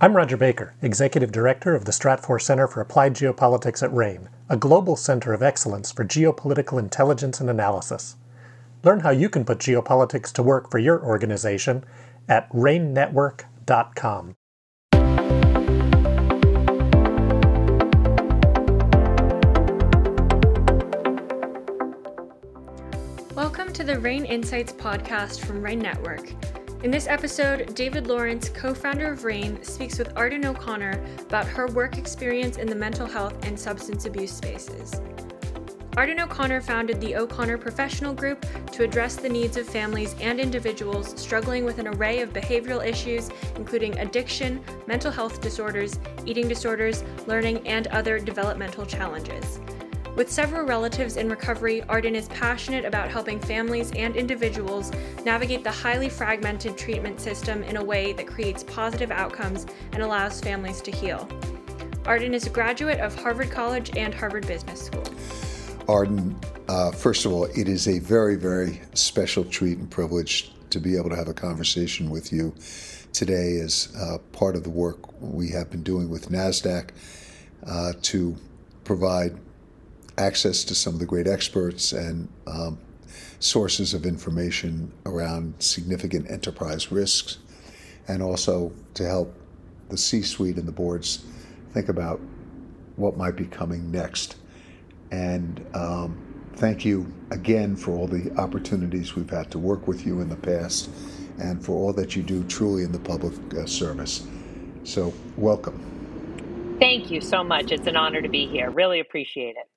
I'm 0.00 0.14
Roger 0.16 0.36
Baker, 0.36 0.76
Executive 0.80 1.32
Director 1.32 1.74
of 1.74 1.84
the 1.84 1.90
Stratfor 1.90 2.40
Center 2.40 2.68
for 2.68 2.80
Applied 2.80 3.14
Geopolitics 3.14 3.82
at 3.82 3.92
RANE, 3.92 4.28
a 4.48 4.56
global 4.56 4.94
center 4.94 5.32
of 5.32 5.42
excellence 5.42 5.90
for 5.90 6.04
geopolitical 6.04 6.78
intelligence 6.78 7.40
and 7.40 7.50
analysis. 7.50 8.14
Learn 8.84 9.00
how 9.00 9.10
you 9.10 9.28
can 9.28 9.44
put 9.44 9.58
geopolitics 9.58 10.30
to 10.34 10.42
work 10.44 10.70
for 10.70 10.78
your 10.78 11.02
organization 11.02 11.82
at 12.28 12.48
ranenetwork.com. 12.52 14.36
Welcome 23.34 23.72
to 23.72 23.82
the 23.82 23.98
RANE 23.98 24.26
Insights 24.26 24.72
podcast 24.74 25.44
from 25.44 25.60
RANE 25.60 25.80
Network. 25.80 26.32
In 26.84 26.92
this 26.92 27.08
episode, 27.08 27.74
David 27.74 28.06
Lawrence, 28.06 28.48
co 28.50 28.72
founder 28.72 29.10
of 29.10 29.24
RANE, 29.24 29.60
speaks 29.64 29.98
with 29.98 30.16
Arden 30.16 30.46
O'Connor 30.46 31.04
about 31.22 31.48
her 31.48 31.66
work 31.66 31.98
experience 31.98 32.56
in 32.56 32.68
the 32.68 32.74
mental 32.76 33.04
health 33.04 33.34
and 33.44 33.58
substance 33.58 34.06
abuse 34.06 34.30
spaces. 34.30 35.00
Arden 35.96 36.20
O'Connor 36.20 36.60
founded 36.60 37.00
the 37.00 37.16
O'Connor 37.16 37.58
Professional 37.58 38.14
Group 38.14 38.46
to 38.70 38.84
address 38.84 39.16
the 39.16 39.28
needs 39.28 39.56
of 39.56 39.68
families 39.68 40.14
and 40.20 40.38
individuals 40.38 41.20
struggling 41.20 41.64
with 41.64 41.80
an 41.80 41.88
array 41.88 42.20
of 42.20 42.32
behavioral 42.32 42.86
issues, 42.86 43.28
including 43.56 43.98
addiction, 43.98 44.62
mental 44.86 45.10
health 45.10 45.40
disorders, 45.40 45.98
eating 46.26 46.46
disorders, 46.46 47.02
learning, 47.26 47.66
and 47.66 47.88
other 47.88 48.20
developmental 48.20 48.86
challenges. 48.86 49.58
With 50.18 50.32
several 50.32 50.66
relatives 50.66 51.16
in 51.16 51.28
recovery, 51.28 51.84
Arden 51.84 52.16
is 52.16 52.26
passionate 52.26 52.84
about 52.84 53.08
helping 53.08 53.38
families 53.38 53.92
and 53.92 54.16
individuals 54.16 54.90
navigate 55.24 55.62
the 55.62 55.70
highly 55.70 56.08
fragmented 56.08 56.76
treatment 56.76 57.20
system 57.20 57.62
in 57.62 57.76
a 57.76 57.84
way 57.84 58.14
that 58.14 58.26
creates 58.26 58.64
positive 58.64 59.12
outcomes 59.12 59.64
and 59.92 60.02
allows 60.02 60.40
families 60.40 60.80
to 60.80 60.90
heal. 60.90 61.28
Arden 62.04 62.34
is 62.34 62.48
a 62.48 62.50
graduate 62.50 62.98
of 62.98 63.14
Harvard 63.14 63.52
College 63.52 63.96
and 63.96 64.12
Harvard 64.12 64.44
Business 64.48 64.86
School. 64.86 65.04
Arden, 65.86 66.36
uh, 66.66 66.90
first 66.90 67.24
of 67.24 67.32
all, 67.32 67.44
it 67.44 67.68
is 67.68 67.86
a 67.86 68.00
very, 68.00 68.34
very 68.34 68.80
special 68.94 69.44
treat 69.44 69.78
and 69.78 69.88
privilege 69.88 70.52
to 70.70 70.80
be 70.80 70.96
able 70.96 71.10
to 71.10 71.16
have 71.16 71.28
a 71.28 71.32
conversation 71.32 72.10
with 72.10 72.32
you 72.32 72.52
today 73.12 73.60
as 73.60 73.94
uh, 73.96 74.18
part 74.32 74.56
of 74.56 74.64
the 74.64 74.70
work 74.70 74.98
we 75.22 75.48
have 75.50 75.70
been 75.70 75.84
doing 75.84 76.10
with 76.10 76.28
NASDAQ 76.28 76.88
uh, 77.68 77.92
to 78.02 78.34
provide 78.82 79.38
access 80.18 80.64
to 80.64 80.74
some 80.74 80.94
of 80.94 81.00
the 81.00 81.06
great 81.06 81.26
experts 81.26 81.92
and 81.92 82.28
um, 82.46 82.78
sources 83.38 83.94
of 83.94 84.04
information 84.04 84.92
around 85.06 85.54
significant 85.58 86.30
enterprise 86.30 86.90
risks, 86.90 87.38
and 88.08 88.22
also 88.22 88.72
to 88.94 89.04
help 89.04 89.34
the 89.88 89.96
C 89.96 90.22
suite 90.22 90.56
and 90.56 90.66
the 90.66 90.72
boards 90.72 91.24
think 91.72 91.88
about 91.88 92.20
what 92.96 93.16
might 93.16 93.36
be 93.36 93.46
coming 93.46 93.90
next. 93.90 94.36
And 95.10 95.64
um, 95.74 96.50
thank 96.56 96.84
you 96.84 97.12
again 97.30 97.76
for 97.76 97.92
all 97.92 98.06
the 98.06 98.32
opportunities 98.36 99.14
we've 99.14 99.30
had 99.30 99.50
to 99.52 99.58
work 99.58 99.86
with 99.86 100.04
you 100.04 100.20
in 100.20 100.28
the 100.28 100.36
past 100.36 100.90
and 101.38 101.64
for 101.64 101.72
all 101.72 101.92
that 101.92 102.16
you 102.16 102.22
do 102.22 102.42
truly 102.44 102.82
in 102.82 102.90
the 102.90 102.98
public 102.98 103.32
uh, 103.54 103.64
service. 103.66 104.26
So, 104.82 105.14
welcome. 105.36 106.76
Thank 106.80 107.10
you 107.10 107.20
so 107.20 107.44
much. 107.44 107.70
It's 107.70 107.86
an 107.86 107.96
honor 107.96 108.22
to 108.22 108.28
be 108.28 108.46
here. 108.46 108.70
Really 108.70 109.00
appreciate 109.00 109.56
it. 109.56 109.68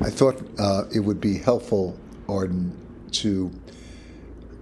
I 0.00 0.10
thought 0.10 0.42
uh, 0.58 0.84
it 0.94 1.00
would 1.00 1.20
be 1.20 1.38
helpful, 1.38 1.98
Arden, 2.28 2.76
to 3.12 3.50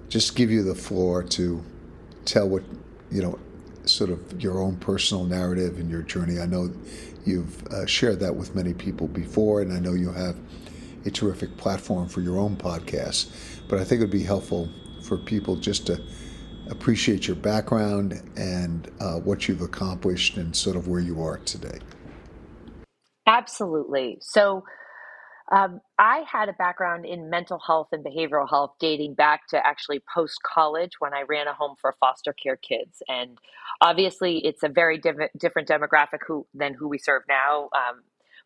just 0.09 0.37
give 0.37 0.51
you 0.51 0.63
the 0.63 0.75
floor 0.75 1.23
to 1.23 1.65
tell 2.25 2.49
what, 2.49 2.63
you 3.11 3.23
know, 3.23 3.39
sort 3.85 4.11
of 4.11 4.43
your 4.43 4.61
own 4.61 4.77
personal 4.77 5.25
narrative 5.25 5.79
and 5.79 5.91
your 5.91 6.03
journey. 6.03 6.39
I 6.39 6.47
know 6.47 6.71
you've 7.25 7.67
uh, 7.69 7.87
shared 7.87 8.21
that 8.21 8.35
with 8.35 8.55
many 8.55 8.75
people 8.75 9.09
before, 9.09 9.63
and 9.63 9.73
I 9.73 9.79
know 9.79 9.95
you 9.95 10.13
have 10.13 10.37
a 11.07 11.11
terrific 11.11 11.57
platform 11.57 12.09
for 12.09 12.21
your 12.21 12.39
own 12.39 12.57
podcast. 12.57 13.31
But 13.69 13.79
I 13.79 13.85
think 13.85 14.01
it 14.01 14.05
would 14.05 14.11
be 14.11 14.23
helpful 14.23 14.69
for 15.03 15.17
people 15.17 15.57
just 15.57 15.87
to 15.87 16.01
appreciate 16.71 17.27
your 17.27 17.37
background 17.37 18.23
and 18.37 18.91
uh, 19.01 19.15
what 19.17 19.49
you've 19.49 19.63
accomplished 19.63 20.37
and 20.37 20.55
sort 20.55 20.77
of 20.77 20.89
where 20.89 21.01
you 21.01 21.23
are 21.23 21.39
today. 21.39 21.79
Absolutely. 23.27 24.19
So, 24.21 24.65
um, 25.53 25.81
I 25.99 26.25
had 26.31 26.49
a 26.49 26.55
background 26.55 27.07
in 27.07 27.31
mental 27.31 27.61
health 27.61 27.89
and 27.93 28.05
behavioral 28.05 28.49
health 28.49 28.73
dating 28.81 29.15
back 29.15 29.49
to 29.49 29.67
actually 29.67 30.03
post 30.15 30.41
college 30.43 30.93
when 30.99 31.15
I 31.15 31.25
ran 31.29 31.49
a 31.49 31.55
home 31.55 31.77
for 31.81 31.95
foster 32.01 32.33
care 32.33 32.57
kids. 32.57 33.03
And 33.09 33.39
obviously, 33.83 34.39
it's 34.47 34.65
a 34.65 34.71
very 34.71 34.99
div- 34.99 35.31
different 35.39 35.69
demographic 35.69 36.21
who, 36.27 36.47
than 36.55 36.75
who 36.75 36.89
we 36.89 36.99
serve 36.99 37.23
now. 37.29 37.71
Um, 37.75 38.03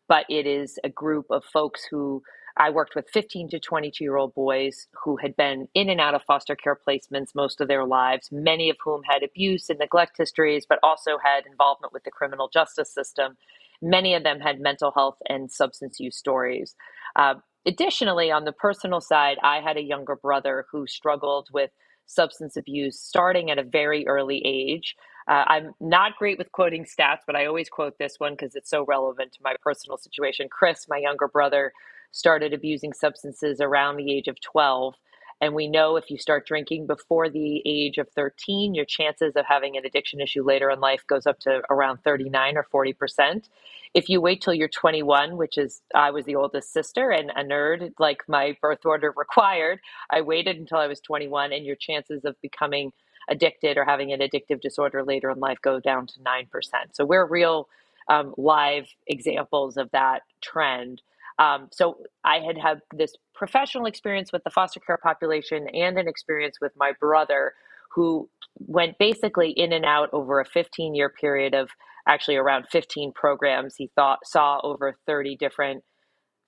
but 0.09 0.25
it 0.29 0.47
is 0.47 0.79
a 0.83 0.89
group 0.89 1.27
of 1.31 1.45
folks 1.45 1.83
who 1.89 2.23
I 2.57 2.71
worked 2.71 2.95
with 2.95 3.09
15 3.13 3.49
to 3.51 3.59
22 3.59 4.03
year 4.03 4.17
old 4.17 4.35
boys 4.35 4.87
who 5.03 5.17
had 5.17 5.35
been 5.37 5.67
in 5.73 5.89
and 5.89 6.01
out 6.01 6.15
of 6.15 6.23
foster 6.23 6.55
care 6.55 6.77
placements 6.77 7.35
most 7.35 7.61
of 7.61 7.69
their 7.69 7.85
lives, 7.85 8.29
many 8.31 8.69
of 8.69 8.77
whom 8.83 9.01
had 9.03 9.23
abuse 9.23 9.69
and 9.69 9.79
neglect 9.79 10.17
histories, 10.17 10.65
but 10.67 10.79
also 10.83 11.17
had 11.23 11.45
involvement 11.47 11.93
with 11.93 12.03
the 12.03 12.11
criminal 12.11 12.49
justice 12.53 12.93
system. 12.93 13.37
Many 13.81 14.15
of 14.15 14.23
them 14.23 14.39
had 14.39 14.59
mental 14.59 14.91
health 14.91 15.17
and 15.29 15.51
substance 15.51 15.99
use 15.99 16.17
stories. 16.17 16.75
Uh, 17.17 17.35
additionally, 17.67 18.31
on 18.31 18.45
the 18.45 18.53
personal 18.53 19.01
side, 19.01 19.37
I 19.43 19.61
had 19.61 19.77
a 19.77 19.83
younger 19.83 20.17
brother 20.17 20.67
who 20.71 20.87
struggled 20.87 21.49
with 21.53 21.71
substance 22.07 22.57
abuse 22.57 22.99
starting 22.99 23.51
at 23.51 23.59
a 23.59 23.63
very 23.63 24.07
early 24.07 24.43
age. 24.45 24.95
Uh, 25.29 25.45
I'm 25.47 25.73
not 25.81 26.17
great 26.17 26.39
with 26.39 26.53
quoting 26.53 26.85
stats, 26.85 27.19
but 27.27 27.37
I 27.37 27.47
always 27.47 27.69
quote 27.69 27.99
this 27.99 28.15
one 28.19 28.33
because 28.33 28.55
it's 28.55 28.71
so 28.71 28.85
relevant 28.85 29.33
to 29.33 29.39
my 29.43 29.55
personal 29.63 29.97
situation. 29.97 30.49
Chris, 30.51 30.87
my 30.89 30.99
younger 30.99 31.29
brother, 31.29 31.73
started 32.11 32.53
abusing 32.53 32.93
substances 32.93 33.61
around 33.61 33.97
the 33.97 34.13
age 34.13 34.29
of 34.29 34.41
12. 34.41 34.95
And 35.39 35.53
we 35.53 35.67
know 35.67 35.97
if 35.97 36.09
you 36.09 36.17
start 36.17 36.47
drinking 36.47 36.87
before 36.87 37.29
the 37.29 37.61
age 37.65 37.97
of 37.97 38.09
13, 38.15 38.73
your 38.73 38.85
chances 38.85 39.35
of 39.35 39.45
having 39.47 39.77
an 39.77 39.85
addiction 39.85 40.19
issue 40.19 40.43
later 40.43 40.69
in 40.69 40.79
life 40.79 41.05
goes 41.07 41.27
up 41.27 41.39
to 41.41 41.61
around 41.69 41.99
39 42.03 42.57
or 42.57 42.65
40%. 42.73 43.49
If 43.93 44.09
you 44.09 44.19
wait 44.19 44.41
till 44.41 44.53
you're 44.53 44.67
21, 44.67 45.37
which 45.37 45.57
is, 45.57 45.81
I 45.93 46.11
was 46.11 46.25
the 46.25 46.35
oldest 46.35 46.73
sister 46.73 47.11
and 47.11 47.31
a 47.31 47.43
nerd 47.43 47.93
like 47.99 48.23
my 48.27 48.57
birth 48.61 48.85
order 48.85 49.11
required, 49.15 49.79
I 50.09 50.21
waited 50.21 50.57
until 50.57 50.79
I 50.79 50.87
was 50.87 50.99
21, 51.01 51.53
and 51.53 51.65
your 51.65 51.75
chances 51.75 52.25
of 52.25 52.35
becoming 52.41 52.91
addicted 53.29 53.77
or 53.77 53.85
having 53.85 54.11
an 54.11 54.21
addictive 54.21 54.61
disorder 54.61 55.03
later 55.03 55.29
in 55.29 55.39
life 55.39 55.59
go 55.61 55.79
down 55.79 56.07
to 56.07 56.19
9%. 56.19 56.47
So 56.93 57.05
we're 57.05 57.25
real 57.25 57.67
um, 58.09 58.33
live 58.37 58.87
examples 59.05 59.77
of 59.77 59.91
that 59.91 60.21
trend. 60.41 61.01
Um, 61.39 61.69
so 61.71 61.97
I 62.23 62.39
had 62.39 62.57
had 62.57 62.81
this 62.93 63.15
professional 63.35 63.85
experience 63.85 64.31
with 64.31 64.43
the 64.43 64.49
foster 64.49 64.79
care 64.79 64.97
population 64.97 65.67
and 65.69 65.97
an 65.97 66.07
experience 66.07 66.57
with 66.61 66.71
my 66.75 66.93
brother 66.99 67.53
who 67.93 68.29
went 68.59 68.97
basically 68.97 69.51
in 69.51 69.71
and 69.71 69.85
out 69.85 70.09
over 70.13 70.39
a 70.39 70.45
15 70.45 70.95
year 70.95 71.09
period 71.09 71.53
of 71.53 71.69
actually 72.07 72.37
around 72.37 72.65
15 72.71 73.11
programs. 73.13 73.75
He 73.75 73.91
thought 73.95 74.19
saw 74.25 74.59
over 74.63 74.97
30 75.05 75.35
different 75.35 75.83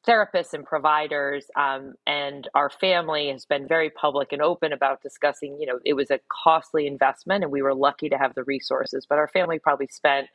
therapists 0.07 0.53
and 0.53 0.65
providers 0.65 1.45
um, 1.57 1.93
and 2.07 2.47
our 2.55 2.69
family 2.69 3.29
has 3.29 3.45
been 3.45 3.67
very 3.67 3.89
public 3.89 4.31
and 4.31 4.41
open 4.41 4.71
about 4.71 5.01
discussing 5.01 5.57
you 5.59 5.65
know 5.65 5.77
it 5.83 5.93
was 5.93 6.09
a 6.09 6.19
costly 6.43 6.87
investment 6.87 7.43
and 7.43 7.51
we 7.51 7.61
were 7.61 7.73
lucky 7.73 8.07
to 8.07 8.17
have 8.17 8.33
the 8.33 8.43
resources 8.45 9.05
but 9.07 9.17
our 9.17 9.27
family 9.27 9.59
probably 9.59 9.87
spent 9.91 10.27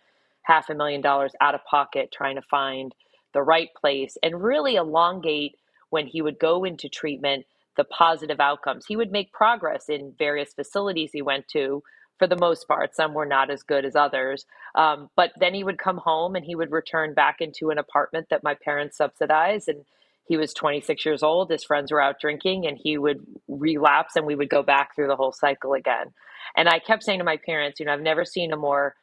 half 0.42 0.68
a 0.68 0.74
million 0.74 1.00
dollars 1.00 1.32
out 1.40 1.54
of 1.54 1.64
pocket 1.64 2.12
trying 2.12 2.36
to 2.36 2.42
find 2.42 2.94
the 3.34 3.42
right 3.42 3.68
place 3.78 4.16
and 4.22 4.42
really 4.42 4.76
elongate 4.76 5.56
when 5.90 6.06
he 6.06 6.22
would 6.22 6.38
go 6.38 6.64
into 6.64 6.88
treatment 6.88 7.44
the 7.76 7.84
positive 7.84 8.40
outcomes. 8.40 8.86
He 8.86 8.96
would 8.96 9.12
make 9.12 9.32
progress 9.32 9.88
in 9.88 10.14
various 10.18 10.54
facilities 10.54 11.10
he 11.12 11.22
went 11.22 11.48
to 11.48 11.82
for 12.18 12.26
the 12.26 12.36
most 12.36 12.68
part. 12.68 12.94
Some 12.94 13.14
were 13.14 13.26
not 13.26 13.50
as 13.50 13.62
good 13.62 13.84
as 13.84 13.96
others. 13.96 14.46
Um, 14.74 15.10
but 15.16 15.32
then 15.38 15.54
he 15.54 15.64
would 15.64 15.78
come 15.78 15.98
home 15.98 16.36
and 16.36 16.44
he 16.44 16.54
would 16.54 16.70
return 16.70 17.14
back 17.14 17.40
into 17.40 17.70
an 17.70 17.78
apartment 17.78 18.28
that 18.30 18.44
my 18.44 18.54
parents 18.54 18.96
subsidized. 18.96 19.68
And 19.68 19.84
he 20.26 20.36
was 20.36 20.54
26 20.54 21.04
years 21.04 21.22
old. 21.22 21.50
His 21.50 21.64
friends 21.64 21.92
were 21.92 22.00
out 22.00 22.20
drinking 22.20 22.66
and 22.66 22.78
he 22.80 22.96
would 22.96 23.26
relapse 23.48 24.16
and 24.16 24.26
we 24.26 24.36
would 24.36 24.48
go 24.48 24.62
back 24.62 24.94
through 24.94 25.08
the 25.08 25.16
whole 25.16 25.32
cycle 25.32 25.74
again. 25.74 26.12
And 26.56 26.68
I 26.68 26.78
kept 26.78 27.02
saying 27.02 27.18
to 27.18 27.24
my 27.24 27.38
parents, 27.44 27.80
you 27.80 27.86
know, 27.86 27.92
I've 27.92 28.00
never 28.00 28.24
seen 28.24 28.52
a 28.52 28.56
more 28.56 28.94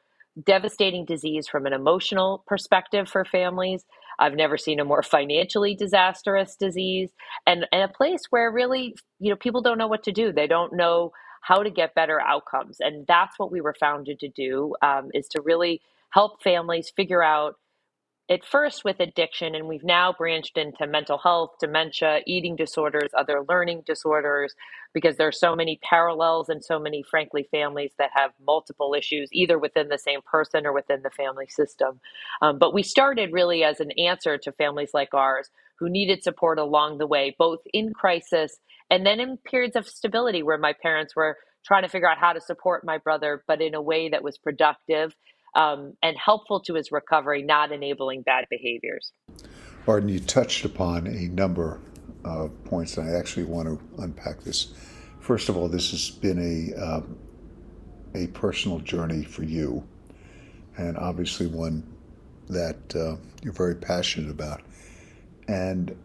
devastating 0.41 1.05
disease 1.05 1.47
from 1.47 1.65
an 1.65 1.73
emotional 1.73 2.43
perspective 2.47 3.09
for 3.09 3.25
families. 3.25 3.83
I've 4.21 4.35
never 4.35 4.57
seen 4.57 4.79
a 4.79 4.85
more 4.85 5.03
financially 5.03 5.75
disastrous 5.75 6.55
disease 6.55 7.09
and, 7.47 7.67
and 7.73 7.83
a 7.83 7.89
place 7.93 8.21
where 8.29 8.51
really, 8.51 8.95
you 9.19 9.31
know, 9.31 9.37
people 9.37 9.61
don't 9.61 9.79
know 9.79 9.87
what 9.87 10.03
to 10.05 10.13
do. 10.13 10.31
They 10.31 10.47
don't 10.47 10.73
know 10.73 11.11
how 11.41 11.63
to 11.63 11.71
get 11.71 11.95
better 11.95 12.21
outcomes. 12.21 12.77
And 12.79 13.07
that's 13.07 13.39
what 13.39 13.51
we 13.51 13.61
were 13.61 13.75
founded 13.79 14.19
to 14.21 14.29
do 14.29 14.75
um, 14.83 15.09
is 15.13 15.27
to 15.29 15.41
really 15.41 15.81
help 16.11 16.43
families 16.43 16.93
figure 16.95 17.23
out 17.23 17.55
at 18.31 18.45
first 18.45 18.85
with 18.85 19.01
addiction, 19.01 19.55
and 19.55 19.67
we've 19.67 19.83
now 19.83 20.15
branched 20.17 20.57
into 20.57 20.87
mental 20.87 21.17
health, 21.17 21.51
dementia, 21.59 22.21
eating 22.25 22.55
disorders, 22.55 23.11
other 23.17 23.43
learning 23.49 23.83
disorders, 23.85 24.55
because 24.93 25.17
there 25.17 25.27
are 25.27 25.33
so 25.33 25.53
many 25.53 25.81
parallels 25.83 26.47
and 26.47 26.63
so 26.63 26.79
many, 26.79 27.03
frankly, 27.03 27.45
families 27.51 27.91
that 27.99 28.11
have 28.15 28.31
multiple 28.47 28.95
issues, 28.97 29.29
either 29.33 29.59
within 29.59 29.89
the 29.89 29.97
same 29.97 30.21
person 30.23 30.65
or 30.65 30.71
within 30.73 31.01
the 31.03 31.09
family 31.09 31.47
system. 31.49 31.99
Um, 32.41 32.57
but 32.57 32.73
we 32.73 32.83
started 32.83 33.33
really 33.33 33.65
as 33.65 33.81
an 33.81 33.91
answer 33.99 34.37
to 34.37 34.53
families 34.53 34.91
like 34.93 35.13
ours 35.13 35.49
who 35.77 35.89
needed 35.89 36.23
support 36.23 36.57
along 36.57 36.99
the 36.99 37.07
way, 37.07 37.35
both 37.37 37.59
in 37.73 37.93
crisis 37.93 38.57
and 38.89 39.05
then 39.05 39.19
in 39.19 39.37
periods 39.37 39.75
of 39.75 39.87
stability 39.89 40.41
where 40.41 40.57
my 40.57 40.73
parents 40.81 41.17
were 41.17 41.37
trying 41.65 41.83
to 41.83 41.89
figure 41.89 42.09
out 42.09 42.17
how 42.17 42.33
to 42.33 42.41
support 42.41 42.85
my 42.85 42.97
brother, 42.97 43.43
but 43.47 43.61
in 43.61 43.75
a 43.75 43.81
way 43.81 44.09
that 44.09 44.23
was 44.23 44.37
productive 44.37 45.15
um, 45.55 45.93
and 46.01 46.17
helpful 46.17 46.59
to 46.61 46.75
his 46.75 46.91
recovery, 46.91 47.43
not 47.43 47.71
enabling 47.71 48.21
bad 48.21 48.45
behaviors. 48.49 49.11
Arden, 49.87 50.09
you 50.09 50.19
touched 50.19 50.65
upon 50.65 51.07
a 51.07 51.27
number 51.29 51.79
of 52.23 52.51
points, 52.65 52.97
and 52.97 53.09
I 53.09 53.17
actually 53.17 53.45
want 53.45 53.67
to 53.67 54.01
unpack 54.01 54.41
this. 54.41 54.73
First 55.19 55.49
of 55.49 55.57
all, 55.57 55.67
this 55.67 55.91
has 55.91 56.09
been 56.09 56.39
a 56.39 56.81
um, 56.81 57.17
a 58.13 58.27
personal 58.27 58.79
journey 58.79 59.23
for 59.23 59.43
you, 59.43 59.83
and 60.77 60.97
obviously 60.97 61.47
one 61.47 61.83
that 62.49 62.95
uh, 62.95 63.15
you're 63.43 63.53
very 63.53 63.75
passionate 63.75 64.29
about. 64.29 64.61
And 65.47 65.95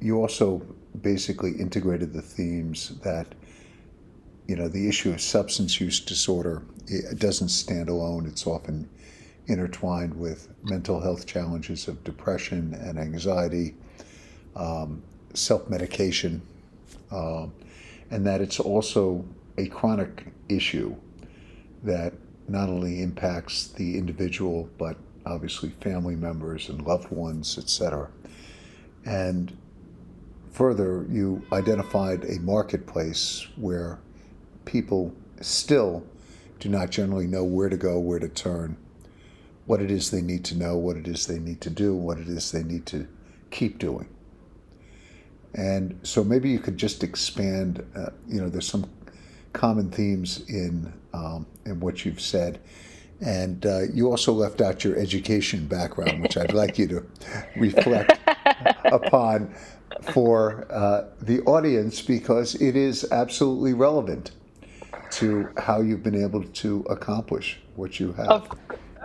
you 0.00 0.20
also 0.20 0.62
basically 1.00 1.52
integrated 1.52 2.12
the 2.12 2.22
themes 2.22 2.98
that 3.02 3.34
you 4.46 4.56
know 4.56 4.68
the 4.68 4.88
issue 4.88 5.10
of 5.10 5.20
substance 5.20 5.80
use 5.80 6.00
disorder 6.00 6.62
it 6.88 7.18
doesn't 7.18 7.48
stand 7.48 7.88
alone. 7.88 8.26
It's 8.26 8.46
often 8.46 8.88
intertwined 9.46 10.14
with 10.14 10.48
mental 10.62 11.00
health 11.00 11.26
challenges 11.26 11.88
of 11.88 12.02
depression 12.04 12.74
and 12.74 12.98
anxiety, 12.98 13.74
um, 14.56 15.02
self 15.34 15.68
medication, 15.68 16.42
uh, 17.10 17.46
and 18.10 18.26
that 18.26 18.40
it's 18.40 18.60
also 18.60 19.24
a 19.56 19.66
chronic 19.66 20.26
issue 20.48 20.94
that 21.82 22.12
not 22.48 22.68
only 22.68 23.02
impacts 23.02 23.68
the 23.68 23.98
individual 23.98 24.68
but 24.78 24.96
obviously 25.26 25.70
family 25.80 26.16
members 26.16 26.68
and 26.68 26.82
loved 26.86 27.10
ones, 27.10 27.58
etc. 27.58 28.08
And 29.04 29.56
further, 30.50 31.06
you 31.10 31.42
identified 31.52 32.24
a 32.24 32.38
marketplace 32.40 33.46
where 33.56 33.98
people 34.64 35.14
still 35.40 36.02
do 36.58 36.68
not 36.68 36.90
generally 36.90 37.26
know 37.26 37.44
where 37.44 37.68
to 37.68 37.76
go, 37.76 37.98
where 37.98 38.18
to 38.18 38.28
turn, 38.28 38.76
what 39.66 39.80
it 39.80 39.90
is 39.90 40.10
they 40.10 40.22
need 40.22 40.44
to 40.46 40.56
know, 40.56 40.76
what 40.76 40.96
it 40.96 41.06
is 41.06 41.26
they 41.26 41.38
need 41.38 41.60
to 41.60 41.70
do, 41.70 41.94
what 41.94 42.18
it 42.18 42.28
is 42.28 42.50
they 42.50 42.62
need 42.62 42.86
to 42.86 43.06
keep 43.50 43.78
doing. 43.78 44.08
And 45.54 45.98
so 46.02 46.22
maybe 46.24 46.48
you 46.50 46.58
could 46.58 46.76
just 46.76 47.02
expand. 47.02 47.84
Uh, 47.96 48.10
you 48.26 48.40
know, 48.40 48.48
there's 48.48 48.68
some 48.68 48.90
common 49.52 49.90
themes 49.90 50.44
in 50.48 50.92
um, 51.14 51.46
in 51.64 51.80
what 51.80 52.04
you've 52.04 52.20
said, 52.20 52.60
and 53.20 53.64
uh, 53.64 53.82
you 53.92 54.10
also 54.10 54.32
left 54.32 54.60
out 54.60 54.84
your 54.84 54.96
education 54.98 55.66
background, 55.66 56.22
which 56.22 56.36
I'd 56.36 56.52
like 56.52 56.78
you 56.78 56.86
to 56.88 57.06
reflect 57.56 58.18
upon 58.84 59.54
for 60.12 60.66
uh, 60.70 61.08
the 61.22 61.40
audience 61.42 62.02
because 62.02 62.54
it 62.56 62.76
is 62.76 63.10
absolutely 63.10 63.72
relevant 63.72 64.32
to 65.12 65.48
how 65.56 65.80
you've 65.80 66.02
been 66.02 66.20
able 66.20 66.44
to 66.44 66.84
accomplish 66.90 67.60
what 67.76 67.98
you 68.00 68.12
have. 68.12 68.28
Of, 68.28 68.48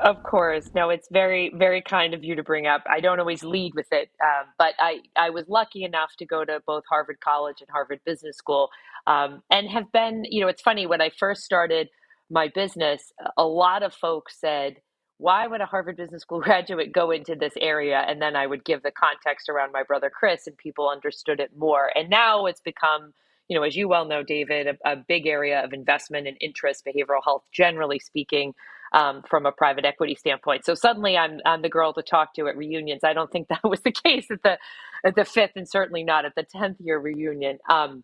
of 0.03 0.23
course. 0.23 0.69
No, 0.73 0.89
it's 0.89 1.07
very, 1.11 1.53
very 1.55 1.81
kind 1.81 2.13
of 2.13 2.23
you 2.23 2.35
to 2.35 2.44
bring 2.44 2.67
up. 2.67 2.83
I 2.89 3.00
don't 3.00 3.19
always 3.19 3.44
lead 3.44 3.73
with 3.75 3.88
it, 3.91 4.09
um, 4.21 4.47
but 4.57 4.73
I, 4.79 5.00
I 5.15 5.29
was 5.29 5.47
lucky 5.47 5.83
enough 5.83 6.15
to 6.17 6.25
go 6.25 6.44
to 6.44 6.61
both 6.65 6.83
Harvard 6.89 7.19
College 7.23 7.57
and 7.61 7.69
Harvard 7.69 8.00
Business 8.05 8.38
School 8.38 8.69
um, 9.07 9.41
and 9.50 9.69
have 9.69 9.91
been, 9.91 10.25
you 10.29 10.41
know, 10.41 10.47
it's 10.47 10.61
funny, 10.61 10.85
when 10.85 11.01
I 11.01 11.09
first 11.17 11.44
started 11.44 11.89
my 12.29 12.50
business, 12.53 13.11
a 13.38 13.45
lot 13.45 13.83
of 13.83 13.94
folks 13.94 14.39
said, 14.39 14.77
why 15.17 15.47
would 15.47 15.61
a 15.61 15.65
Harvard 15.65 15.97
Business 15.97 16.21
School 16.21 16.39
graduate 16.41 16.91
go 16.91 17.11
into 17.11 17.35
this 17.35 17.53
area? 17.59 18.03
And 18.07 18.21
then 18.21 18.35
I 18.35 18.47
would 18.47 18.65
give 18.65 18.83
the 18.83 18.91
context 18.91 19.50
around 19.50 19.71
my 19.71 19.83
brother 19.83 20.09
Chris, 20.09 20.47
and 20.47 20.57
people 20.57 20.89
understood 20.89 21.39
it 21.39 21.51
more. 21.57 21.91
And 21.95 22.09
now 22.09 22.45
it's 22.45 22.61
become 22.61 23.13
you 23.50 23.57
know, 23.57 23.63
as 23.63 23.75
you 23.75 23.88
well 23.88 24.06
know, 24.06 24.24
David, 24.24 24.68
a, 24.68 24.92
a 24.92 24.95
big 24.95 25.28
area 25.28 25.63
of 25.63 25.74
investment 25.74 26.28
and 26.28 26.38
interest, 26.42 26.86
behavioral 26.86 27.24
health, 27.24 27.44
generally 27.54 28.00
speaking, 28.00 28.54
um, 28.94 29.24
from 29.30 29.45
a 29.45 29.51
private 29.51 29.86
equity 29.86 30.16
standpoint. 30.16 30.66
So 30.66 30.75
suddenly, 30.75 31.18
I'm 31.18 31.40
I'm 31.45 31.62
the 31.62 31.69
girl 31.69 31.94
to 31.94 32.04
talk 32.04 32.34
to 32.36 32.48
at 32.48 32.57
reunions. 32.57 33.01
I 33.04 33.13
don't 33.13 33.31
think 33.31 33.48
that 33.50 33.63
was 33.63 33.81
the 33.81 33.92
case 33.92 34.28
at 34.31 34.44
the 34.44 34.57
at 35.06 35.16
the 35.16 35.25
fifth, 35.25 35.54
and 35.56 35.69
certainly 35.69 36.04
not 36.04 36.25
at 36.25 36.36
the 36.36 36.44
tenth 36.44 36.78
year 36.81 37.00
reunion. 37.00 37.60
Um, 37.69 38.04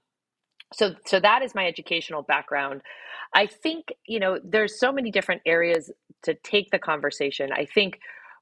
so 0.73 0.95
so 1.05 1.19
that 1.19 1.41
is 1.43 1.55
my 1.55 1.67
educational 1.67 2.23
background. 2.23 2.81
I 3.33 3.47
think 3.47 3.93
you 4.07 4.19
know 4.19 4.39
there's 4.43 4.79
so 4.79 4.91
many 4.91 5.11
different 5.11 5.41
areas 5.45 5.91
to 6.23 6.35
take 6.35 6.71
the 6.71 6.79
conversation. 6.79 7.51
I 7.53 7.65
think 7.65 7.99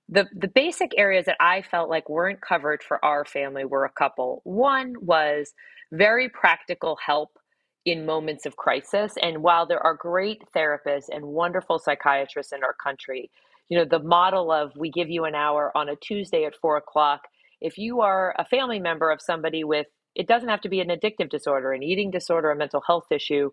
the 0.09 0.25
the 0.33 0.47
basic 0.47 0.91
areas 0.97 1.25
that 1.25 1.37
I 1.39 1.61
felt 1.61 1.89
like 1.89 2.09
weren't 2.09 2.41
covered 2.41 2.81
for 2.83 3.03
our 3.03 3.25
family 3.25 3.65
were 3.65 3.85
a 3.85 3.91
couple. 3.91 4.41
One 4.43 4.95
was 5.01 5.53
very 5.91 6.29
practical 6.29 6.97
help 7.05 7.37
in 7.85 8.05
moments 8.05 8.45
of 8.45 8.57
crisis. 8.57 9.13
And 9.21 9.41
while 9.41 9.65
there 9.65 9.81
are 9.81 9.93
great 9.95 10.41
therapists 10.55 11.09
and 11.09 11.25
wonderful 11.25 11.79
psychiatrists 11.79 12.51
in 12.51 12.63
our 12.63 12.73
country, 12.73 13.31
you 13.69 13.77
know, 13.77 13.85
the 13.85 13.99
model 14.03 14.51
of 14.51 14.71
we 14.77 14.91
give 14.91 15.09
you 15.09 15.25
an 15.25 15.35
hour 15.35 15.71
on 15.75 15.89
a 15.89 15.95
Tuesday 15.95 16.45
at 16.45 16.55
four 16.55 16.77
o'clock, 16.77 17.21
if 17.61 17.77
you 17.77 18.01
are 18.01 18.35
a 18.37 18.45
family 18.45 18.79
member 18.79 19.09
of 19.09 19.21
somebody 19.21 19.63
with, 19.63 19.87
it 20.15 20.27
doesn't 20.27 20.49
have 20.49 20.61
to 20.61 20.69
be 20.69 20.81
an 20.81 20.89
addictive 20.89 21.29
disorder, 21.29 21.71
an 21.71 21.83
eating 21.83 22.11
disorder, 22.11 22.51
a 22.51 22.55
mental 22.55 22.81
health 22.85 23.05
issue, 23.11 23.51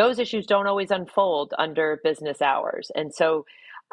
those 0.00 0.18
issues 0.18 0.46
don't 0.46 0.66
always 0.66 0.90
unfold 0.90 1.52
under 1.58 2.00
business 2.02 2.40
hours. 2.40 2.90
And 2.94 3.14
so 3.14 3.44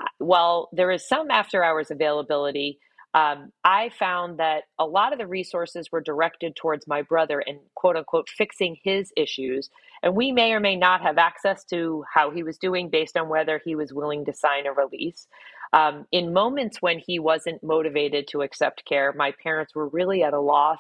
uh, 0.02 0.06
while 0.20 0.70
there 0.72 0.90
is 0.90 1.06
some 1.06 1.30
after 1.30 1.66
hours 1.66 1.92
availability, 1.92 2.80
um, 3.14 3.52
I 3.66 3.90
found 3.90 4.40
that 4.40 4.64
a 4.80 4.86
lot 4.86 5.12
of 5.12 5.20
the 5.20 5.28
resources 5.28 5.92
were 5.92 6.00
directed 6.00 6.56
towards 6.56 6.88
my 6.88 7.02
brother 7.02 7.44
and 7.46 7.60
quote 7.76 7.98
unquote 7.98 8.30
fixing 8.30 8.78
his 8.84 9.12
issues. 9.18 9.70
And 10.02 10.16
we 10.16 10.32
may 10.32 10.54
or 10.54 10.62
may 10.62 10.78
not 10.78 11.02
have 11.02 11.18
access 11.18 11.66
to 11.66 12.06
how 12.14 12.32
he 12.32 12.44
was 12.44 12.58
doing 12.58 12.90
based 12.90 13.18
on 13.18 13.28
whether 13.28 13.60
he 13.66 13.76
was 13.76 13.92
willing 13.92 14.24
to 14.26 14.34
sign 14.34 14.66
a 14.66 14.72
release. 14.72 15.28
Um, 15.74 16.06
in 16.14 16.32
moments 16.32 16.82
when 16.82 17.00
he 17.00 17.20
wasn't 17.20 17.64
motivated 17.64 18.30
to 18.30 18.44
accept 18.44 18.86
care, 18.86 19.14
my 19.14 19.34
parents 19.44 19.76
were 19.76 19.90
really 19.90 20.24
at 20.24 20.34
a 20.34 20.40
loss 20.40 20.80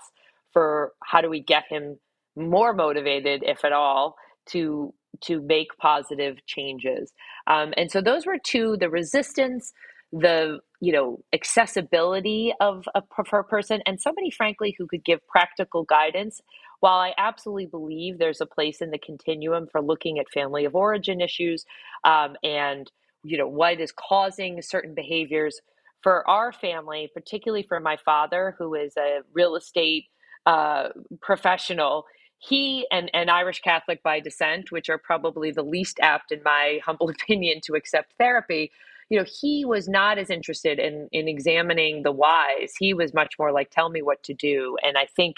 for 0.53 0.93
how 1.03 1.19
do 1.19 1.29
we 1.29 1.41
get 1.41 1.65
him 1.67 1.97
more 2.37 2.71
motivated, 2.71 3.43
if 3.45 3.65
at 3.65 3.73
all, 3.73 4.15
to 4.51 4.93
to 5.21 5.41
make 5.41 5.69
positive 5.79 6.45
changes. 6.45 7.13
Um, 7.47 7.73
and 7.77 7.91
so 7.91 8.01
those 8.01 8.25
were 8.25 8.37
two: 8.43 8.77
the 8.77 8.89
resistance 8.89 9.73
the 10.13 10.59
you 10.79 10.93
know 10.93 11.19
accessibility 11.33 12.53
of 12.61 12.85
a 12.95 13.01
preferred 13.01 13.43
person 13.43 13.81
and 13.85 13.99
somebody 13.99 14.31
frankly 14.31 14.75
who 14.77 14.87
could 14.87 15.03
give 15.03 15.25
practical 15.27 15.83
guidance 15.83 16.41
while 16.79 16.97
i 16.99 17.13
absolutely 17.17 17.65
believe 17.65 18.17
there's 18.17 18.39
a 18.41 18.45
place 18.45 18.81
in 18.81 18.91
the 18.91 18.97
continuum 18.97 19.67
for 19.71 19.81
looking 19.81 20.17
at 20.17 20.29
family 20.33 20.63
of 20.65 20.75
origin 20.75 21.19
issues 21.19 21.65
um, 22.05 22.35
and 22.43 22.91
you 23.23 23.37
know 23.37 23.47
what 23.47 23.81
is 23.81 23.91
causing 23.91 24.61
certain 24.61 24.95
behaviors 24.95 25.59
for 26.01 26.27
our 26.29 26.53
family 26.53 27.09
particularly 27.13 27.63
for 27.63 27.79
my 27.79 27.97
father 27.97 28.55
who 28.57 28.75
is 28.75 28.95
a 28.97 29.19
real 29.33 29.57
estate 29.57 30.05
uh, 30.45 30.89
professional 31.21 32.05
he 32.39 32.87
and, 32.91 33.09
and 33.13 33.31
irish 33.31 33.61
catholic 33.61 34.01
by 34.03 34.19
descent 34.19 34.71
which 34.71 34.89
are 34.89 34.97
probably 34.97 35.51
the 35.51 35.63
least 35.63 35.99
apt 36.01 36.31
in 36.31 36.41
my 36.43 36.79
humble 36.85 37.09
opinion 37.09 37.59
to 37.61 37.73
accept 37.73 38.13
therapy 38.19 38.71
you 39.09 39.17
know 39.17 39.25
he 39.41 39.65
was 39.65 39.87
not 39.87 40.17
as 40.17 40.29
interested 40.29 40.79
in 40.79 41.07
in 41.11 41.27
examining 41.27 42.03
the 42.03 42.11
whys. 42.11 42.73
He 42.79 42.93
was 42.93 43.13
much 43.13 43.35
more 43.39 43.51
like 43.51 43.69
tell 43.69 43.89
me 43.89 44.01
what 44.01 44.23
to 44.23 44.33
do. 44.33 44.77
And 44.83 44.97
i 44.97 45.05
think 45.05 45.37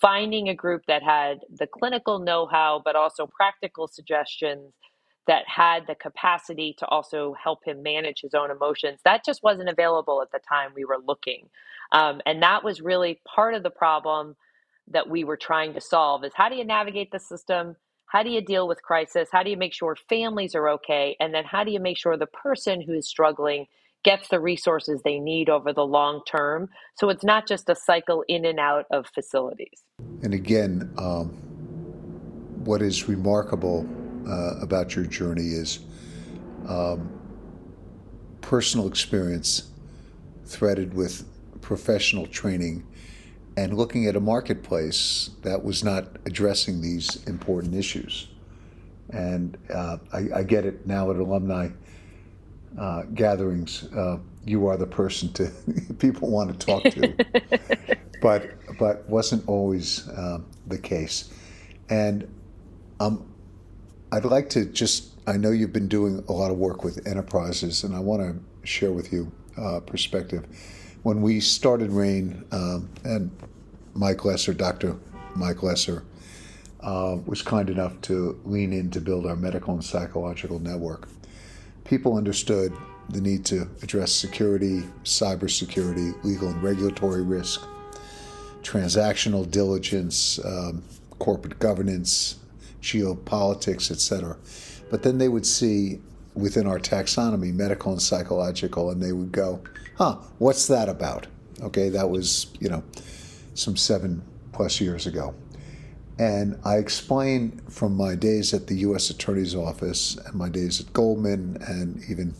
finding 0.00 0.48
a 0.48 0.54
group 0.54 0.82
that 0.86 1.02
had 1.02 1.40
the 1.50 1.66
clinical 1.66 2.20
know-how 2.20 2.80
but 2.84 2.94
also 2.94 3.26
practical 3.26 3.88
suggestions 3.88 4.72
that 5.26 5.42
had 5.48 5.86
the 5.88 5.96
capacity 5.96 6.74
to 6.78 6.86
also 6.86 7.34
help 7.42 7.64
him 7.64 7.82
manage 7.82 8.20
his 8.22 8.32
own 8.34 8.50
emotions 8.50 9.00
that 9.04 9.24
just 9.24 9.42
wasn't 9.42 9.68
available 9.68 10.22
at 10.22 10.30
the 10.30 10.40
time 10.48 10.70
we 10.74 10.84
were 10.84 10.98
looking. 11.06 11.48
Um, 11.92 12.20
and 12.26 12.42
that 12.42 12.62
was 12.64 12.80
really 12.80 13.20
part 13.26 13.54
of 13.54 13.62
the 13.62 13.70
problem 13.70 14.36
that 14.90 15.08
we 15.08 15.24
were 15.24 15.36
trying 15.36 15.74
to 15.74 15.80
solve 15.80 16.24
is 16.24 16.32
how 16.34 16.48
do 16.48 16.56
you 16.56 16.64
navigate 16.64 17.10
the 17.10 17.18
system 17.18 17.76
how 18.08 18.22
do 18.22 18.30
you 18.30 18.40
deal 18.40 18.66
with 18.66 18.82
crisis? 18.82 19.28
How 19.30 19.42
do 19.42 19.50
you 19.50 19.56
make 19.56 19.74
sure 19.74 19.94
families 20.08 20.54
are 20.54 20.68
okay? 20.70 21.14
And 21.20 21.34
then 21.34 21.44
how 21.44 21.62
do 21.62 21.70
you 21.70 21.78
make 21.78 21.98
sure 21.98 22.16
the 22.16 22.26
person 22.26 22.80
who 22.80 22.94
is 22.94 23.06
struggling 23.06 23.66
gets 24.02 24.28
the 24.28 24.40
resources 24.40 25.02
they 25.04 25.18
need 25.18 25.50
over 25.50 25.74
the 25.74 25.84
long 25.84 26.22
term? 26.26 26.70
So 26.94 27.10
it's 27.10 27.22
not 27.22 27.46
just 27.46 27.68
a 27.68 27.76
cycle 27.76 28.24
in 28.26 28.46
and 28.46 28.58
out 28.58 28.86
of 28.90 29.06
facilities. 29.14 29.84
And 30.22 30.32
again, 30.32 30.90
um, 30.96 31.28
what 32.64 32.80
is 32.80 33.08
remarkable 33.08 33.86
uh, 34.26 34.58
about 34.62 34.96
your 34.96 35.04
journey 35.04 35.48
is 35.48 35.80
um, 36.66 37.10
personal 38.40 38.86
experience 38.88 39.70
threaded 40.46 40.94
with 40.94 41.26
professional 41.60 42.26
training 42.26 42.86
and 43.58 43.76
looking 43.76 44.06
at 44.06 44.14
a 44.14 44.20
marketplace 44.20 45.30
that 45.42 45.64
was 45.64 45.82
not 45.82 46.04
addressing 46.26 46.80
these 46.80 47.24
important 47.26 47.74
issues. 47.74 48.28
And 49.10 49.58
uh, 49.74 49.96
I, 50.12 50.26
I, 50.36 50.42
get 50.44 50.64
it 50.64 50.86
now 50.86 51.10
at 51.10 51.16
alumni 51.16 51.70
uh, 52.78 53.02
gatherings. 53.14 53.82
Uh, 53.92 54.18
you 54.44 54.68
are 54.68 54.76
the 54.76 54.86
person 54.86 55.32
to 55.32 55.50
people 55.98 56.30
want 56.30 56.52
to 56.52 56.66
talk 56.66 56.84
to, 56.84 57.14
but 58.22 58.50
but 58.78 59.08
wasn't 59.08 59.42
always 59.48 60.08
uh, 60.10 60.38
the 60.68 60.78
case. 60.78 61.34
And 61.88 62.32
um, 63.00 63.26
I'd 64.12 64.24
like 64.24 64.50
to 64.50 64.66
just. 64.66 65.14
I 65.26 65.36
know 65.36 65.50
you've 65.50 65.72
been 65.72 65.88
doing 65.88 66.24
a 66.28 66.32
lot 66.32 66.52
of 66.52 66.58
work 66.58 66.84
with 66.84 67.06
enterprises, 67.08 67.82
and 67.82 67.96
I 67.96 67.98
want 67.98 68.22
to 68.22 68.68
share 68.68 68.92
with 68.92 69.12
you 69.12 69.32
uh, 69.56 69.80
perspective. 69.80 70.46
When 71.02 71.22
we 71.22 71.40
started 71.40 71.92
RANE, 71.92 72.44
um, 72.50 72.88
and 73.04 73.30
Mike 73.94 74.24
Lesser, 74.24 74.52
Dr. 74.52 74.96
Mike 75.36 75.62
Lesser, 75.62 76.04
uh, 76.80 77.18
was 77.24 77.42
kind 77.42 77.70
enough 77.70 78.00
to 78.02 78.40
lean 78.44 78.72
in 78.72 78.90
to 78.90 79.00
build 79.00 79.26
our 79.26 79.36
medical 79.36 79.74
and 79.74 79.84
psychological 79.84 80.58
network. 80.58 81.08
People 81.84 82.16
understood 82.16 82.72
the 83.08 83.20
need 83.20 83.44
to 83.46 83.68
address 83.82 84.12
security, 84.12 84.82
cybersecurity, 85.04 86.12
legal 86.24 86.48
and 86.48 86.62
regulatory 86.62 87.22
risk, 87.22 87.62
transactional 88.62 89.48
diligence, 89.50 90.38
um, 90.44 90.82
corporate 91.18 91.58
governance, 91.58 92.36
geopolitics, 92.82 93.90
etc. 93.90 94.36
But 94.90 95.02
then 95.02 95.18
they 95.18 95.28
would 95.28 95.46
see 95.46 96.00
within 96.38 96.66
our 96.66 96.78
taxonomy 96.78 97.52
medical 97.52 97.92
and 97.92 98.00
psychological, 98.00 98.90
and 98.90 99.02
they 99.02 99.12
would 99.12 99.32
go, 99.32 99.60
huh, 99.96 100.16
what's 100.38 100.66
that 100.68 100.88
about? 100.88 101.26
Okay, 101.60 101.88
that 101.88 102.08
was, 102.08 102.46
you 102.60 102.68
know, 102.68 102.82
some 103.54 103.76
seven 103.76 104.22
plus 104.52 104.80
years 104.80 105.06
ago. 105.06 105.34
And 106.18 106.58
I 106.64 106.76
explained 106.76 107.62
from 107.68 107.96
my 107.96 108.14
days 108.14 108.54
at 108.54 108.66
the 108.66 108.76
U.S. 108.76 109.10
Attorney's 109.10 109.54
Office 109.54 110.16
and 110.26 110.34
my 110.34 110.48
days 110.48 110.80
at 110.80 110.92
Goldman 110.92 111.58
and 111.66 112.02
even 112.08 112.34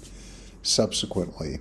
subsequently 0.62 1.58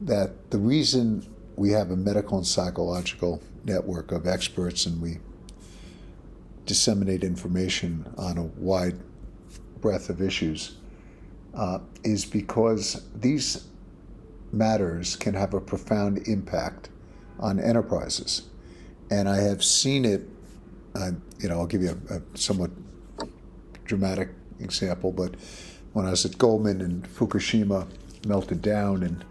that 0.00 0.50
the 0.50 0.58
reason 0.58 1.26
we 1.56 1.70
have 1.70 1.90
a 1.90 1.96
medical 1.96 2.38
and 2.38 2.46
psychological 2.46 3.42
network 3.64 4.12
of 4.12 4.26
experts 4.26 4.84
and 4.86 5.00
we 5.00 5.18
disseminate 6.66 7.24
information 7.24 8.12
on 8.16 8.38
a 8.38 8.42
wide 8.42 8.98
breadth 9.80 10.10
of 10.10 10.20
issues 10.20 10.76
uh, 11.54 11.78
is 12.04 12.24
because 12.24 13.02
these 13.14 13.66
matters 14.52 15.16
can 15.16 15.34
have 15.34 15.54
a 15.54 15.60
profound 15.60 16.26
impact 16.28 16.88
on 17.38 17.58
enterprises. 17.58 18.42
And 19.10 19.28
I 19.28 19.38
have 19.38 19.62
seen 19.62 20.04
it 20.04 20.28
I, 20.94 21.10
you 21.38 21.48
know, 21.48 21.58
I'll 21.58 21.66
give 21.66 21.82
you 21.82 21.98
a, 22.10 22.16
a, 22.16 22.22
somewhat 22.34 22.70
dramatic 23.84 24.30
example, 24.60 25.12
but 25.12 25.34
when 25.92 26.06
I 26.06 26.10
was 26.10 26.24
at 26.24 26.38
Goldman 26.38 26.80
and 26.80 27.04
Fukushima 27.04 27.86
melted 28.26 28.62
down, 28.62 29.02
and 29.02 29.24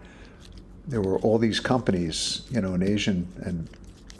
there 0.86 1.00
were 1.00 1.18
all 1.18 1.38
these 1.38 1.60
companies, 1.60 2.42
you 2.50 2.60
know, 2.60 2.74
in 2.74 2.82
Asian 2.82 3.28
and 3.44 3.68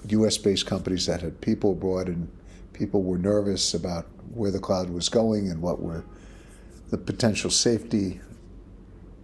U.S. 0.09 0.39
based 0.39 0.67
companies 0.67 1.07
that 1.07 1.21
had 1.21 1.41
people 1.41 1.73
abroad, 1.73 2.09
and 2.09 2.29
people 2.73 3.03
were 3.03 3.19
nervous 3.19 3.75
about 3.75 4.07
where 4.35 4.51
the 4.51 4.59
cloud 4.59 4.91
was 4.91 5.09
going 5.09 5.51
and 5.51 5.61
what 5.61 5.81
were 5.81 6.05
the 6.93 6.99
potential 6.99 7.51
safety 7.51 8.21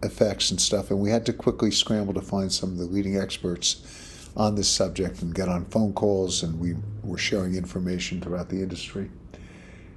effects 0.03 0.51
and 0.51 0.59
stuff. 0.59 0.91
And 0.91 0.99
we 0.99 1.11
had 1.11 1.27
to 1.27 1.35
quickly 1.35 1.71
scramble 1.71 2.15
to 2.15 2.23
find 2.23 2.51
some 2.51 2.71
of 2.71 2.79
the 2.79 2.87
leading 2.87 3.19
experts 3.19 4.31
on 4.37 4.55
this 4.55 4.69
subject 4.69 5.21
and 5.21 5.35
get 5.35 5.51
on 5.51 5.67
phone 5.67 5.93
calls, 5.93 6.43
and 6.43 6.59
we 6.59 6.77
were 7.03 7.19
sharing 7.19 7.55
information 7.55 8.23
throughout 8.23 8.49
the 8.49 8.63
industry. 8.63 9.11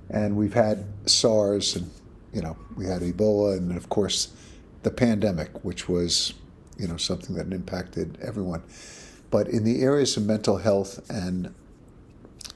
And 0.09 0.35
we've 0.35 0.53
had 0.53 0.85
SARS, 1.05 1.77
and 1.77 1.89
you 2.33 2.41
know, 2.41 2.57
we 2.75 2.85
had 2.85 3.03
Ebola, 3.03 3.57
and 3.57 3.77
of 3.77 3.87
course, 3.87 4.35
the 4.83 4.91
pandemic, 4.91 5.63
which 5.63 5.87
was, 5.87 6.33
you 6.77 6.89
know, 6.89 6.97
something 6.97 7.37
that 7.37 7.53
impacted 7.53 8.17
everyone. 8.21 8.63
But 9.29 9.47
in 9.47 9.63
the 9.63 9.81
areas 9.81 10.17
of 10.17 10.25
mental 10.25 10.57
health 10.57 11.09
and 11.09 11.53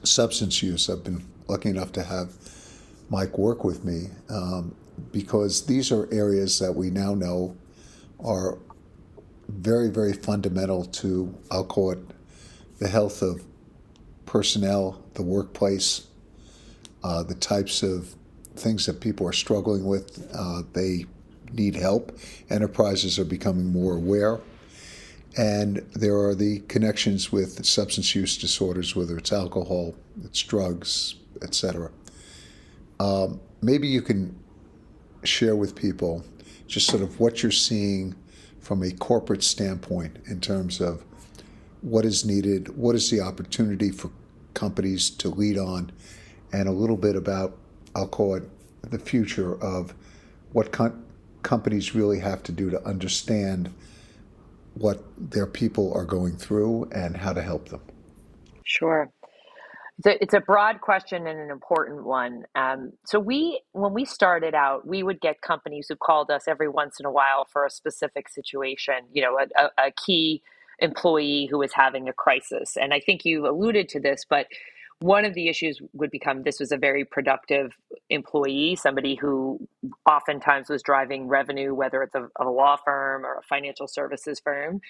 substance 0.02 0.62
use, 0.62 0.90
I've 0.90 1.04
been 1.04 1.24
lucky 1.48 1.70
enough 1.70 1.92
to 1.92 2.02
have 2.02 2.34
Mike 3.08 3.38
work 3.38 3.64
with 3.64 3.82
me 3.82 4.08
um, 4.28 4.74
because 5.12 5.66
these 5.66 5.92
are 5.92 6.08
areas 6.12 6.58
that 6.58 6.72
we 6.72 6.90
now 6.90 7.14
know 7.14 7.56
are 8.24 8.58
very, 9.48 9.88
very 9.88 10.12
fundamental 10.12 10.84
to, 10.84 11.34
I'll 11.50 11.64
call 11.64 11.92
it, 11.92 11.98
the 12.78 12.88
health 12.88 13.22
of 13.22 13.42
personnel, 14.26 15.02
the 15.14 15.22
workplace, 15.22 16.06
uh, 17.02 17.22
the 17.22 17.34
types 17.34 17.82
of 17.82 18.14
things 18.56 18.86
that 18.86 19.00
people 19.00 19.26
are 19.26 19.32
struggling 19.32 19.84
with. 19.84 20.28
Uh, 20.34 20.62
they 20.72 21.06
need 21.52 21.76
help. 21.76 22.18
Enterprises 22.50 23.18
are 23.18 23.24
becoming 23.24 23.66
more 23.66 23.94
aware. 23.94 24.40
And 25.38 25.78
there 25.94 26.16
are 26.18 26.34
the 26.34 26.60
connections 26.60 27.30
with 27.30 27.64
substance 27.64 28.14
use 28.14 28.38
disorders, 28.38 28.96
whether 28.96 29.18
it's 29.18 29.32
alcohol, 29.32 29.94
it's 30.24 30.42
drugs, 30.42 31.16
etc. 31.42 31.90
Um, 32.98 33.40
maybe 33.60 33.86
you 33.86 34.00
can 34.00 34.38
share 35.26 35.56
with 35.56 35.74
people 35.74 36.24
just 36.66 36.86
sort 36.88 37.02
of 37.02 37.20
what 37.20 37.42
you're 37.42 37.52
seeing 37.52 38.14
from 38.60 38.82
a 38.82 38.90
corporate 38.90 39.42
standpoint 39.42 40.16
in 40.26 40.40
terms 40.40 40.80
of 40.80 41.04
what 41.82 42.04
is 42.04 42.24
needed, 42.24 42.76
what 42.76 42.94
is 42.94 43.10
the 43.10 43.20
opportunity 43.20 43.90
for 43.90 44.10
companies 44.54 45.10
to 45.10 45.28
lead 45.28 45.58
on, 45.58 45.92
and 46.52 46.68
a 46.68 46.72
little 46.72 46.96
bit 46.96 47.14
about, 47.14 47.56
I'll 47.94 48.08
call 48.08 48.34
it, 48.34 48.42
the 48.90 48.98
future 48.98 49.62
of 49.62 49.94
what 50.52 50.72
com- 50.72 51.04
companies 51.42 51.94
really 51.94 52.18
have 52.18 52.42
to 52.44 52.52
do 52.52 52.70
to 52.70 52.84
understand 52.84 53.72
what 54.74 55.04
their 55.16 55.46
people 55.46 55.92
are 55.94 56.04
going 56.04 56.36
through 56.36 56.88
and 56.92 57.16
how 57.16 57.32
to 57.32 57.42
help 57.42 57.68
them. 57.68 57.80
Sure. 58.64 59.10
It's 59.98 60.06
a, 60.06 60.22
it's 60.22 60.34
a 60.34 60.40
broad 60.40 60.80
question 60.82 61.26
and 61.26 61.38
an 61.38 61.50
important 61.50 62.04
one. 62.04 62.44
Um, 62.54 62.92
so 63.06 63.18
we, 63.18 63.62
when 63.72 63.94
we 63.94 64.04
started 64.04 64.54
out, 64.54 64.86
we 64.86 65.02
would 65.02 65.20
get 65.20 65.40
companies 65.40 65.86
who 65.88 65.96
called 65.96 66.30
us 66.30 66.44
every 66.46 66.68
once 66.68 67.00
in 67.00 67.06
a 67.06 67.10
while 67.10 67.46
for 67.50 67.64
a 67.64 67.70
specific 67.70 68.28
situation. 68.28 68.96
You 69.12 69.22
know, 69.22 69.38
a, 69.38 69.64
a, 69.64 69.86
a 69.88 69.90
key 69.92 70.42
employee 70.80 71.48
who 71.50 71.58
was 71.58 71.72
having 71.72 72.08
a 72.08 72.12
crisis, 72.12 72.76
and 72.76 72.92
I 72.92 73.00
think 73.00 73.24
you 73.24 73.48
alluded 73.48 73.88
to 73.90 74.00
this, 74.00 74.26
but 74.28 74.46
one 75.00 75.24
of 75.24 75.34
the 75.34 75.48
issues 75.48 75.80
would 75.92 76.10
become 76.10 76.42
this 76.42 76.58
was 76.58 76.72
a 76.72 76.76
very 76.76 77.04
productive 77.04 77.72
employee, 78.08 78.76
somebody 78.76 79.14
who 79.14 79.58
oftentimes 80.08 80.70
was 80.70 80.82
driving 80.82 81.28
revenue, 81.28 81.74
whether 81.74 82.02
it's 82.02 82.14
a, 82.14 82.28
a 82.40 82.48
law 82.48 82.76
firm 82.76 83.24
or 83.24 83.34
a 83.34 83.42
financial 83.42 83.86
services 83.86 84.40
firm. 84.40 84.80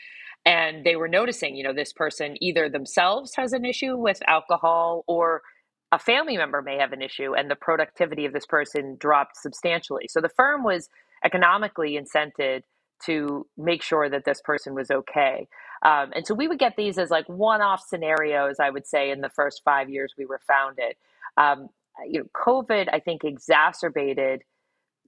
And 0.45 0.85
they 0.85 0.95
were 0.95 1.09
noticing 1.09 1.57
you 1.57 1.65
know 1.65 1.73
this 1.73 1.93
person 1.93 2.37
either 2.41 2.69
themselves 2.69 3.35
has 3.37 3.53
an 3.53 3.65
issue 3.65 3.97
with 3.97 4.23
alcohol 4.29 5.05
or 5.09 5.43
a 5.93 5.99
family 5.99 6.37
member 6.37 6.63
may 6.63 6.79
have 6.79 6.93
an 6.93 7.03
issue 7.03 7.35
and 7.35 7.51
the 7.51 7.57
productivity 7.57 8.27
of 8.27 8.33
this 8.33 8.47
person 8.47 8.97
dropped 8.99 9.37
substantially. 9.37 10.07
So 10.09 10.21
the 10.21 10.29
firm 10.29 10.63
was 10.63 10.89
economically 11.25 11.99
incented 11.99 12.63
to 13.05 13.47
make 13.57 13.83
sure 13.83 14.09
that 14.09 14.25
this 14.25 14.41
person 14.43 14.75
was 14.75 14.91
okay 14.91 15.47
um, 15.85 16.11
and 16.15 16.27
so 16.27 16.35
we 16.35 16.49
would 16.49 16.59
get 16.59 16.75
these 16.77 16.99
as 16.99 17.11
like 17.11 17.29
one-off 17.29 17.83
scenarios 17.87 18.57
i 18.61 18.71
would 18.71 18.87
say 18.87 19.11
in 19.11 19.21
the 19.21 19.31
first 19.31 19.63
five 19.65 19.89
years 19.89 20.15
we 20.19 20.27
were 20.27 20.41
founded 20.47 20.95
um, 21.37 21.69
you 22.09 22.21
know 22.21 22.27
covid 22.35 22.89
i 22.93 23.01
think 23.01 23.25
exacerbated 23.25 24.43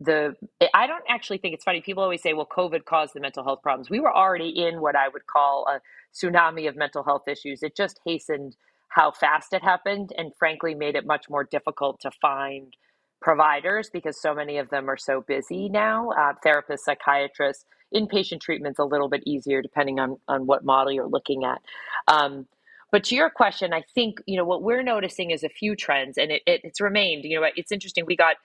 the 0.01 0.35
I 0.75 0.87
don't 0.87 1.05
actually 1.09 1.39
think 1.39 1.55
it's 1.55 1.65
funny. 1.65 1.81
People 1.81 2.03
always 2.03 2.23
say, 2.23 2.33
"Well, 2.33 2.47
COVID 2.47 2.85
caused 2.85 3.15
the 3.15 3.21
mental 3.21 3.45
health 3.45 3.63
problems." 3.63 3.91
We 3.91 4.01
were 4.01 4.15
already 4.15 4.51
in 4.51 4.81
what 4.81 4.97
I 4.97 5.09
would 5.09 5.27
call 5.27 5.67
a 5.69 5.81
tsunami 6.15 6.69
of 6.69 6.77
mental 6.77 7.03
health 7.03 7.27
issues. 7.27 7.63
It 7.63 7.77
just 7.77 8.01
hastened 8.05 8.57
how 8.91 9.11
fast 9.11 9.53
it 9.53 9.63
happened, 9.63 10.13
and 10.17 10.33
frankly, 10.39 10.75
made 10.75 10.95
it 10.97 11.07
much 11.07 11.29
more 11.29 11.45
difficult 11.45 12.01
to 12.01 12.11
find 12.11 12.75
providers 13.21 13.91
because 13.93 14.21
so 14.21 14.35
many 14.35 14.59
of 14.59 14.71
them 14.71 14.89
are 14.89 14.97
so 14.97 15.23
busy 15.23 15.69
now. 15.69 16.11
Uh, 16.11 16.35
therapists, 16.45 16.81
psychiatrists, 16.81 17.65
inpatient 17.95 18.41
treatment's 18.41 18.79
a 18.79 18.85
little 18.85 19.09
bit 19.09 19.23
easier 19.27 19.63
depending 19.63 19.99
on 19.99 20.19
on 20.29 20.47
what 20.47 20.65
model 20.65 20.93
you're 20.93 21.09
looking 21.09 21.45
at. 21.45 21.61
Um, 22.07 22.47
but 22.91 23.05
to 23.05 23.15
your 23.15 23.31
question, 23.31 23.73
I 23.73 23.83
think 23.95 24.21
you 24.27 24.37
know 24.37 24.45
what 24.45 24.63
we're 24.63 24.83
noticing 24.83 25.31
is 25.31 25.45
a 25.45 25.49
few 25.49 25.77
trends, 25.77 26.17
and 26.19 26.31
it, 26.31 26.43
it, 26.47 26.61
it's 26.65 26.81
remained. 26.81 27.25
You 27.25 27.41
know, 27.41 27.49
it's 27.55 27.73
interesting. 27.73 28.05
We 28.07 28.17
got 28.17 28.37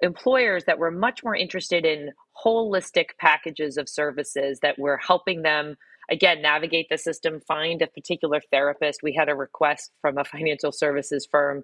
employers 0.00 0.64
that 0.64 0.78
were 0.78 0.90
much 0.90 1.24
more 1.24 1.34
interested 1.34 1.84
in 1.84 2.12
holistic 2.44 3.10
packages 3.18 3.76
of 3.76 3.88
services 3.88 4.60
that 4.60 4.78
were 4.78 4.96
helping 4.96 5.42
them 5.42 5.76
again 6.10 6.40
navigate 6.40 6.88
the 6.88 6.98
system 6.98 7.40
find 7.40 7.82
a 7.82 7.86
particular 7.86 8.40
therapist 8.52 9.02
we 9.02 9.12
had 9.12 9.28
a 9.28 9.34
request 9.34 9.90
from 10.00 10.16
a 10.18 10.24
financial 10.36 10.70
services 10.70 11.26
firm 11.30 11.62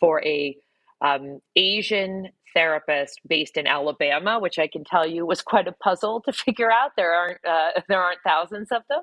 for 0.00 0.24
a 0.24 0.56
um, 1.02 1.40
asian 1.56 2.30
therapist 2.54 3.20
based 3.28 3.56
in 3.56 3.66
alabama 3.66 4.38
which 4.38 4.58
i 4.58 4.66
can 4.66 4.84
tell 4.84 5.06
you 5.06 5.26
was 5.26 5.42
quite 5.42 5.68
a 5.68 5.72
puzzle 5.72 6.20
to 6.20 6.32
figure 6.44 6.70
out. 6.70 6.92
There 6.96 7.12
aren't 7.12 7.44
uh, 7.46 7.80
there 7.88 8.00
aren't 8.00 8.20
thousands 8.26 8.68
of 8.72 8.82
them. 8.88 9.02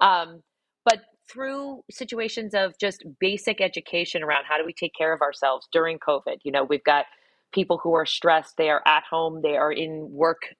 Um, 0.00 0.42
but 0.84 1.02
through 1.30 1.82
situations 1.90 2.54
of 2.54 2.74
just 2.80 3.04
basic 3.20 3.60
education 3.60 4.22
around 4.22 4.44
how 4.48 4.58
do 4.58 4.64
we 4.64 4.72
take 4.72 4.92
care 4.96 5.12
of 5.12 5.20
ourselves 5.20 5.68
during 5.72 5.98
COVID, 5.98 6.38
you 6.42 6.50
know, 6.50 6.64
we've 6.64 6.82
got 6.84 7.04
people 7.52 7.78
who 7.82 7.94
are 7.94 8.06
stressed, 8.06 8.56
they 8.56 8.70
are 8.70 8.82
at 8.86 9.04
home, 9.08 9.40
they 9.42 9.56
are 9.56 9.70
in 9.70 10.08
work 10.10 10.54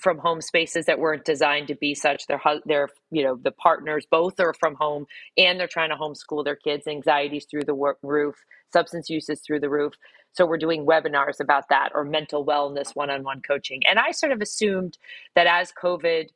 from 0.00 0.18
home 0.18 0.40
spaces 0.40 0.86
that 0.86 0.98
weren't 0.98 1.24
designed 1.24 1.68
to 1.68 1.74
be 1.74 1.94
such. 1.94 2.26
They're, 2.26 2.40
they're, 2.64 2.88
you 3.10 3.22
know, 3.22 3.38
the 3.42 3.50
partners 3.50 4.06
both 4.10 4.40
are 4.40 4.54
from 4.58 4.74
home 4.74 5.06
and 5.36 5.58
they're 5.58 5.66
trying 5.66 5.90
to 5.90 5.96
homeschool 5.96 6.44
their 6.44 6.56
kids. 6.56 6.86
Anxieties 6.86 7.46
through 7.50 7.64
the 7.64 7.94
roof, 8.02 8.36
substance 8.72 9.10
uses 9.10 9.40
through 9.40 9.60
the 9.60 9.70
roof. 9.70 9.94
So 10.32 10.46
we're 10.46 10.58
doing 10.58 10.86
webinars 10.86 11.40
about 11.40 11.68
that 11.70 11.90
or 11.94 12.04
mental 12.04 12.44
wellness 12.44 12.94
one-on-one 12.94 13.42
coaching. 13.46 13.80
And 13.88 13.98
I 13.98 14.10
sort 14.10 14.32
of 14.32 14.40
assumed 14.40 14.98
that 15.34 15.46
as 15.46 15.72
COVID 15.72 16.28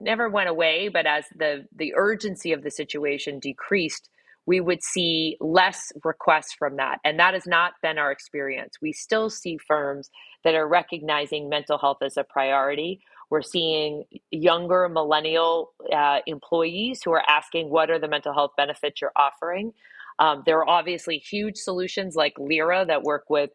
never 0.00 0.28
went 0.28 0.48
away, 0.48 0.88
but 0.88 1.06
as 1.06 1.24
the 1.34 1.66
the 1.74 1.94
urgency 1.96 2.52
of 2.52 2.62
the 2.62 2.70
situation 2.70 3.38
decreased, 3.40 4.08
we 4.46 4.60
would 4.60 4.82
see 4.82 5.36
less 5.40 5.92
requests 6.04 6.54
from 6.58 6.76
that. 6.76 6.98
And 7.04 7.18
that 7.18 7.34
has 7.34 7.46
not 7.46 7.72
been 7.82 7.98
our 7.98 8.10
experience. 8.10 8.76
We 8.80 8.92
still 8.92 9.28
see 9.28 9.58
firms 9.58 10.10
that 10.44 10.54
are 10.54 10.66
recognizing 10.66 11.48
mental 11.48 11.78
health 11.78 11.98
as 12.02 12.16
a 12.16 12.24
priority. 12.24 13.00
We're 13.30 13.42
seeing 13.42 14.04
younger 14.30 14.88
millennial 14.88 15.72
uh, 15.94 16.20
employees 16.26 17.00
who 17.04 17.12
are 17.12 17.22
asking, 17.28 17.70
What 17.70 17.90
are 17.90 17.98
the 17.98 18.08
mental 18.08 18.32
health 18.32 18.52
benefits 18.56 19.00
you're 19.00 19.12
offering? 19.16 19.72
Um, 20.18 20.42
there 20.46 20.58
are 20.58 20.68
obviously 20.68 21.18
huge 21.18 21.56
solutions 21.56 22.16
like 22.16 22.34
Lyra 22.38 22.84
that 22.86 23.02
work 23.02 23.24
with 23.28 23.50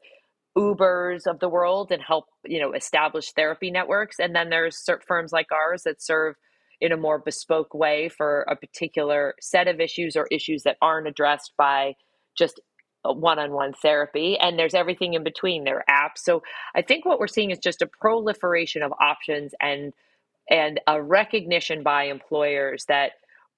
Ubers 0.57 1.25
of 1.25 1.39
the 1.39 1.49
world 1.49 1.91
and 1.91 2.01
help 2.01 2.25
you 2.45 2.61
know 2.61 2.73
establish 2.73 3.31
therapy 3.31 3.71
networks. 3.71 4.19
And 4.19 4.35
then 4.35 4.49
there's 4.49 4.83
firms 5.07 5.31
like 5.31 5.51
ours 5.51 5.83
that 5.83 6.01
serve 6.01 6.35
in 6.79 6.91
a 6.91 6.97
more 6.97 7.17
bespoke 7.17 7.73
way 7.73 8.09
for 8.09 8.41
a 8.41 8.55
particular 8.55 9.33
set 9.41 9.67
of 9.67 9.79
issues 9.79 10.15
or 10.15 10.27
issues 10.31 10.63
that 10.63 10.77
aren't 10.81 11.07
addressed 11.07 11.53
by 11.57 11.95
just 12.37 12.59
one-on-one 13.03 13.73
therapy 13.73 14.37
and 14.39 14.57
there's 14.57 14.73
everything 14.73 15.13
in 15.13 15.23
between 15.23 15.63
there 15.63 15.83
are 15.87 16.09
apps. 16.09 16.19
So 16.19 16.43
i 16.75 16.81
think 16.81 17.05
what 17.05 17.19
we're 17.19 17.27
seeing 17.27 17.51
is 17.51 17.59
just 17.59 17.81
a 17.81 17.87
proliferation 17.87 18.81
of 18.81 18.93
options 18.99 19.53
and 19.61 19.93
and 20.49 20.79
a 20.87 21.01
recognition 21.01 21.83
by 21.83 22.05
employers 22.05 22.85
that 22.85 23.13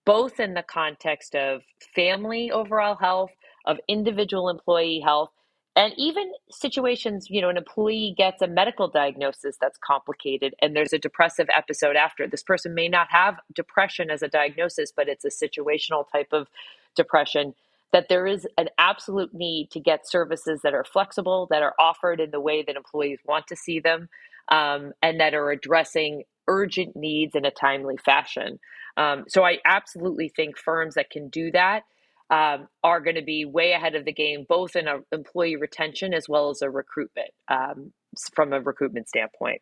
both 0.05 0.39
in 0.39 0.53
the 0.53 0.63
context 0.63 1.35
of 1.35 1.61
family 1.95 2.51
overall 2.51 2.95
health 2.95 3.31
of 3.65 3.77
individual 3.87 4.49
employee 4.49 5.01
health 5.03 5.31
and 5.75 5.93
even 5.97 6.31
situations 6.49 7.27
you 7.29 7.41
know 7.41 7.49
an 7.49 7.57
employee 7.57 8.13
gets 8.17 8.41
a 8.41 8.47
medical 8.47 8.87
diagnosis 8.87 9.57
that's 9.59 9.77
complicated 9.77 10.55
and 10.61 10.75
there's 10.75 10.93
a 10.93 10.99
depressive 10.99 11.47
episode 11.55 11.95
after. 11.95 12.27
This 12.27 12.43
person 12.43 12.73
may 12.73 12.87
not 12.87 13.07
have 13.11 13.39
depression 13.53 14.09
as 14.09 14.21
a 14.21 14.27
diagnosis 14.27 14.91
but 14.95 15.07
it's 15.07 15.25
a 15.25 15.29
situational 15.29 16.05
type 16.11 16.29
of 16.31 16.47
depression 16.95 17.53
that 17.95 18.09
there 18.09 18.27
is 18.27 18.45
an 18.57 18.67
absolute 18.77 19.33
need 19.33 19.71
to 19.71 19.79
get 19.79 20.05
services 20.05 20.59
that 20.63 20.73
are 20.73 20.83
flexible 20.83 21.47
that 21.49 21.63
are 21.63 21.73
offered 21.79 22.19
in 22.19 22.29
the 22.29 22.41
way 22.41 22.61
that 22.61 22.75
employees 22.75 23.19
want 23.25 23.47
to 23.47 23.55
see 23.55 23.79
them 23.79 24.09
um, 24.51 24.91
and 25.01 25.21
that 25.21 25.33
are 25.33 25.49
addressing 25.49 26.23
urgent 26.49 26.93
needs 26.93 27.35
in 27.35 27.45
a 27.45 27.51
timely 27.51 27.95
fashion 28.03 28.59
um, 28.97 29.23
so 29.29 29.45
i 29.45 29.59
absolutely 29.63 30.27
think 30.27 30.57
firms 30.57 30.95
that 30.95 31.09
can 31.09 31.29
do 31.29 31.51
that 31.51 31.83
um, 32.29 32.67
are 32.83 32.99
going 32.99 33.15
to 33.15 33.21
be 33.21 33.45
way 33.45 33.73
ahead 33.73 33.93
of 33.93 34.03
the 34.03 34.11
game, 34.11 34.47
both 34.49 34.75
in 34.75 34.87
employee 35.11 35.57
retention 35.57 36.11
as 36.11 36.27
well 36.27 36.49
as 36.49 36.63
a 36.63 36.69
recruitment 36.71 37.29
um, 37.49 37.93
from 38.33 38.51
a 38.51 38.59
recruitment 38.59 39.07
standpoint. 39.07 39.61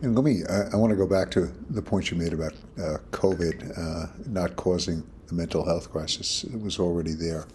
And 0.00 0.14
let 0.14 0.24
me, 0.24 0.42
I, 0.48 0.74
I, 0.74 0.76
want 0.76 0.90
to 0.90 0.96
go 0.96 1.08
back 1.08 1.32
to 1.32 1.52
the 1.70 1.82
point 1.82 2.12
you 2.12 2.16
made 2.16 2.32
about 2.32 2.52
uh, 2.78 2.98
COVID 3.10 3.76
uh, 3.76 4.12
not 4.26 4.54
causing 4.54 5.02
the 5.32 5.40
mental 5.40 5.64
health 5.64 5.90
crisis. 5.90 6.44
Was 6.44 6.78
already 6.78 7.14
there. 7.14 7.46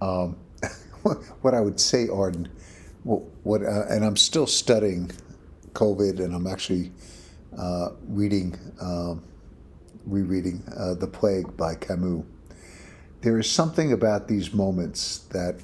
Um, 0.00 0.36
what 1.42 1.54
I 1.54 1.60
would 1.60 1.80
say, 1.80 2.08
Arden, 2.08 2.48
what, 3.04 3.22
what 3.42 3.62
uh, 3.62 3.86
and 3.88 4.04
I'm 4.04 4.16
still 4.16 4.46
studying 4.46 5.10
COVID, 5.72 6.20
and 6.20 6.34
I'm 6.34 6.46
actually 6.46 6.92
uh, 7.58 7.90
reading, 8.08 8.58
um, 8.80 9.22
rereading 10.04 10.62
uh, 10.76 10.94
The 10.94 11.06
Plague 11.06 11.56
by 11.56 11.74
Camus 11.74 12.24
there 13.22 13.38
is 13.38 13.50
something 13.50 13.92
about 13.92 14.28
these 14.28 14.52
moments 14.52 15.18
that 15.30 15.56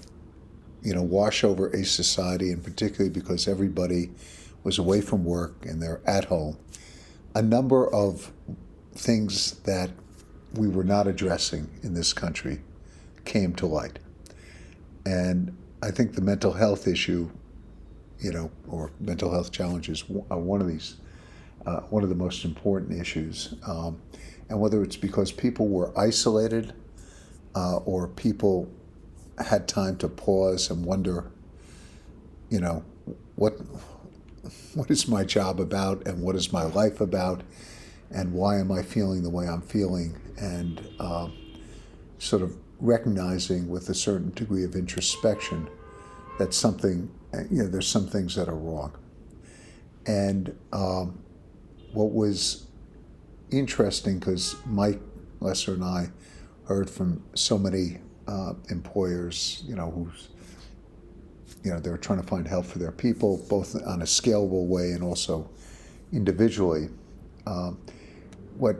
you 0.82 0.94
know 0.94 1.02
wash 1.02 1.42
over 1.42 1.68
a 1.70 1.84
society 1.84 2.50
and 2.52 2.62
particularly 2.62 3.10
because 3.10 3.48
everybody 3.48 4.10
was 4.62 4.78
away 4.78 5.00
from 5.00 5.24
work 5.24 5.64
and 5.64 5.82
they're 5.82 6.02
at 6.06 6.24
home 6.26 6.56
a 7.34 7.42
number 7.42 7.92
of 7.92 8.32
things 8.94 9.52
that 9.60 9.90
we 10.56 10.68
were 10.68 10.84
not 10.84 11.06
addressing 11.06 11.68
in 11.82 11.94
this 11.94 12.12
country 12.12 12.60
came 13.24 13.54
to 13.54 13.66
light. 13.66 13.98
And 15.04 15.56
i 15.82 15.90
think 15.90 16.14
the 16.14 16.22
mental 16.22 16.52
health 16.52 16.88
issue 16.88 17.30
you 18.18 18.32
know 18.32 18.50
or 18.66 18.90
mental 18.98 19.30
health 19.30 19.52
challenges 19.52 20.04
are 20.30 20.38
one 20.38 20.62
of 20.62 20.66
these 20.66 20.96
uh, 21.66 21.80
one 21.90 22.02
of 22.02 22.08
the 22.08 22.14
most 22.14 22.46
important 22.46 22.98
issues 22.98 23.54
um, 23.66 24.00
and 24.48 24.60
whether 24.60 24.82
it's 24.82 24.96
because 24.96 25.32
people 25.32 25.68
were 25.68 25.92
isolated 25.98 26.72
uh, 27.54 27.76
or 27.78 28.08
people 28.08 28.70
had 29.38 29.66
time 29.66 29.96
to 29.98 30.08
pause 30.08 30.70
and 30.70 30.84
wonder, 30.84 31.30
you 32.50 32.60
know, 32.60 32.84
what 33.34 33.54
what 34.74 34.90
is 34.90 35.08
my 35.08 35.24
job 35.24 35.58
about 35.60 36.06
and 36.06 36.22
what 36.22 36.36
is 36.36 36.52
my 36.52 36.62
life 36.62 37.00
about 37.00 37.42
and 38.10 38.32
why 38.32 38.58
am 38.58 38.70
I 38.70 38.82
feeling 38.82 39.22
the 39.22 39.30
way 39.30 39.46
I'm 39.46 39.62
feeling 39.62 40.16
and 40.38 40.86
uh, 40.98 41.28
sort 42.18 42.42
of 42.42 42.56
recognizing 42.80 43.68
with 43.68 43.88
a 43.88 43.94
certain 43.94 44.30
degree 44.30 44.64
of 44.64 44.74
introspection 44.74 45.68
that 46.38 46.52
something, 46.52 47.10
you 47.50 47.62
know, 47.62 47.68
there's 47.68 47.88
some 47.88 48.06
things 48.06 48.34
that 48.36 48.48
are 48.48 48.56
wrong. 48.56 48.96
And 50.06 50.56
um, 50.72 51.18
what 51.92 52.12
was 52.12 52.66
interesting, 53.50 54.18
because 54.18 54.56
Mike 54.66 55.00
Lesser 55.40 55.74
and 55.74 55.84
I 55.84 56.10
heard 56.66 56.90
from 56.90 57.22
so 57.34 57.58
many 57.58 57.98
uh, 58.28 58.54
employers, 58.70 59.64
you 59.66 59.74
know, 59.74 59.90
who's, 59.90 60.28
you 61.64 61.72
know, 61.72 61.80
they're 61.80 61.96
trying 61.96 62.20
to 62.20 62.26
find 62.26 62.46
help 62.46 62.66
for 62.66 62.78
their 62.78 62.92
people, 62.92 63.44
both 63.48 63.74
on 63.86 64.02
a 64.02 64.04
scalable 64.04 64.66
way 64.66 64.92
and 64.92 65.02
also 65.02 65.48
individually. 66.12 66.88
Um, 67.46 67.78
what 68.58 68.76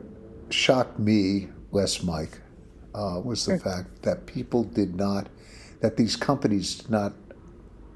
shocked 0.51 0.99
me, 0.99 1.49
less 1.73 2.03
Mike, 2.03 2.41
uh, 2.95 3.21
was 3.23 3.45
the 3.45 3.59
fact 3.59 4.03
that 4.03 4.27
people 4.27 4.65
did 4.65 4.95
not, 4.95 5.29
that 5.81 5.97
these 5.97 6.17
companies 6.17 6.77
did 6.77 6.91
not 6.91 7.13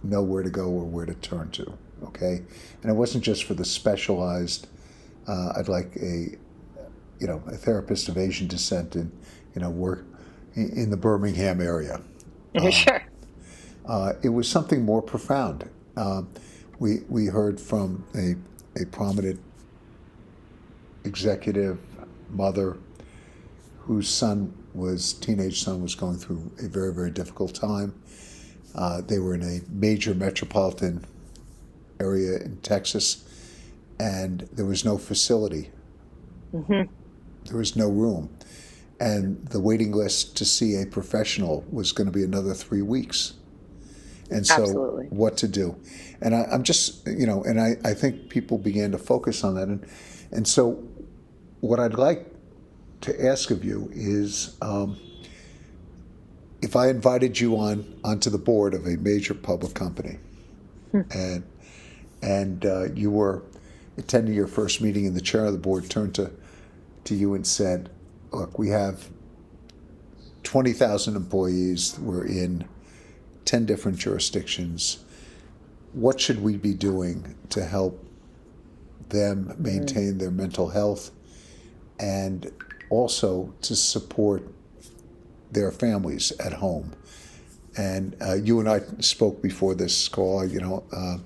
know 0.03 0.23
where 0.23 0.43
to 0.43 0.51
go 0.51 0.67
or 0.67 0.85
where 0.85 1.07
to 1.07 1.15
turn 1.15 1.51
to. 1.53 1.73
Okay, 2.05 2.43
and 2.83 2.91
it 2.91 2.95
wasn't 2.95 3.23
just 3.23 3.45
for 3.45 3.55
the 3.55 3.65
specialized. 3.65 4.69
Uh, 5.29 5.53
I'd 5.57 5.69
like 5.69 5.97
a, 5.97 6.37
you 7.19 7.27
know, 7.27 7.43
a 7.47 7.57
therapist 7.57 8.09
of 8.09 8.17
Asian 8.17 8.47
descent 8.47 8.97
in 8.97 9.13
you 9.55 9.61
know, 9.61 9.71
work 9.71 10.05
in 10.55 10.91
the 10.91 10.97
Birmingham 10.97 11.61
area. 11.61 12.01
Um, 12.59 12.71
sure. 12.71 13.03
Uh, 13.87 14.13
it 14.23 14.29
was 14.29 14.49
something 14.49 14.85
more 14.85 15.03
profound. 15.03 15.69
Uh, 15.97 16.23
we 16.79 17.01
we 17.09 17.27
heard 17.27 17.61
from 17.61 18.05
a 18.15 18.35
a 18.81 18.87
prominent 18.87 19.41
executive 21.05 21.79
mother 22.31 22.79
whose 23.79 24.09
son 24.09 24.55
was 24.75 25.15
teenage 25.15 25.63
son 25.63 25.83
was 25.83 25.95
going 25.95 26.17
through 26.17 26.51
a 26.63 26.69
very 26.69 26.93
very 26.95 27.11
difficult 27.11 27.55
time. 27.55 27.95
Uh, 28.75 29.01
they 29.01 29.19
were 29.19 29.35
in 29.35 29.43
a 29.43 29.61
major 29.69 30.15
metropolitan 30.15 31.05
area 31.99 32.39
in 32.39 32.57
Texas, 32.59 33.25
and 33.99 34.49
there 34.53 34.67
was 34.67 34.85
no 34.85 34.97
facility. 34.97 35.71
Mm-hmm. 36.55 36.93
There 37.47 37.57
was 37.57 37.75
no 37.75 37.89
room 37.89 38.31
and 39.01 39.45
the 39.49 39.59
waiting 39.59 39.93
list 39.93 40.37
to 40.37 40.45
see 40.45 40.81
a 40.81 40.85
professional 40.85 41.65
was 41.73 41.91
going 41.91 42.07
to 42.07 42.13
be 42.13 42.23
another 42.23 42.53
three 42.53 42.83
weeks. 42.83 43.33
And 44.31 44.47
so, 44.47 44.63
Absolutely. 44.63 45.07
what 45.07 45.37
to 45.39 45.49
do? 45.49 45.75
And 46.21 46.37
I, 46.37 46.47
am 46.53 46.63
just, 46.63 47.05
you 47.09 47.27
know, 47.27 47.43
and 47.43 47.61
I, 47.61 47.77
I 47.85 47.95
think 47.95 48.29
people 48.29 48.59
began 48.59 48.93
to 48.93 48.99
focus 48.99 49.43
on 49.43 49.55
that. 49.55 49.69
And, 49.69 49.85
and 50.31 50.47
so, 50.47 50.87
what 51.61 51.79
I'd 51.79 51.95
like 51.95 52.27
to 53.03 53.27
ask 53.27 53.51
of 53.51 53.65
you 53.65 53.91
is 53.93 54.57
um, 54.61 54.99
if 56.63 56.77
I 56.77 56.89
invited 56.89 57.39
you 57.41 57.57
on 57.57 57.99
onto 58.05 58.31
the 58.31 58.39
board 58.39 58.75
of 58.75 58.87
a 58.87 58.97
major 58.97 59.35
public 59.35 59.75
company, 59.75 60.19
hmm. 60.91 61.03
and 61.13 61.45
and 62.23 62.67
uh, 62.67 62.93
you 62.93 63.11
were 63.11 63.43
attending 63.97 64.35
your 64.35 64.47
first 64.47 64.81
meeting, 64.81 65.07
and 65.07 65.17
the 65.17 65.21
chair 65.21 65.45
of 65.45 65.53
the 65.53 65.59
board 65.59 65.89
turned 65.89 66.15
to 66.17 66.31
to 67.05 67.15
you 67.15 67.35
and 67.35 67.47
said, 67.47 67.91
look, 68.31 68.59
we 68.59 68.69
have 68.69 69.09
20,000 70.43 71.17
employees. 71.17 71.99
We're 71.99 72.27
in 72.27 72.69
10 73.47 73.67
different 73.67 73.99
jurisdictions. 73.99 75.05
What 75.93 76.21
should 76.21 76.43
we 76.43 76.57
be 76.57 76.75
doing 76.75 77.35
to 77.49 77.65
help 77.65 78.05
them 79.09 79.55
maintain 79.59 80.19
their 80.19 80.31
mental 80.31 80.69
health 80.69 81.11
and 82.01 82.51
also 82.89 83.55
to 83.63 83.77
support 83.77 84.43
their 85.53 85.71
families 85.71 86.33
at 86.41 86.53
home. 86.55 86.93
And 87.77 88.17
uh, 88.21 88.35
you 88.35 88.59
and 88.59 88.69
I 88.69 88.81
spoke 88.99 89.43
before 89.43 89.75
this 89.75 90.09
call, 90.09 90.45
you 90.45 90.61
know, 90.61 90.85
uh, 90.93 91.19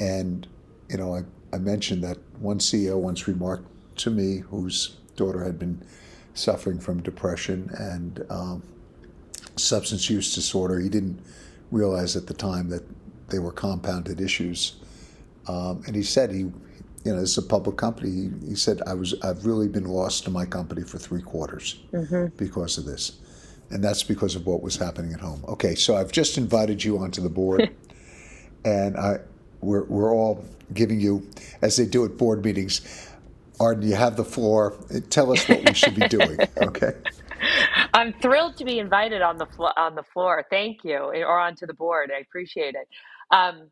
and, 0.00 0.46
you 0.88 0.98
know, 0.98 1.14
I, 1.14 1.22
I 1.52 1.58
mentioned 1.58 2.04
that 2.04 2.18
one 2.38 2.58
CEO 2.58 2.98
once 2.98 3.26
remarked 3.26 3.66
to 3.98 4.10
me, 4.10 4.38
whose 4.38 4.96
daughter 5.16 5.42
had 5.42 5.58
been 5.58 5.82
suffering 6.34 6.78
from 6.78 7.02
depression 7.02 7.70
and 7.78 8.24
um, 8.30 8.62
substance 9.56 10.08
use 10.08 10.34
disorder. 10.34 10.78
He 10.78 10.88
didn't 10.88 11.20
realize 11.70 12.16
at 12.16 12.26
the 12.26 12.34
time 12.34 12.68
that 12.70 12.82
they 13.28 13.38
were 13.38 13.52
compounded 13.52 14.20
issues. 14.20 14.76
Um, 15.46 15.82
and 15.86 15.96
he 15.96 16.02
said 16.02 16.30
he, 16.30 16.50
you 17.04 17.12
know, 17.12 17.20
this 17.20 17.30
is 17.30 17.38
a 17.38 17.42
public 17.42 17.76
company. 17.76 18.10
He, 18.10 18.48
he, 18.48 18.54
said 18.54 18.82
I 18.86 18.94
was 18.94 19.14
I've 19.22 19.46
really 19.46 19.68
been 19.68 19.84
lost 19.84 20.24
to 20.24 20.30
my 20.30 20.44
company 20.44 20.82
for 20.82 20.98
three 20.98 21.22
quarters 21.22 21.80
mm-hmm. 21.92 22.36
because 22.36 22.78
of 22.78 22.84
this, 22.84 23.18
and 23.70 23.82
that's 23.82 24.02
because 24.02 24.34
of 24.34 24.46
what 24.46 24.62
was 24.62 24.76
happening 24.76 25.12
at 25.12 25.20
home. 25.20 25.44
Okay, 25.48 25.74
so 25.74 25.96
I've 25.96 26.12
just 26.12 26.38
invited 26.38 26.82
you 26.82 26.98
onto 26.98 27.22
the 27.22 27.28
board, 27.28 27.70
and 28.64 28.96
I 28.96 29.18
we're 29.60 29.84
we're 29.84 30.14
all 30.14 30.44
giving 30.74 31.00
you, 31.00 31.28
as 31.62 31.76
they 31.76 31.86
do 31.86 32.04
at 32.04 32.16
board 32.16 32.44
meetings. 32.44 33.06
Arden, 33.60 33.88
you 33.88 33.96
have 33.96 34.16
the 34.16 34.24
floor. 34.24 34.76
Tell 35.10 35.32
us 35.32 35.48
what 35.48 35.64
we 35.64 35.74
should 35.74 35.94
be 35.94 36.06
doing. 36.08 36.38
Okay. 36.62 36.92
I'm 37.94 38.12
thrilled 38.14 38.56
to 38.58 38.64
be 38.64 38.78
invited 38.78 39.22
on 39.22 39.38
the 39.38 39.46
flo- 39.46 39.72
on 39.76 39.94
the 39.94 40.02
floor. 40.02 40.44
Thank 40.50 40.84
you, 40.84 40.96
or 40.96 41.38
onto 41.38 41.66
the 41.66 41.74
board. 41.74 42.10
I 42.14 42.20
appreciate 42.20 42.74
it. 42.74 42.88
Um, 43.30 43.70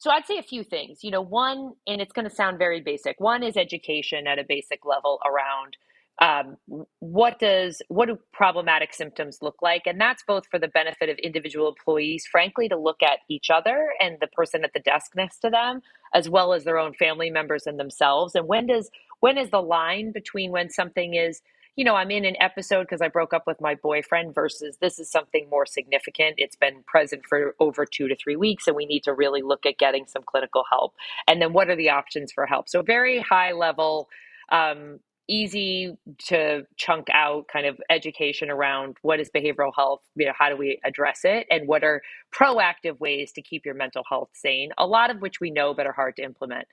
so 0.00 0.10
I'd 0.10 0.26
say 0.26 0.38
a 0.38 0.42
few 0.42 0.64
things. 0.64 1.04
You 1.04 1.10
know, 1.10 1.20
one, 1.20 1.74
and 1.86 2.00
it's 2.00 2.12
going 2.12 2.28
to 2.28 2.34
sound 2.34 2.58
very 2.58 2.80
basic. 2.80 3.20
One 3.20 3.42
is 3.42 3.56
education 3.56 4.26
at 4.26 4.38
a 4.38 4.44
basic 4.48 4.86
level 4.86 5.20
around 5.26 5.76
um, 6.20 6.56
what 7.00 7.38
does 7.38 7.82
what 7.88 8.06
do 8.06 8.18
problematic 8.32 8.94
symptoms 8.94 9.38
look 9.42 9.56
like, 9.62 9.82
and 9.86 10.00
that's 10.00 10.22
both 10.26 10.44
for 10.50 10.58
the 10.58 10.68
benefit 10.68 11.10
of 11.10 11.18
individual 11.18 11.68
employees, 11.68 12.26
frankly, 12.30 12.68
to 12.68 12.78
look 12.78 13.02
at 13.02 13.20
each 13.28 13.50
other 13.50 13.90
and 14.00 14.16
the 14.20 14.26
person 14.26 14.64
at 14.64 14.72
the 14.74 14.80
desk 14.80 15.12
next 15.16 15.40
to 15.40 15.50
them, 15.50 15.82
as 16.14 16.28
well 16.28 16.54
as 16.54 16.64
their 16.64 16.78
own 16.78 16.94
family 16.94 17.30
members 17.30 17.66
and 17.66 17.78
themselves. 17.78 18.34
And 18.34 18.48
when 18.48 18.66
does 18.66 18.90
when 19.20 19.36
is 19.38 19.50
the 19.50 19.62
line 19.62 20.12
between 20.12 20.50
when 20.50 20.70
something 20.70 21.14
is 21.14 21.42
you 21.76 21.84
know, 21.84 21.94
I'm 21.94 22.10
in 22.10 22.24
an 22.24 22.36
episode 22.40 22.82
because 22.82 23.00
I 23.00 23.08
broke 23.08 23.32
up 23.32 23.44
with 23.46 23.60
my 23.60 23.74
boyfriend 23.74 24.34
versus 24.34 24.76
this 24.80 24.98
is 24.98 25.10
something 25.10 25.48
more 25.50 25.66
significant. 25.66 26.34
It's 26.38 26.56
been 26.56 26.82
present 26.86 27.22
for 27.28 27.54
over 27.60 27.86
two 27.86 28.08
to 28.08 28.16
three 28.16 28.36
weeks, 28.36 28.66
and 28.66 28.76
we 28.76 28.86
need 28.86 29.04
to 29.04 29.14
really 29.14 29.42
look 29.42 29.66
at 29.66 29.78
getting 29.78 30.06
some 30.06 30.22
clinical 30.26 30.64
help. 30.70 30.94
And 31.28 31.40
then 31.40 31.52
what 31.52 31.70
are 31.70 31.76
the 31.76 31.90
options 31.90 32.32
for 32.32 32.46
help? 32.46 32.68
So, 32.68 32.82
very 32.82 33.20
high 33.20 33.52
level, 33.52 34.08
um, 34.50 35.00
easy 35.28 35.96
to 36.26 36.66
chunk 36.76 37.06
out 37.12 37.46
kind 37.46 37.64
of 37.64 37.80
education 37.88 38.50
around 38.50 38.96
what 39.02 39.20
is 39.20 39.30
behavioral 39.34 39.72
health, 39.74 40.00
you 40.16 40.26
know, 40.26 40.32
how 40.36 40.48
do 40.48 40.56
we 40.56 40.80
address 40.84 41.20
it, 41.24 41.46
and 41.50 41.68
what 41.68 41.84
are 41.84 42.02
proactive 42.34 42.98
ways 42.98 43.32
to 43.32 43.42
keep 43.42 43.64
your 43.64 43.74
mental 43.74 44.02
health 44.08 44.30
sane, 44.32 44.70
a 44.76 44.86
lot 44.86 45.10
of 45.10 45.20
which 45.20 45.40
we 45.40 45.50
know 45.50 45.72
but 45.72 45.86
are 45.86 45.92
hard 45.92 46.16
to 46.16 46.22
implement. 46.22 46.66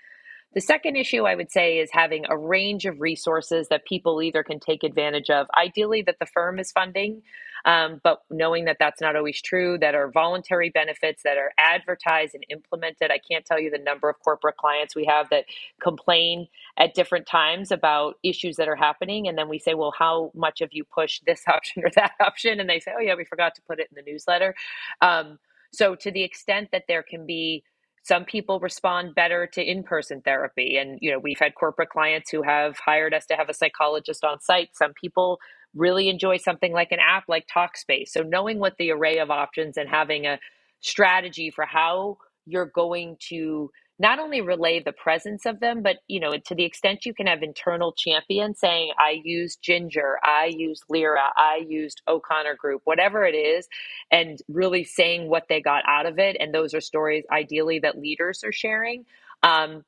The 0.54 0.62
second 0.62 0.96
issue 0.96 1.26
I 1.26 1.36
would 1.36 1.52
say 1.52 1.78
is 1.78 1.90
having 1.92 2.26
a 2.30 2.38
range 2.38 2.86
of 2.86 3.00
resources 3.02 3.68
that 3.68 3.86
people 3.86 4.22
either 4.22 4.44
can 4.44 4.60
take 4.60 4.84
advantage 4.84 5.30
of, 5.30 5.46
ideally, 5.56 6.02
that 6.04 6.18
the 6.20 6.26
firm 6.26 6.58
is 6.58 6.72
funding, 6.72 7.22
um, 7.66 8.00
but 8.04 8.22
knowing 8.32 8.66
that 8.66 8.78
that's 8.80 9.02
not 9.02 9.16
always 9.16 9.42
true, 9.42 9.78
that 9.80 9.94
are 9.94 10.10
voluntary 10.10 10.70
benefits 10.70 11.22
that 11.24 11.38
are 11.38 11.52
advertised 11.60 12.34
and 12.34 12.46
implemented. 12.50 13.12
I 13.12 13.20
can't 13.20 13.46
tell 13.46 13.60
you 13.60 13.70
the 13.70 13.78
number 13.78 14.10
of 14.10 14.16
corporate 14.24 14.56
clients 14.58 14.96
we 14.96 15.06
have 15.06 15.30
that 15.30 15.46
complain 15.82 16.48
at 16.78 16.96
different 16.96 17.28
times 17.28 17.70
about 17.72 18.16
issues 18.24 18.56
that 18.56 18.70
are 18.70 18.76
happening. 18.76 19.28
And 19.28 19.38
then 19.38 19.50
we 19.50 19.60
say, 19.60 19.74
well, 19.74 19.94
how 19.98 20.32
much 20.34 20.60
have 20.60 20.70
you 20.72 20.86
pushed 20.86 21.26
this 21.26 21.44
option 21.48 21.84
or 21.84 21.92
that 21.96 22.14
option? 22.22 22.60
And 22.60 22.70
they 22.70 22.80
say, 22.80 22.94
oh, 22.98 23.02
yeah, 23.02 23.16
we 23.16 23.26
forgot 23.26 23.54
to 23.56 23.62
put 23.64 23.80
it 23.80 23.90
in 23.96 24.04
the 24.04 24.12
newsletter. 24.12 24.56
Um, 25.02 25.40
so, 25.74 25.96
to 25.96 26.10
the 26.10 26.24
extent 26.24 26.70
that 26.72 26.86
there 26.88 27.04
can 27.04 27.26
be 27.26 27.64
some 28.08 28.24
people 28.24 28.60
respond 28.62 29.14
better 29.16 29.48
to 29.48 29.62
in-person 29.62 30.22
therapy. 30.22 30.78
And 30.78 30.98
you 31.02 31.12
know 31.12 31.20
we've 31.20 31.40
had 31.40 31.56
corporate 31.56 31.90
clients 31.90 32.32
who 32.32 32.42
have 32.42 32.78
hired 32.78 33.14
us 33.14 33.26
to 33.28 33.36
have 33.36 33.50
a 33.50 33.54
psychologist 33.54 34.24
on 34.24 34.40
site. 34.40 34.70
Some 34.74 34.94
people 34.94 35.40
really 35.76 36.08
enjoy 36.08 36.38
something 36.38 36.72
like 36.72 36.92
an 36.92 37.00
app 37.06 37.26
like 37.28 37.46
talkspace. 37.54 38.10
So 38.10 38.22
knowing 38.22 38.60
what 38.60 38.78
the 38.80 38.92
array 38.92 39.20
of 39.20 39.30
options 39.30 39.76
and 39.78 39.90
having 39.90 40.26
a 40.26 40.40
strategy 40.80 41.52
for 41.52 41.66
how 41.66 42.18
you're 42.46 42.72
going 42.74 43.18
to 43.30 43.70
not 44.00 44.20
only 44.20 44.42
relay 44.42 44.82
the 44.82 44.92
presence 44.92 45.46
of 45.46 45.60
them, 45.60 45.82
but 45.82 45.98
you 46.08 46.20
know, 46.20 46.38
to 46.38 46.56
the 46.56 46.66
extent 46.66 47.06
you 47.06 47.14
can 47.14 47.28
have 47.28 47.42
internal 47.42 47.94
champions 47.94 48.60
saying, 48.60 48.92
I 49.00 49.22
use 49.24 49.56
Ginger, 49.56 50.20
I 50.24 50.46
used 50.56 50.84
Lyra, 50.90 51.32
I 51.36 51.64
used 51.68 52.02
O'Connor 52.08 52.56
Group, 52.56 52.82
whatever 52.86 53.26
it 53.26 53.36
is, 53.36 53.68
and 54.12 54.40
really 54.48 54.84
saying 54.84 55.30
what 55.30 55.46
they 55.50 55.62
got 55.62 55.84
out 55.88 56.06
of 56.06 56.20
it. 56.20 56.38
And 56.40 56.54
those 56.54 56.74
are 56.74 56.82
stories 56.82 57.26
ideally 57.32 57.80
that 57.80 57.98
leaders 57.98 58.44
are 58.44 58.52
sharing. 58.52 59.06
Um, 59.44 59.84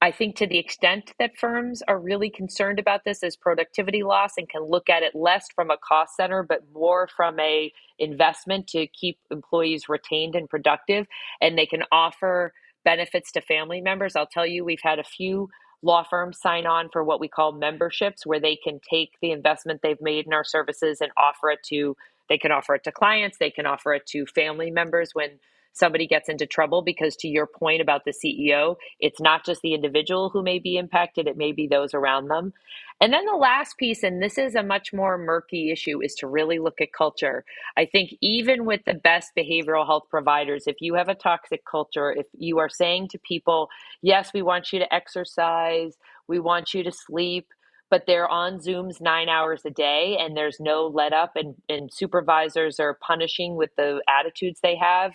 I 0.00 0.10
think 0.10 0.34
to 0.36 0.48
the 0.48 0.58
extent 0.58 1.12
that 1.20 1.36
firms 1.36 1.80
are 1.86 1.98
really 1.98 2.28
concerned 2.28 2.80
about 2.80 3.04
this 3.04 3.22
as 3.22 3.36
productivity 3.36 4.02
loss 4.02 4.32
and 4.36 4.48
can 4.48 4.64
look 4.64 4.90
at 4.90 5.04
it 5.04 5.14
less 5.14 5.46
from 5.54 5.70
a 5.70 5.76
cost 5.76 6.16
center, 6.16 6.42
but 6.42 6.62
more 6.74 7.08
from 7.16 7.38
a 7.38 7.72
investment 8.00 8.66
to 8.68 8.88
keep 8.88 9.18
employees 9.30 9.88
retained 9.88 10.34
and 10.34 10.50
productive, 10.50 11.06
and 11.40 11.56
they 11.56 11.66
can 11.66 11.84
offer 11.92 12.52
benefits 12.84 13.32
to 13.32 13.40
family 13.40 13.80
members. 13.80 14.16
I'll 14.16 14.26
tell 14.26 14.46
you, 14.46 14.64
we've 14.64 14.82
had 14.82 14.98
a 14.98 15.04
few 15.04 15.48
law 15.82 16.04
firms 16.04 16.38
sign 16.40 16.66
on 16.66 16.88
for 16.92 17.02
what 17.02 17.20
we 17.20 17.28
call 17.28 17.52
memberships, 17.52 18.24
where 18.24 18.40
they 18.40 18.56
can 18.56 18.80
take 18.88 19.14
the 19.20 19.32
investment 19.32 19.80
they've 19.82 20.00
made 20.00 20.26
in 20.26 20.32
our 20.32 20.44
services 20.44 21.00
and 21.00 21.10
offer 21.16 21.50
it 21.50 21.60
to, 21.64 21.96
they 22.28 22.38
can 22.38 22.52
offer 22.52 22.74
it 22.74 22.84
to 22.84 22.92
clients, 22.92 23.38
they 23.38 23.50
can 23.50 23.66
offer 23.66 23.92
it 23.94 24.06
to 24.06 24.26
family 24.26 24.70
members 24.70 25.10
when 25.12 25.40
somebody 25.72 26.06
gets 26.06 26.28
into 26.28 26.46
trouble 26.46 26.82
because 26.82 27.16
to 27.16 27.28
your 27.28 27.46
point 27.46 27.80
about 27.80 28.04
the 28.04 28.12
CEO, 28.12 28.76
it's 29.00 29.20
not 29.20 29.44
just 29.44 29.62
the 29.62 29.74
individual 29.74 30.30
who 30.30 30.42
may 30.42 30.58
be 30.58 30.76
impacted, 30.76 31.26
it 31.26 31.36
may 31.36 31.52
be 31.52 31.66
those 31.66 31.94
around 31.94 32.28
them. 32.28 32.52
And 33.00 33.12
then 33.12 33.26
the 33.26 33.36
last 33.36 33.78
piece, 33.78 34.02
and 34.02 34.22
this 34.22 34.38
is 34.38 34.54
a 34.54 34.62
much 34.62 34.92
more 34.92 35.18
murky 35.18 35.70
issue, 35.72 36.02
is 36.02 36.14
to 36.16 36.26
really 36.28 36.58
look 36.58 36.80
at 36.80 36.92
culture. 36.92 37.44
I 37.76 37.86
think 37.86 38.14
even 38.20 38.64
with 38.64 38.82
the 38.86 38.94
best 38.94 39.32
behavioral 39.36 39.86
health 39.86 40.04
providers, 40.10 40.64
if 40.66 40.76
you 40.80 40.94
have 40.94 41.08
a 41.08 41.14
toxic 41.14 41.64
culture, 41.64 42.12
if 42.12 42.26
you 42.38 42.58
are 42.58 42.68
saying 42.68 43.08
to 43.08 43.18
people, 43.18 43.68
yes, 44.02 44.32
we 44.32 44.42
want 44.42 44.72
you 44.72 44.78
to 44.78 44.94
exercise, 44.94 45.96
we 46.28 46.38
want 46.38 46.74
you 46.74 46.84
to 46.84 46.92
sleep, 46.92 47.48
but 47.90 48.04
they're 48.06 48.28
on 48.28 48.58
Zooms 48.58 49.00
nine 49.00 49.28
hours 49.28 49.62
a 49.66 49.70
day 49.70 50.16
and 50.18 50.36
there's 50.36 50.58
no 50.60 50.86
let 50.86 51.12
up 51.12 51.32
and, 51.36 51.54
and 51.68 51.92
supervisors 51.92 52.80
are 52.80 52.94
punishing 52.94 53.56
with 53.56 53.70
the 53.76 54.00
attitudes 54.08 54.60
they 54.62 54.76
have 54.76 55.12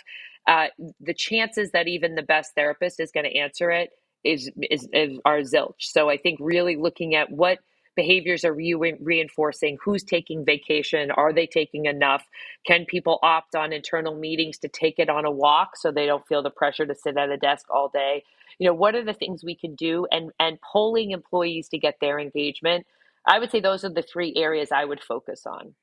uh, 0.48 0.68
the 1.02 1.14
chances 1.14 1.72
that 1.72 1.88
even 1.88 2.16
the 2.16 2.24
best 2.24 2.56
therapist 2.56 3.00
is 3.00 3.12
going 3.12 3.26
to 3.26 3.38
answer 3.38 3.70
it 3.70 3.92
is, 4.24 4.50
is, 4.70 4.88
is 4.94 5.20
are 5.26 5.40
zilch. 5.40 5.74
So 5.80 6.10
I 6.10 6.18
think 6.18 6.40
really 6.42 6.76
looking 6.76 7.16
at 7.16 7.32
what 7.32 7.60
behaviors 7.96 8.46
are 8.46 8.58
you 8.58 8.80
re- 8.80 8.98
reinforcing 9.02 9.78
who's 9.84 10.04
taking 10.04 10.46
vacation 10.46 11.12
are 11.12 11.34
they 11.34 11.48
taking 11.48 11.86
enough? 11.86 12.24
Can 12.66 12.86
people 12.86 13.20
opt 13.24 13.56
on 13.56 13.74
internal 13.74 14.16
meetings 14.16 14.58
to 14.60 14.70
take 14.70 15.00
it 15.00 15.10
on 15.10 15.26
a 15.26 15.32
walk 15.32 15.76
so 15.76 15.92
they 15.92 16.06
don't 16.06 16.26
feel 16.28 16.44
the 16.44 16.50
pressure 16.50 16.86
to 16.86 16.96
sit 16.96 17.18
at 17.18 17.30
a 17.30 17.38
desk 17.38 17.66
all 17.70 17.90
day? 17.90 18.24
You 18.60 18.68
know 18.68 18.74
what 18.74 18.96
are 18.96 19.04
the 19.04 19.14
things 19.14 19.44
we 19.44 19.56
can 19.56 19.76
do 19.76 20.08
and 20.12 20.32
and 20.40 20.60
polling 20.62 21.12
employees 21.12 21.68
to 21.70 21.78
get 21.78 21.96
their 22.00 22.20
engagement? 22.20 22.86
I 23.26 23.40
would 23.40 23.52
say 23.52 23.60
those 23.60 23.84
are 23.84 23.90
the 23.90 24.04
three 24.04 24.34
areas 24.38 24.72
i 24.72 24.86
would 24.86 25.04
focus 25.04 25.46
on. 25.46 25.74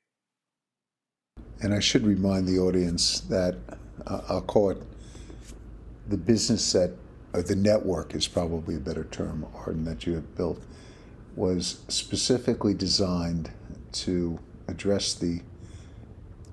And 1.61 1.73
i 1.73 1.79
should 1.79 2.05
remind 2.05 2.47
the 2.47 2.59
audience 2.59 3.19
that 3.21 3.55
uh, 4.07 4.21
I'll 4.29 4.41
call 4.41 4.69
it 4.71 4.81
the 6.07 6.17
business 6.17 6.71
that, 6.73 6.93
or 7.33 7.41
the 7.41 7.55
network 7.55 8.13
is 8.15 8.27
probably 8.27 8.75
a 8.75 8.79
better 8.79 9.05
term, 9.05 9.45
Arden, 9.55 9.85
that 9.85 10.05
you 10.05 10.13
have 10.13 10.35
built, 10.35 10.61
was 11.35 11.79
specifically 11.87 12.73
designed 12.73 13.51
to 13.91 14.39
address 14.67 15.13
the, 15.13 15.41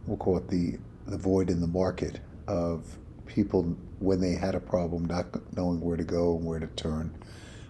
we'll 0.06 0.16
call 0.16 0.36
it 0.38 0.48
the, 0.48 0.78
the 1.06 1.16
void 1.16 1.50
in 1.50 1.60
the 1.60 1.66
market 1.66 2.20
of 2.46 2.84
people 3.26 3.76
when 3.98 4.20
they 4.20 4.34
had 4.34 4.54
a 4.54 4.60
problem 4.60 5.04
not 5.04 5.26
knowing 5.56 5.80
where 5.80 5.96
to 5.96 6.04
go 6.04 6.36
and 6.36 6.44
where 6.44 6.58
to 6.58 6.66
turn. 6.68 7.14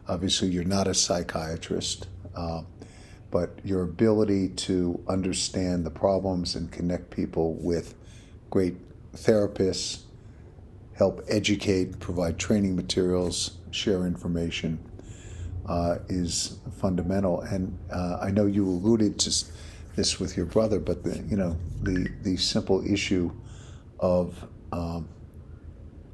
Obviously, 0.09 0.49
you're 0.49 0.65
not 0.65 0.87
a 0.89 0.95
psychiatrist, 0.95 2.09
uh, 2.35 2.63
but 3.31 3.59
your 3.65 3.83
ability 3.83 4.49
to 4.49 5.03
understand 5.09 5.85
the 5.85 5.91
problems 5.91 6.55
and 6.55 6.71
connect 6.71 7.11
people 7.11 7.55
with 7.55 7.95
great 8.51 8.77
therapists, 9.15 10.03
help 10.95 11.23
educate, 11.29 11.99
provide 12.01 12.39
training 12.39 12.77
materials, 12.77 13.59
share 13.71 14.07
information 14.07 14.79
uh, 15.67 15.99
is 16.09 16.59
fundamental. 16.81 17.41
And 17.43 17.79
uh, 17.93 18.19
I 18.21 18.31
know 18.31 18.47
you 18.47 18.67
alluded 18.67 19.19
to 19.21 19.45
this 19.97 20.19
with 20.19 20.37
your 20.37 20.47
brother, 20.47 20.79
but 20.79 21.03
the, 21.05 21.19
you 21.29 21.37
know 21.37 21.57
the 21.83 22.09
the 22.23 22.37
simple 22.37 22.85
issue 22.91 23.31
of 24.01 24.47
um, 24.73 25.09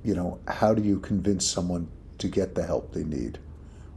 you 0.05 0.15
know 0.15 0.39
how 0.49 0.75
do 0.75 0.83
you 0.83 0.99
convince 1.01 1.47
someone 1.47 1.89
to 2.19 2.29
get 2.29 2.55
the 2.55 2.65
help 2.65 2.93
they 2.93 3.05
need 3.05 3.39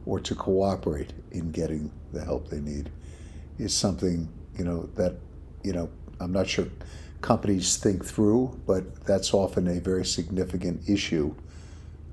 or 0.06 0.20
to 0.20 0.34
cooperate 0.34 1.12
in 1.32 1.50
getting 1.50 1.90
the 2.12 2.24
help 2.24 2.48
they 2.48 2.60
need 2.60 2.90
is 3.58 3.74
something 3.74 4.28
you 4.56 4.64
know 4.64 4.88
that 4.94 5.16
you 5.62 5.72
know 5.72 5.88
I'm 6.20 6.32
not 6.32 6.48
sure 6.48 6.66
companies 7.22 7.76
think 7.76 8.04
through, 8.04 8.60
but 8.66 9.04
that's 9.04 9.32
often 9.32 9.68
a 9.68 9.80
very 9.80 10.04
significant 10.04 10.88
issue 10.88 11.34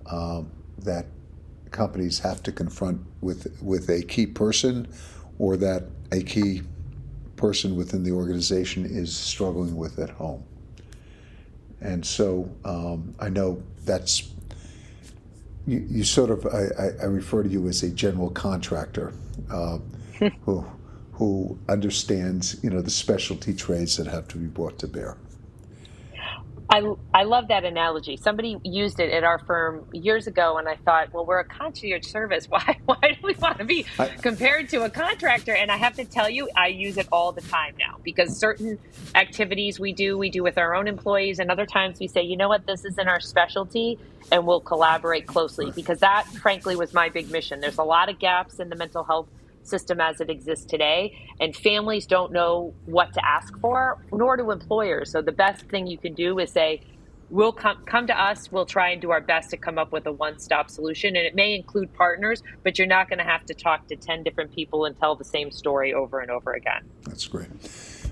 um, 0.06 0.50
that 0.78 1.08
companies 1.72 2.20
have 2.20 2.42
to 2.44 2.52
confront 2.52 3.02
with 3.22 3.58
with 3.62 3.90
a 3.90 4.02
key 4.04 4.26
person 4.26 4.88
or 5.38 5.58
that 5.58 5.84
a 6.12 6.22
key 6.22 6.62
person 7.36 7.76
within 7.76 8.04
the 8.04 8.12
organization 8.12 8.86
is 8.86 9.16
struggling 9.16 9.76
with 9.76 10.00
at 10.00 10.10
home. 10.10 10.44
And 11.82 12.06
so 12.06 12.50
um, 12.66 13.16
I 13.20 13.30
know 13.30 13.64
that's 13.86 14.34
you, 15.66 15.86
you 15.90 16.04
sort 16.04 16.30
of 16.32 16.46
I, 16.48 17.04
I, 17.04 17.06
refer 17.06 17.44
to 17.44 17.50
you 17.50 17.68
as 17.68 17.84
a 17.84 17.90
general 17.90 18.30
contractor 18.32 19.14
uh, 19.50 19.78
who 20.46 20.66
who 21.20 21.60
understands 21.68 22.58
you 22.64 22.70
know 22.70 22.82
the 22.82 22.90
specialty 22.90 23.54
trades 23.54 23.98
that 23.98 24.08
have 24.08 24.28
to 24.30 24.38
be 24.38 24.48
brought 24.48 24.80
to 24.80 24.88
bear. 24.88 25.18
I, 26.72 26.94
I 27.16 27.24
love 27.24 27.48
that 27.48 27.66
analogy. 27.66 28.16
Somebody 28.16 28.58
used 28.64 29.00
it 29.00 29.12
at 29.12 29.24
our 29.24 29.40
firm 29.40 29.86
years 29.92 30.28
ago, 30.28 30.60
and 30.60 30.70
I 30.70 30.76
thought, 30.76 31.12
well, 31.12 31.26
we're 31.26 31.40
a 31.40 31.44
concierge 31.44 32.06
service. 32.06 32.46
Why 32.50 32.78
why 32.86 33.00
do 33.02 33.16
we 33.24 33.34
want 33.34 33.58
to 33.58 33.66
be 33.66 33.86
compared 34.22 34.70
to 34.70 34.84
a 34.84 34.90
contractor? 34.90 35.56
And 35.56 35.72
I 35.72 35.78
have 35.78 35.96
to 35.96 36.06
tell 36.06 36.30
you, 36.30 36.48
I 36.56 36.68
use 36.68 36.98
it 36.98 37.08
all 37.12 37.32
the 37.32 37.42
time 37.42 37.74
now 37.80 37.98
because 38.04 38.38
certain 38.38 38.78
activities 39.16 39.80
we 39.80 39.94
do, 39.94 40.18
we 40.18 40.30
do 40.30 40.44
with 40.44 40.58
our 40.58 40.76
own 40.76 40.88
employees, 40.88 41.40
and 41.40 41.50
other 41.52 41.66
times 41.66 42.00
we 42.00 42.08
say, 42.08 42.22
you 42.22 42.38
know 42.38 42.50
what, 42.50 42.68
this 42.68 42.86
isn't 42.86 43.08
our 43.08 43.20
specialty, 43.20 43.98
and 44.32 44.46
we'll 44.46 44.62
collaborate 44.62 45.26
closely 45.26 45.72
because 45.72 46.00
that, 46.00 46.28
frankly, 46.28 46.76
was 46.76 46.94
my 46.94 47.10
big 47.10 47.32
mission. 47.32 47.60
There's 47.60 47.80
a 47.80 47.84
lot 47.84 48.10
of 48.10 48.20
gaps 48.20 48.60
in 48.60 48.70
the 48.70 48.76
mental 48.76 49.04
health 49.04 49.28
system 49.70 50.02
as 50.02 50.20
it 50.22 50.30
exists 50.30 50.66
today. 50.66 51.18
And 51.40 51.56
families 51.56 52.06
don't 52.06 52.32
know 52.32 52.74
what 52.86 53.14
to 53.14 53.26
ask 53.26 53.58
for, 53.60 54.04
nor 54.12 54.38
do 54.38 54.52
employers. 54.52 55.12
So 55.12 55.22
the 55.22 55.32
best 55.32 55.64
thing 55.64 55.88
you 55.88 55.98
can 55.98 56.14
do 56.14 56.40
is 56.40 56.52
say, 56.52 56.82
we'll 57.30 57.52
come 57.52 57.78
come 57.86 58.08
to 58.08 58.20
us 58.20 58.52
we'll 58.52 58.66
try 58.66 58.90
and 58.90 59.02
do 59.02 59.12
our 59.12 59.22
best 59.22 59.52
to 59.52 59.58
come 59.58 59.78
up 59.78 59.92
with 59.92 60.06
a 60.08 60.12
one-stop 60.12 60.70
solution 60.70 61.16
and 61.16 61.26
it 61.26 61.36
may 61.36 61.54
include 61.54 61.94
partners 61.94 62.42
but 62.64 62.78
you're 62.78 62.88
not 62.88 63.08
going 63.08 63.20
to 63.20 63.26
have 63.26 63.46
to 63.46 63.54
talk 63.54 63.88
to 63.88 63.96
10 63.96 64.24
different 64.24 64.54
people 64.54 64.86
and 64.86 64.98
tell 64.98 65.16
the 65.16 65.24
same 65.24 65.52
story 65.52 65.94
over 65.94 66.20
and 66.20 66.32
over 66.32 66.54
again 66.54 66.90
that's 67.04 67.28
great 67.28 67.50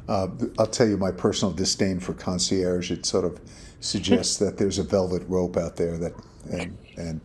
uh, 0.07 0.27
i'll 0.59 0.67
tell 0.67 0.87
you 0.87 0.97
my 0.97 1.11
personal 1.11 1.53
disdain 1.53 1.99
for 1.99 2.13
concierge 2.13 2.91
it 2.91 3.05
sort 3.05 3.25
of 3.25 3.39
suggests 3.79 4.37
that 4.37 4.57
there's 4.57 4.77
a 4.77 4.83
velvet 4.83 5.23
rope 5.27 5.57
out 5.57 5.77
there 5.77 5.97
that 5.97 6.13
and 6.51 6.77
and 6.97 7.21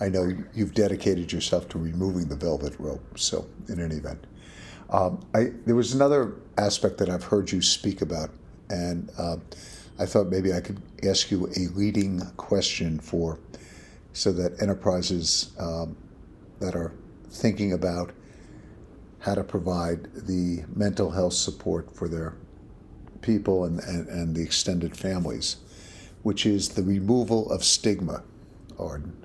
I 0.00 0.08
know 0.08 0.32
you've 0.52 0.74
dedicated 0.74 1.32
yourself 1.32 1.68
to 1.70 1.78
removing 1.78 2.28
the 2.28 2.36
velvet 2.36 2.74
rope. 2.78 3.18
So, 3.18 3.46
in 3.68 3.80
any 3.80 3.96
event, 3.96 4.26
um, 4.90 5.24
I, 5.34 5.52
there 5.66 5.76
was 5.76 5.94
another 5.94 6.34
aspect 6.58 6.98
that 6.98 7.08
I've 7.08 7.24
heard 7.24 7.50
you 7.50 7.62
speak 7.62 8.02
about, 8.02 8.30
and 8.70 9.10
uh, 9.16 9.36
I 9.98 10.06
thought 10.06 10.28
maybe 10.28 10.52
I 10.52 10.60
could 10.60 10.80
ask 11.04 11.30
you 11.30 11.46
a 11.46 11.68
leading 11.74 12.20
question 12.36 12.98
for 12.98 13.38
so 14.12 14.32
that 14.32 14.60
enterprises 14.60 15.52
um, 15.58 15.96
that 16.60 16.74
are 16.74 16.92
thinking 17.30 17.72
about 17.72 18.12
how 19.20 19.34
to 19.34 19.44
provide 19.44 20.12
the 20.14 20.64
mental 20.74 21.10
health 21.10 21.32
support 21.32 21.94
for 21.94 22.08
their 22.08 22.34
people 23.22 23.64
and, 23.64 23.80
and, 23.80 24.08
and 24.08 24.36
the 24.36 24.42
extended 24.42 24.96
families, 24.96 25.56
which 26.22 26.44
is 26.44 26.70
the 26.70 26.82
removal 26.82 27.50
of 27.50 27.64
stigma, 27.64 28.22
Arden 28.78 29.23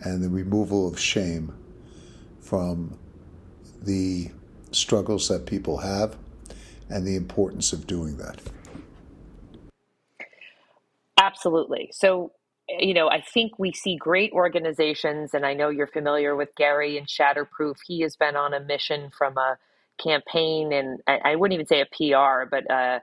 and 0.00 0.22
the 0.22 0.28
removal 0.28 0.88
of 0.88 0.98
shame 0.98 1.52
from 2.40 2.98
the 3.82 4.30
struggles 4.70 5.28
that 5.28 5.46
people 5.46 5.78
have 5.78 6.16
and 6.88 7.06
the 7.06 7.16
importance 7.16 7.72
of 7.72 7.86
doing 7.86 8.16
that. 8.16 8.40
Absolutely. 11.18 11.90
So, 11.92 12.32
you 12.68 12.94
know, 12.94 13.10
I 13.10 13.20
think 13.20 13.58
we 13.58 13.72
see 13.72 13.96
great 13.96 14.32
organizations, 14.32 15.34
and 15.34 15.44
I 15.44 15.54
know 15.54 15.68
you're 15.68 15.86
familiar 15.86 16.36
with 16.36 16.54
Gary 16.56 16.96
and 16.96 17.06
Shatterproof. 17.06 17.76
He 17.86 18.00
has 18.00 18.16
been 18.16 18.36
on 18.36 18.54
a 18.54 18.60
mission 18.60 19.10
from 19.16 19.36
a 19.36 19.58
campaign, 20.02 20.72
and 20.72 21.00
I, 21.06 21.36
wouldn't 21.36 21.54
even 21.54 21.66
say 21.66 21.80
a 21.80 21.86
PR, 21.86 22.48
but 22.48 22.70
a 22.70 23.02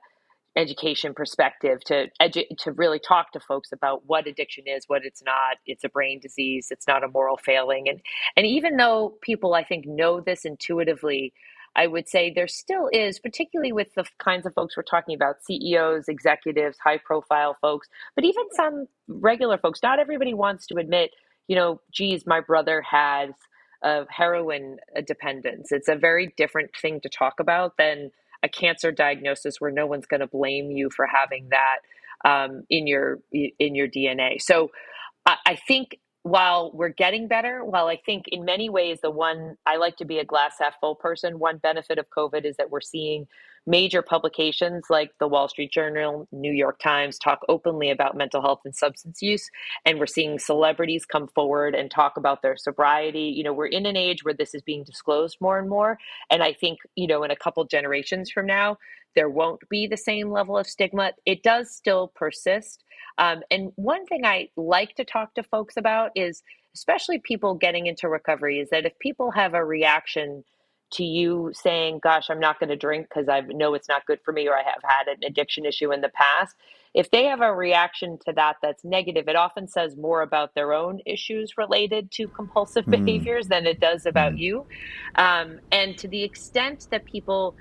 education 0.56 1.14
perspective 1.14 1.84
to 1.86 2.08
edu- 2.22 2.58
to 2.60 2.72
really 2.72 3.00
talk 3.00 3.32
to 3.34 3.40
folks 3.40 3.72
about 3.72 4.04
what 4.06 4.28
addiction 4.28 4.66
is, 4.68 4.86
what 4.88 5.06
it's 5.06 5.24
not. 5.24 5.58
It's 5.66 5.84
a 5.84 5.90
brain 5.90 6.20
disease. 6.20 6.68
It's 6.72 6.88
not 6.88 7.04
a 7.04 7.08
moral 7.08 7.38
failing. 7.38 7.90
And 7.90 8.02
and 8.38 8.46
even 8.46 8.78
though 8.78 9.18
people 9.22 9.54
I 9.54 9.64
think 9.64 9.86
know 9.86 10.22
this 10.22 10.46
intuitively, 10.46 11.34
I 11.76 11.88
would 11.88 12.08
say 12.08 12.32
there 12.34 12.48
still 12.48 12.90
is, 12.94 13.20
particularly 13.20 13.74
with 13.74 13.94
the 13.96 14.06
kinds 14.18 14.46
of 14.46 14.54
folks 14.54 14.78
we're 14.78 14.84
talking 14.84 15.16
about, 15.16 15.44
CEOs, 15.44 16.08
executives, 16.08 16.78
high 16.84 17.00
profile 17.00 17.58
folks, 17.62 17.90
but 18.16 18.24
even 18.24 18.46
some 18.54 18.88
regular 19.08 19.58
folks. 19.58 19.82
Not 19.84 20.00
everybody 20.00 20.34
wants 20.34 20.68
to 20.68 20.78
admit, 20.78 21.12
you 21.48 21.56
know, 21.56 21.82
geez, 21.92 22.26
my 22.26 22.40
brother 22.40 22.82
has 22.82 23.32
a 23.84 24.06
heroin 24.10 24.78
dependence. 25.06 25.72
It's 25.72 25.90
a 25.90 25.96
very 25.96 26.34
different 26.38 26.72
thing 26.76 27.02
to 27.02 27.10
talk 27.10 27.40
about 27.40 27.78
than 27.78 28.12
a 28.46 28.50
cancer 28.50 28.92
diagnosis 28.92 29.56
where 29.60 29.72
no 29.72 29.88
one's 29.88 30.06
going 30.06 30.22
to 30.22 30.28
blame 30.28 30.70
you 30.70 30.90
for 30.96 31.08
having 31.08 31.50
that 31.50 31.80
um, 32.24 32.64
in 32.70 32.88
your 32.88 33.20
in 33.32 33.76
your 33.76 33.88
DNA. 33.88 34.40
So 34.40 34.72
I, 35.26 35.36
I 35.46 35.56
think 35.68 35.98
while 36.22 36.72
we're 36.74 36.90
getting 36.90 37.28
better, 37.28 37.66
while 37.66 37.88
I 37.88 37.98
think 37.98 38.26
in 38.28 38.46
many 38.46 38.70
ways 38.70 39.00
the 39.02 39.12
one 39.12 39.58
I 39.66 39.78
like 39.78 39.98
to 39.98 40.06
be 40.06 40.20
a 40.20 40.26
glass 40.26 40.56
half 40.60 40.80
full 40.80 40.96
person, 40.96 41.40
one 41.40 41.58
benefit 41.58 41.98
of 41.98 42.06
COVID 42.16 42.46
is 42.46 42.56
that 42.58 42.70
we're 42.70 42.82
seeing 42.82 43.26
major 43.68 44.02
publications 44.02 44.86
like 44.90 45.12
the 45.20 45.28
Wall 45.28 45.48
Street 45.48 45.72
Journal, 45.72 46.28
New 46.32 46.52
York 46.52 46.80
Times 46.80 47.18
talk 47.18 47.40
openly 47.50 47.90
about 47.90 48.16
mental 48.16 48.42
health 48.42 48.62
and 48.66 48.76
substance 48.76 49.22
use. 49.22 49.50
And 49.86 50.00
we're 50.00 50.06
seeing 50.06 50.38
celebrities 50.40 51.06
come 51.06 51.28
forward 51.28 51.76
and 51.76 51.90
talk 51.90 52.18
about 52.18 52.42
their 52.42 52.58
sobriety. 52.58 53.34
You 53.36 53.44
know, 53.44 53.54
we're 53.54 53.66
in 53.68 53.86
an 53.86 53.98
age 53.98 54.24
where 54.24 54.34
this 54.34 54.54
is 54.54 54.62
being 54.62 54.84
disclosed 54.84 55.38
more 55.42 55.58
and 55.58 55.70
more. 55.70 55.98
And 56.30 56.44
I 56.44 56.54
think, 56.54 56.80
you 56.96 57.08
know, 57.08 57.24
in 57.24 57.32
a 57.32 57.36
couple 57.36 57.64
generations 57.66 58.30
from 58.30 58.46
now, 58.46 58.78
there 59.16 59.30
won't 59.30 59.68
be 59.70 59.88
the 59.88 59.98
same 59.98 60.30
level 60.30 60.58
of 60.58 60.68
stigma. 60.68 61.14
It 61.26 61.42
does 61.42 61.74
still 61.74 62.10
persist. 62.16 62.84
Um, 63.18 63.42
and 63.50 63.72
one 63.76 64.06
thing 64.06 64.26
I 64.26 64.50
like 64.58 64.96
to 64.96 65.06
talk 65.06 65.34
to 65.36 65.44
folks 65.44 65.78
about 65.78 66.12
is, 66.16 66.44
especially 66.76 67.20
people 67.20 67.56
getting 67.56 67.88
into 67.88 68.10
recovery, 68.10 68.60
is 68.60 68.70
that 68.72 68.86
if 68.86 69.00
people 69.00 69.32
have 69.32 69.54
a 69.54 69.64
reaction 69.64 70.44
to 70.92 71.04
you 71.04 71.52
saying, 71.54 72.00
Gosh, 72.04 72.30
I'm 72.30 72.40
not 72.40 72.60
going 72.60 72.70
to 72.70 72.76
drink 72.76 73.08
because 73.10 73.28
I 73.30 73.42
know 73.42 73.74
it's 73.74 73.90
not 73.90 74.06
good 74.06 74.20
for 74.24 74.32
me, 74.32 74.48
or 74.48 74.56
I 74.56 74.64
have 74.64 74.82
had 74.84 75.08
an 75.08 75.24
addiction 75.26 75.66
issue 75.66 75.92
in 75.92 76.02
the 76.02 76.10
past. 76.10 76.56
If 76.94 77.12
they 77.12 77.26
have 77.26 77.42
a 77.42 77.54
reaction 77.54 78.18
to 78.26 78.34
that 78.34 78.56
that's 78.62 78.86
negative, 78.86 79.28
it 79.28 79.36
often 79.36 79.68
says 79.68 79.98
more 79.98 80.22
about 80.22 80.56
their 80.56 80.74
own 80.74 81.02
issues 81.06 81.58
related 81.58 82.10
to 82.12 82.28
compulsive 82.30 82.86
mm. 82.86 82.92
behaviors 82.92 83.48
than 83.48 83.66
it 83.66 83.82
does 83.82 84.06
about 84.06 84.34
mm. 84.34 84.40
you. 84.40 84.66
Um, 85.16 85.60
and 85.72 85.98
to 85.98 86.08
the 86.08 86.24
extent 86.24 86.88
that 86.92 87.04
people 87.04 87.56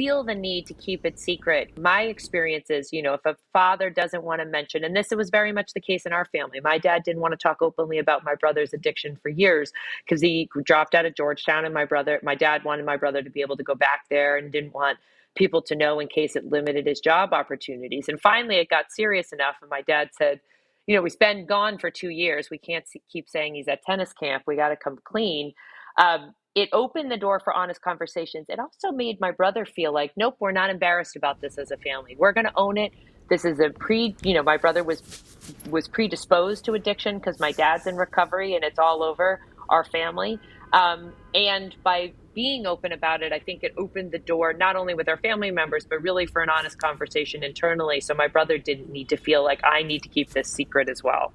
feel 0.00 0.24
the 0.24 0.34
need 0.34 0.66
to 0.66 0.72
keep 0.72 1.04
it 1.04 1.18
secret. 1.18 1.76
My 1.76 2.04
experience 2.04 2.70
is, 2.70 2.90
you 2.90 3.02
know, 3.02 3.12
if 3.12 3.20
a 3.26 3.36
father 3.52 3.90
doesn't 3.90 4.22
want 4.22 4.40
to 4.40 4.46
mention, 4.46 4.82
and 4.82 4.96
this 4.96 5.10
was 5.10 5.28
very 5.28 5.52
much 5.52 5.74
the 5.74 5.80
case 5.80 6.06
in 6.06 6.14
our 6.14 6.24
family. 6.24 6.58
My 6.64 6.78
dad 6.78 7.02
didn't 7.02 7.20
want 7.20 7.32
to 7.32 7.36
talk 7.36 7.60
openly 7.60 7.98
about 7.98 8.24
my 8.24 8.34
brother's 8.34 8.72
addiction 8.72 9.18
for 9.22 9.28
years 9.28 9.72
because 10.02 10.22
he 10.22 10.48
dropped 10.64 10.94
out 10.94 11.04
of 11.04 11.14
Georgetown, 11.14 11.66
and 11.66 11.74
my 11.74 11.84
brother, 11.84 12.18
my 12.22 12.34
dad 12.34 12.64
wanted 12.64 12.86
my 12.86 12.96
brother 12.96 13.22
to 13.22 13.28
be 13.28 13.42
able 13.42 13.58
to 13.58 13.62
go 13.62 13.74
back 13.74 14.06
there 14.08 14.38
and 14.38 14.50
didn't 14.50 14.72
want 14.72 14.96
people 15.34 15.60
to 15.60 15.76
know 15.76 16.00
in 16.00 16.08
case 16.08 16.34
it 16.34 16.46
limited 16.46 16.86
his 16.86 17.00
job 17.00 17.34
opportunities. 17.34 18.08
And 18.08 18.18
finally, 18.18 18.56
it 18.56 18.70
got 18.70 18.90
serious 18.90 19.34
enough, 19.34 19.56
and 19.60 19.68
my 19.68 19.82
dad 19.82 20.08
said, 20.16 20.40
you 20.86 20.96
know, 20.96 21.04
he's 21.04 21.14
been 21.14 21.44
gone 21.44 21.76
for 21.76 21.90
two 21.90 22.08
years. 22.08 22.48
We 22.50 22.56
can't 22.56 22.86
keep 23.12 23.28
saying 23.28 23.54
he's 23.54 23.68
at 23.68 23.82
tennis 23.82 24.14
camp. 24.14 24.44
We 24.46 24.56
got 24.56 24.70
to 24.70 24.76
come 24.76 24.96
clean. 25.04 25.52
Um, 25.98 26.32
it 26.54 26.68
opened 26.72 27.10
the 27.10 27.16
door 27.16 27.40
for 27.40 27.52
honest 27.52 27.80
conversations. 27.80 28.46
It 28.48 28.58
also 28.58 28.90
made 28.90 29.20
my 29.20 29.30
brother 29.30 29.64
feel 29.64 29.92
like, 29.92 30.12
nope, 30.16 30.36
we're 30.40 30.52
not 30.52 30.70
embarrassed 30.70 31.16
about 31.16 31.40
this 31.40 31.58
as 31.58 31.70
a 31.70 31.76
family. 31.76 32.16
We're 32.18 32.32
going 32.32 32.46
to 32.46 32.52
own 32.56 32.76
it. 32.76 32.92
This 33.28 33.44
is 33.44 33.60
a 33.60 33.70
pre, 33.70 34.16
you 34.22 34.34
know, 34.34 34.42
my 34.42 34.56
brother 34.56 34.82
was 34.82 35.02
was 35.70 35.86
predisposed 35.86 36.64
to 36.64 36.74
addiction 36.74 37.18
because 37.18 37.38
my 37.38 37.52
dad's 37.52 37.86
in 37.86 37.96
recovery 37.96 38.54
and 38.54 38.64
it's 38.64 38.78
all 38.78 39.02
over 39.04 39.40
our 39.68 39.84
family. 39.84 40.40
Um, 40.72 41.12
and 41.34 41.74
by 41.84 42.12
being 42.34 42.66
open 42.66 42.92
about 42.92 43.22
it, 43.22 43.32
I 43.32 43.38
think 43.38 43.62
it 43.62 43.74
opened 43.76 44.10
the 44.10 44.18
door 44.18 44.52
not 44.52 44.74
only 44.74 44.94
with 44.94 45.08
our 45.08 45.16
family 45.16 45.52
members, 45.52 45.84
but 45.84 46.02
really 46.02 46.26
for 46.26 46.42
an 46.42 46.50
honest 46.50 46.78
conversation 46.78 47.44
internally. 47.44 48.00
So 48.00 48.14
my 48.14 48.26
brother 48.26 48.58
didn't 48.58 48.90
need 48.90 49.08
to 49.10 49.16
feel 49.16 49.44
like 49.44 49.60
I 49.62 49.82
need 49.82 50.02
to 50.02 50.08
keep 50.08 50.30
this 50.30 50.48
secret 50.48 50.88
as 50.88 51.02
well. 51.02 51.32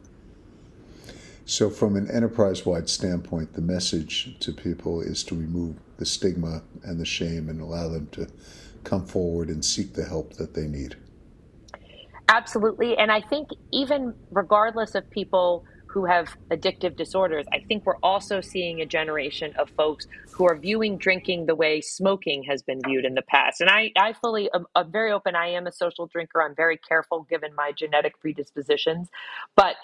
So, 1.48 1.70
from 1.70 1.96
an 1.96 2.10
enterprise 2.10 2.66
wide 2.66 2.90
standpoint, 2.90 3.54
the 3.54 3.62
message 3.62 4.36
to 4.40 4.52
people 4.52 5.02
is 5.02 5.24
to 5.26 5.36
remove 5.36 5.76
the 5.98 6.06
stigma 6.06 6.64
and 6.84 7.00
the 7.00 7.06
shame 7.06 7.50
and 7.50 7.62
allow 7.62 7.88
them 7.88 8.08
to 8.14 8.28
come 8.84 9.06
forward 9.06 9.50
and 9.50 9.64
seek 9.64 9.94
the 9.94 10.06
help 10.06 10.34
that 10.34 10.56
they 10.56 10.66
need. 10.66 10.96
Absolutely. 12.30 12.98
And 12.98 13.12
I 13.12 13.22
think, 13.22 13.50
even 13.72 14.16
regardless 14.32 14.96
of 14.96 15.08
people 15.12 15.66
who 15.86 16.06
have 16.06 16.36
addictive 16.50 16.98
disorders, 16.98 17.46
I 17.54 17.60
think 17.60 17.86
we're 17.86 18.00
also 18.02 18.42
seeing 18.42 18.82
a 18.82 18.86
generation 18.86 19.54
of 19.58 19.70
folks 19.70 20.08
who 20.32 20.46
are 20.46 20.58
viewing 20.58 20.98
drinking 20.98 21.46
the 21.46 21.56
way 21.56 21.80
smoking 21.80 22.44
has 22.44 22.64
been 22.64 22.82
viewed 22.86 23.06
in 23.06 23.14
the 23.14 23.22
past. 23.22 23.62
And 23.62 23.70
I, 23.70 23.92
I 23.96 24.14
fully, 24.14 24.50
I'm, 24.54 24.66
I'm 24.76 24.92
very 24.92 25.12
open. 25.12 25.36
I 25.36 25.50
am 25.50 25.68
a 25.68 25.72
social 25.72 26.08
drinker. 26.08 26.42
I'm 26.42 26.56
very 26.56 26.78
careful 26.78 27.26
given 27.30 27.54
my 27.56 27.72
genetic 27.72 28.20
predispositions. 28.20 29.10
But 29.56 29.76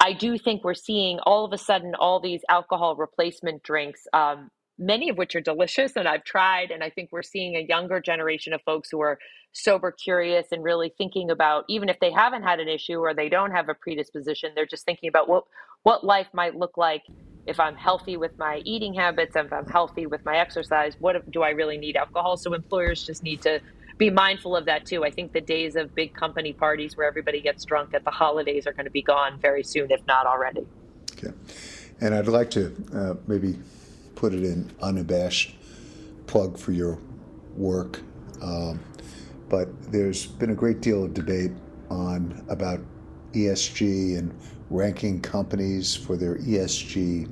I 0.00 0.12
do 0.12 0.38
think 0.38 0.64
we're 0.64 0.74
seeing 0.74 1.18
all 1.20 1.44
of 1.44 1.52
a 1.52 1.58
sudden 1.58 1.94
all 1.94 2.20
these 2.20 2.42
alcohol 2.48 2.96
replacement 2.96 3.62
drinks 3.62 4.06
um, 4.12 4.50
many 4.78 5.08
of 5.08 5.18
which 5.18 5.34
are 5.34 5.40
delicious 5.40 5.92
and 5.96 6.06
I've 6.06 6.24
tried. 6.24 6.70
And 6.70 6.82
I 6.82 6.90
think 6.90 7.10
we're 7.10 7.22
seeing 7.22 7.56
a 7.56 7.60
younger 7.60 8.00
generation 8.00 8.52
of 8.52 8.62
folks 8.62 8.88
who 8.90 9.00
are 9.00 9.18
sober 9.52 9.90
curious 9.90 10.46
and 10.52 10.62
really 10.62 10.92
thinking 10.96 11.30
about, 11.30 11.64
even 11.68 11.88
if 11.88 11.98
they 12.00 12.12
haven't 12.12 12.44
had 12.44 12.60
an 12.60 12.68
issue 12.68 12.98
or 12.98 13.12
they 13.12 13.28
don't 13.28 13.50
have 13.50 13.68
a 13.68 13.74
predisposition, 13.74 14.52
they're 14.54 14.66
just 14.66 14.84
thinking 14.84 15.08
about 15.08 15.28
what, 15.28 15.44
what 15.82 16.04
life 16.04 16.28
might 16.32 16.54
look 16.54 16.76
like 16.76 17.02
if 17.46 17.58
I'm 17.58 17.76
healthy 17.76 18.16
with 18.16 18.38
my 18.38 18.60
eating 18.64 18.94
habits, 18.94 19.34
if 19.34 19.52
I'm 19.52 19.66
healthy 19.66 20.06
with 20.06 20.24
my 20.24 20.36
exercise, 20.36 20.94
what 20.98 21.28
do 21.30 21.42
I 21.42 21.50
really 21.50 21.78
need 21.78 21.96
alcohol? 21.96 22.36
So 22.36 22.52
employers 22.52 23.04
just 23.04 23.22
need 23.22 23.40
to 23.42 23.60
be 23.98 24.10
mindful 24.10 24.56
of 24.56 24.64
that 24.66 24.86
too. 24.86 25.04
I 25.04 25.10
think 25.10 25.32
the 25.32 25.40
days 25.40 25.76
of 25.76 25.94
big 25.94 26.14
company 26.14 26.52
parties 26.52 26.96
where 26.96 27.06
everybody 27.06 27.40
gets 27.40 27.64
drunk 27.64 27.94
at 27.94 28.04
the 28.04 28.10
holidays 28.10 28.66
are 28.66 28.72
going 28.72 28.86
to 28.86 28.90
be 28.90 29.02
gone 29.02 29.38
very 29.40 29.64
soon, 29.64 29.90
if 29.90 30.06
not 30.06 30.24
already. 30.24 30.66
Okay. 31.12 31.34
And 32.00 32.14
I'd 32.14 32.28
like 32.28 32.50
to 32.52 32.74
uh, 32.94 33.14
maybe 33.26 33.58
put 34.14 34.32
it 34.32 34.44
in 34.44 34.70
unabashed 34.80 35.56
plug 36.26 36.56
for 36.56 36.72
your 36.72 36.98
work. 37.56 38.00
Um, 38.40 38.80
but 39.48 39.68
there's 39.90 40.26
been 40.26 40.50
a 40.50 40.54
great 40.54 40.80
deal 40.80 41.04
of 41.04 41.14
debate 41.14 41.50
on 41.90 42.44
about 42.48 42.80
ESG 43.32 44.18
and 44.18 44.38
ranking 44.70 45.20
companies 45.20 45.96
for 45.96 46.16
their 46.16 46.36
ESG 46.36 47.28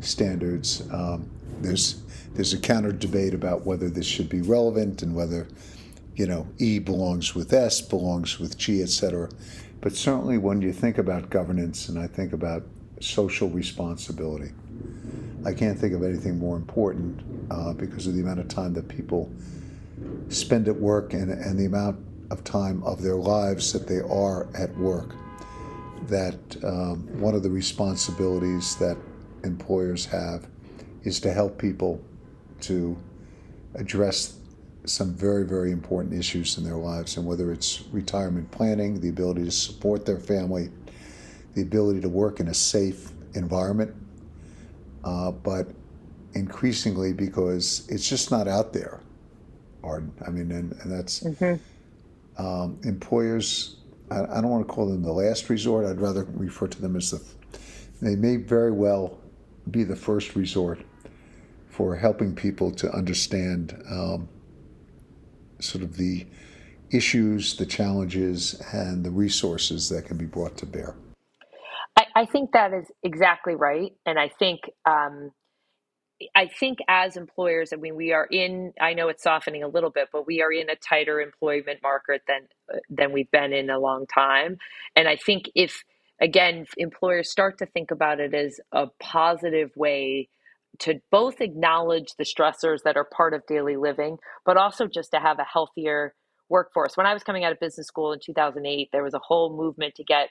standards. 0.00 0.82
Um, 0.90 1.30
there's 1.60 2.02
there's 2.32 2.52
a 2.52 2.58
counter 2.58 2.92
debate 2.92 3.34
about 3.34 3.66
whether 3.66 3.90
this 3.90 4.06
should 4.06 4.28
be 4.28 4.40
relevant 4.40 5.02
and 5.02 5.14
whether 5.14 5.48
you 6.20 6.26
know 6.26 6.46
E 6.58 6.78
belongs 6.78 7.34
with 7.34 7.50
S, 7.54 7.80
belongs 7.80 8.38
with 8.38 8.58
G, 8.58 8.82
etc. 8.82 9.30
But 9.80 9.96
certainly 9.96 10.36
when 10.36 10.60
you 10.60 10.70
think 10.70 10.98
about 10.98 11.30
governance 11.30 11.88
and 11.88 11.98
I 11.98 12.06
think 12.06 12.34
about 12.34 12.62
social 13.00 13.48
responsibility, 13.48 14.50
I 15.46 15.54
can't 15.54 15.78
think 15.78 15.94
of 15.94 16.02
anything 16.02 16.38
more 16.38 16.58
important 16.58 17.22
uh, 17.50 17.72
because 17.72 18.06
of 18.06 18.12
the 18.12 18.20
amount 18.20 18.40
of 18.40 18.48
time 18.48 18.74
that 18.74 18.86
people 18.86 19.32
spend 20.28 20.68
at 20.68 20.76
work 20.76 21.14
and, 21.14 21.30
and 21.30 21.58
the 21.58 21.64
amount 21.64 21.98
of 22.30 22.44
time 22.44 22.82
of 22.82 23.00
their 23.00 23.16
lives 23.16 23.72
that 23.72 23.88
they 23.88 24.00
are 24.00 24.46
at 24.54 24.76
work. 24.76 25.14
That 26.08 26.38
um, 26.62 27.08
one 27.18 27.34
of 27.34 27.42
the 27.42 27.50
responsibilities 27.50 28.76
that 28.76 28.98
employers 29.42 30.04
have 30.04 30.46
is 31.02 31.18
to 31.20 31.32
help 31.32 31.56
people 31.56 31.98
to 32.60 32.94
address 33.74 34.39
some 34.84 35.14
very, 35.14 35.44
very 35.44 35.72
important 35.72 36.14
issues 36.14 36.58
in 36.58 36.64
their 36.64 36.76
lives, 36.76 37.16
and 37.16 37.26
whether 37.26 37.52
it's 37.52 37.82
retirement 37.92 38.50
planning, 38.50 39.00
the 39.00 39.08
ability 39.08 39.44
to 39.44 39.50
support 39.50 40.06
their 40.06 40.18
family, 40.18 40.70
the 41.54 41.62
ability 41.62 42.00
to 42.00 42.08
work 42.08 42.40
in 42.40 42.48
a 42.48 42.54
safe 42.54 43.10
environment 43.34 43.94
uh, 45.04 45.30
but 45.30 45.68
increasingly 46.34 47.12
because 47.12 47.86
it's 47.88 48.08
just 48.08 48.30
not 48.30 48.48
out 48.48 48.72
there. 48.72 49.00
Arden. 49.82 50.12
I 50.26 50.30
mean, 50.30 50.50
and, 50.52 50.72
and 50.82 50.92
that's 50.92 51.20
mm-hmm. 51.20 52.44
um, 52.44 52.78
employers. 52.84 53.76
I, 54.10 54.24
I, 54.24 54.40
don't 54.40 54.50
want 54.50 54.66
to 54.66 54.72
call 54.72 54.86
them 54.86 55.02
the 55.02 55.12
last 55.12 55.48
resort. 55.48 55.86
I'd 55.86 56.00
rather 56.00 56.24
refer 56.34 56.68
to 56.68 56.80
them 56.80 56.96
as 56.96 57.10
the. 57.10 57.22
They 58.02 58.16
may 58.16 58.36
very 58.36 58.72
well 58.72 59.18
be 59.70 59.84
the 59.84 59.96
first 59.96 60.36
resort 60.36 60.80
for 61.68 61.96
helping 61.96 62.34
people 62.34 62.70
to 62.72 62.90
understand 62.92 63.82
um, 63.90 64.28
sort 65.62 65.84
of 65.84 65.96
the 65.96 66.26
issues, 66.90 67.56
the 67.56 67.66
challenges, 67.66 68.60
and 68.72 69.04
the 69.04 69.10
resources 69.10 69.88
that 69.88 70.06
can 70.06 70.16
be 70.16 70.26
brought 70.26 70.56
to 70.58 70.66
bear. 70.66 70.94
I, 71.96 72.06
I 72.16 72.26
think 72.26 72.52
that 72.52 72.72
is 72.72 72.86
exactly 73.02 73.54
right, 73.54 73.92
and 74.06 74.18
I 74.18 74.28
think 74.28 74.60
um, 74.86 75.32
I 76.34 76.48
think 76.48 76.78
as 76.88 77.16
employers, 77.16 77.72
I 77.72 77.76
mean, 77.76 77.96
we 77.96 78.12
are 78.12 78.26
in. 78.26 78.72
I 78.80 78.94
know 78.94 79.08
it's 79.08 79.22
softening 79.22 79.62
a 79.62 79.68
little 79.68 79.90
bit, 79.90 80.08
but 80.12 80.26
we 80.26 80.42
are 80.42 80.52
in 80.52 80.68
a 80.68 80.76
tighter 80.76 81.20
employment 81.20 81.80
market 81.82 82.22
than 82.28 82.42
than 82.90 83.12
we've 83.12 83.30
been 83.30 83.52
in 83.52 83.70
a 83.70 83.78
long 83.78 84.06
time. 84.06 84.58
And 84.96 85.08
I 85.08 85.16
think 85.16 85.50
if 85.54 85.84
again 86.20 86.66
employers 86.76 87.30
start 87.30 87.58
to 87.58 87.66
think 87.66 87.90
about 87.90 88.20
it 88.20 88.34
as 88.34 88.60
a 88.72 88.88
positive 88.98 89.70
way 89.76 90.28
to 90.80 91.00
both 91.10 91.40
acknowledge 91.40 92.14
the 92.18 92.24
stressors 92.24 92.82
that 92.84 92.96
are 92.96 93.04
part 93.04 93.34
of 93.34 93.46
daily 93.46 93.76
living, 93.76 94.18
but 94.44 94.56
also 94.56 94.86
just 94.86 95.10
to 95.12 95.20
have 95.20 95.38
a 95.38 95.44
healthier 95.44 96.14
workforce. 96.48 96.96
When 96.96 97.06
I 97.06 97.14
was 97.14 97.22
coming 97.22 97.44
out 97.44 97.52
of 97.52 97.60
business 97.60 97.86
school 97.86 98.12
in 98.12 98.18
2008, 98.24 98.88
there 98.92 99.04
was 99.04 99.14
a 99.14 99.20
whole 99.20 99.56
movement 99.56 99.94
to 99.96 100.04
get 100.04 100.30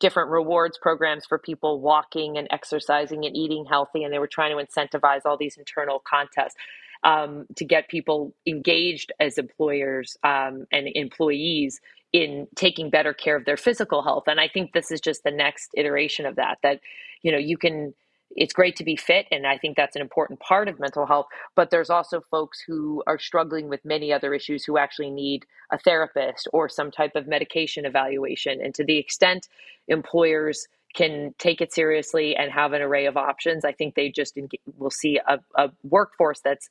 different 0.00 0.30
rewards 0.30 0.78
programs 0.78 1.26
for 1.26 1.38
people 1.38 1.80
walking 1.80 2.38
and 2.38 2.48
exercising 2.50 3.24
and 3.26 3.36
eating 3.36 3.66
healthy, 3.66 4.02
and 4.02 4.12
they 4.12 4.18
were 4.18 4.26
trying 4.26 4.56
to 4.56 4.64
incentivize 4.64 5.20
all 5.24 5.36
these 5.36 5.56
internal 5.56 6.02
contests 6.08 6.56
um, 7.04 7.46
to 7.56 7.64
get 7.64 7.88
people 7.88 8.34
engaged 8.46 9.12
as 9.20 9.38
employers 9.38 10.16
um, 10.24 10.66
and 10.72 10.88
employees 10.94 11.80
in 12.12 12.46
taking 12.56 12.90
better 12.90 13.14
care 13.14 13.36
of 13.36 13.44
their 13.44 13.56
physical 13.56 14.02
health. 14.02 14.24
And 14.26 14.40
I 14.40 14.48
think 14.48 14.72
this 14.72 14.90
is 14.90 15.00
just 15.00 15.22
the 15.22 15.30
next 15.30 15.70
iteration 15.76 16.26
of 16.26 16.36
that. 16.36 16.58
That 16.62 16.80
you 17.22 17.30
know 17.30 17.38
you 17.38 17.56
can 17.56 17.94
it's 18.36 18.52
great 18.52 18.76
to 18.76 18.84
be 18.84 18.96
fit 18.96 19.26
and 19.30 19.46
i 19.46 19.58
think 19.58 19.76
that's 19.76 19.96
an 19.96 20.02
important 20.02 20.40
part 20.40 20.68
of 20.68 20.80
mental 20.80 21.06
health 21.06 21.26
but 21.56 21.70
there's 21.70 21.90
also 21.90 22.20
folks 22.30 22.60
who 22.66 23.02
are 23.06 23.18
struggling 23.18 23.68
with 23.68 23.84
many 23.84 24.12
other 24.12 24.34
issues 24.34 24.64
who 24.64 24.78
actually 24.78 25.10
need 25.10 25.44
a 25.72 25.78
therapist 25.78 26.48
or 26.52 26.68
some 26.68 26.90
type 26.90 27.12
of 27.16 27.26
medication 27.26 27.84
evaluation 27.86 28.60
and 28.62 28.74
to 28.74 28.84
the 28.84 28.98
extent 28.98 29.48
employers 29.88 30.66
can 30.94 31.34
take 31.38 31.60
it 31.60 31.72
seriously 31.72 32.36
and 32.36 32.52
have 32.52 32.72
an 32.72 32.82
array 32.82 33.06
of 33.06 33.16
options 33.16 33.64
i 33.64 33.72
think 33.72 33.94
they 33.94 34.10
just 34.10 34.38
will 34.78 34.90
see 34.90 35.20
a, 35.28 35.38
a 35.56 35.70
workforce 35.84 36.40
that's 36.40 36.68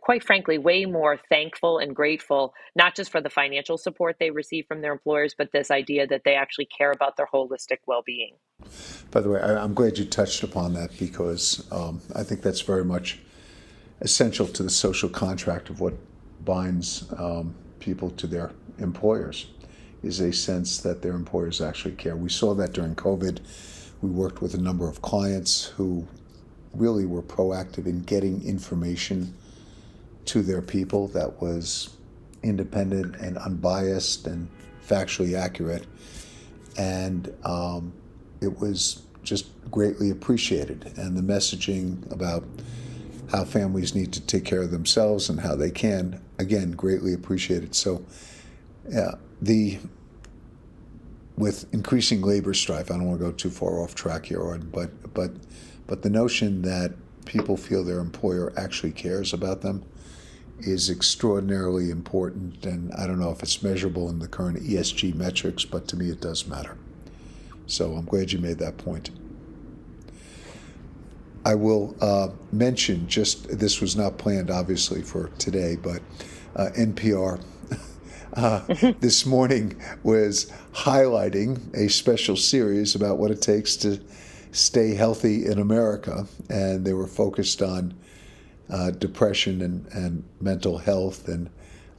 quite 0.00 0.24
frankly, 0.24 0.58
way 0.58 0.84
more 0.84 1.18
thankful 1.28 1.78
and 1.78 1.94
grateful, 1.94 2.54
not 2.74 2.94
just 2.94 3.10
for 3.10 3.20
the 3.20 3.30
financial 3.30 3.78
support 3.78 4.16
they 4.18 4.30
receive 4.30 4.66
from 4.66 4.80
their 4.80 4.92
employers, 4.92 5.34
but 5.36 5.52
this 5.52 5.70
idea 5.70 6.06
that 6.06 6.22
they 6.24 6.34
actually 6.34 6.66
care 6.66 6.90
about 6.92 7.16
their 7.16 7.26
holistic 7.32 7.78
well 7.86 8.02
being. 8.04 8.34
By 9.10 9.20
the 9.20 9.30
way, 9.30 9.40
I'm 9.40 9.74
glad 9.74 9.98
you 9.98 10.04
touched 10.04 10.42
upon 10.42 10.74
that 10.74 10.96
because 10.98 11.66
um, 11.72 12.00
I 12.14 12.22
think 12.22 12.42
that's 12.42 12.60
very 12.60 12.84
much 12.84 13.18
essential 14.00 14.46
to 14.46 14.62
the 14.62 14.70
social 14.70 15.08
contract 15.08 15.70
of 15.70 15.80
what 15.80 15.94
binds 16.44 17.12
um, 17.16 17.54
people 17.80 18.10
to 18.10 18.26
their 18.26 18.52
employers 18.78 19.46
is 20.02 20.20
a 20.20 20.32
sense 20.32 20.78
that 20.78 21.02
their 21.02 21.14
employers 21.14 21.60
actually 21.60 21.94
care. 21.94 22.16
We 22.16 22.28
saw 22.28 22.54
that 22.54 22.72
during 22.72 22.94
COVID. 22.94 23.40
We 24.00 24.10
worked 24.10 24.40
with 24.40 24.54
a 24.54 24.58
number 24.58 24.88
of 24.88 25.02
clients 25.02 25.64
who 25.64 26.06
really 26.72 27.04
were 27.04 27.22
proactive 27.22 27.86
in 27.86 28.02
getting 28.02 28.44
information 28.44 29.34
to 30.28 30.42
their 30.42 30.60
people 30.60 31.08
that 31.08 31.40
was 31.40 31.96
independent 32.42 33.16
and 33.16 33.38
unbiased 33.38 34.26
and 34.26 34.48
factually 34.86 35.36
accurate. 35.36 35.86
And 36.76 37.34
um, 37.44 37.92
it 38.40 38.58
was 38.60 39.02
just 39.22 39.46
greatly 39.70 40.10
appreciated. 40.10 40.92
And 40.96 41.16
the 41.16 41.22
messaging 41.22 42.10
about 42.12 42.44
how 43.30 43.44
families 43.44 43.94
need 43.94 44.12
to 44.12 44.20
take 44.20 44.44
care 44.44 44.62
of 44.62 44.70
themselves 44.70 45.30
and 45.30 45.40
how 45.40 45.56
they 45.56 45.70
can, 45.70 46.22
again, 46.38 46.72
greatly 46.72 47.14
appreciated. 47.14 47.74
So, 47.74 48.04
yeah, 48.88 49.12
the 49.40 49.78
with 51.36 51.72
increasing 51.72 52.20
labor 52.20 52.52
strife, 52.52 52.90
I 52.90 52.94
don't 52.94 53.06
want 53.06 53.20
to 53.20 53.26
go 53.26 53.32
too 53.32 53.50
far 53.50 53.80
off 53.80 53.94
track 53.94 54.26
here, 54.26 54.58
but 54.58 55.14
but 55.14 55.30
but 55.86 56.02
the 56.02 56.10
notion 56.10 56.62
that 56.62 56.94
people 57.24 57.56
feel 57.56 57.84
their 57.84 58.00
employer 58.00 58.52
actually 58.56 58.92
cares 58.92 59.32
about 59.32 59.60
them 59.60 59.84
is 60.60 60.90
extraordinarily 60.90 61.90
important. 61.90 62.64
And 62.66 62.92
I 62.94 63.06
don't 63.06 63.18
know 63.18 63.30
if 63.30 63.42
it's 63.42 63.62
measurable 63.62 64.08
in 64.08 64.18
the 64.18 64.28
current 64.28 64.58
ESG 64.58 65.14
metrics, 65.14 65.64
but 65.64 65.88
to 65.88 65.96
me 65.96 66.10
it 66.10 66.20
does 66.20 66.46
matter. 66.46 66.76
So 67.66 67.94
I'm 67.94 68.04
glad 68.04 68.32
you 68.32 68.38
made 68.38 68.58
that 68.58 68.78
point. 68.78 69.10
I 71.44 71.54
will 71.54 71.96
uh, 72.00 72.28
mention 72.52 73.08
just 73.08 73.58
this 73.58 73.80
was 73.80 73.96
not 73.96 74.18
planned, 74.18 74.50
obviously, 74.50 75.02
for 75.02 75.28
today, 75.38 75.76
but 75.76 76.02
uh, 76.56 76.68
NPR 76.76 77.42
uh, 78.34 78.92
this 79.00 79.24
morning 79.24 79.80
was 80.02 80.52
highlighting 80.72 81.74
a 81.74 81.88
special 81.88 82.36
series 82.36 82.94
about 82.94 83.18
what 83.18 83.30
it 83.30 83.40
takes 83.40 83.76
to 83.76 84.00
stay 84.52 84.94
healthy 84.94 85.46
in 85.46 85.58
America, 85.58 86.26
and 86.50 86.84
they 86.84 86.92
were 86.92 87.06
focused 87.06 87.62
on 87.62 87.94
uh, 88.70 88.90
depression 88.90 89.62
and, 89.62 89.86
and 89.92 90.24
mental 90.40 90.78
health. 90.78 91.28
And 91.28 91.50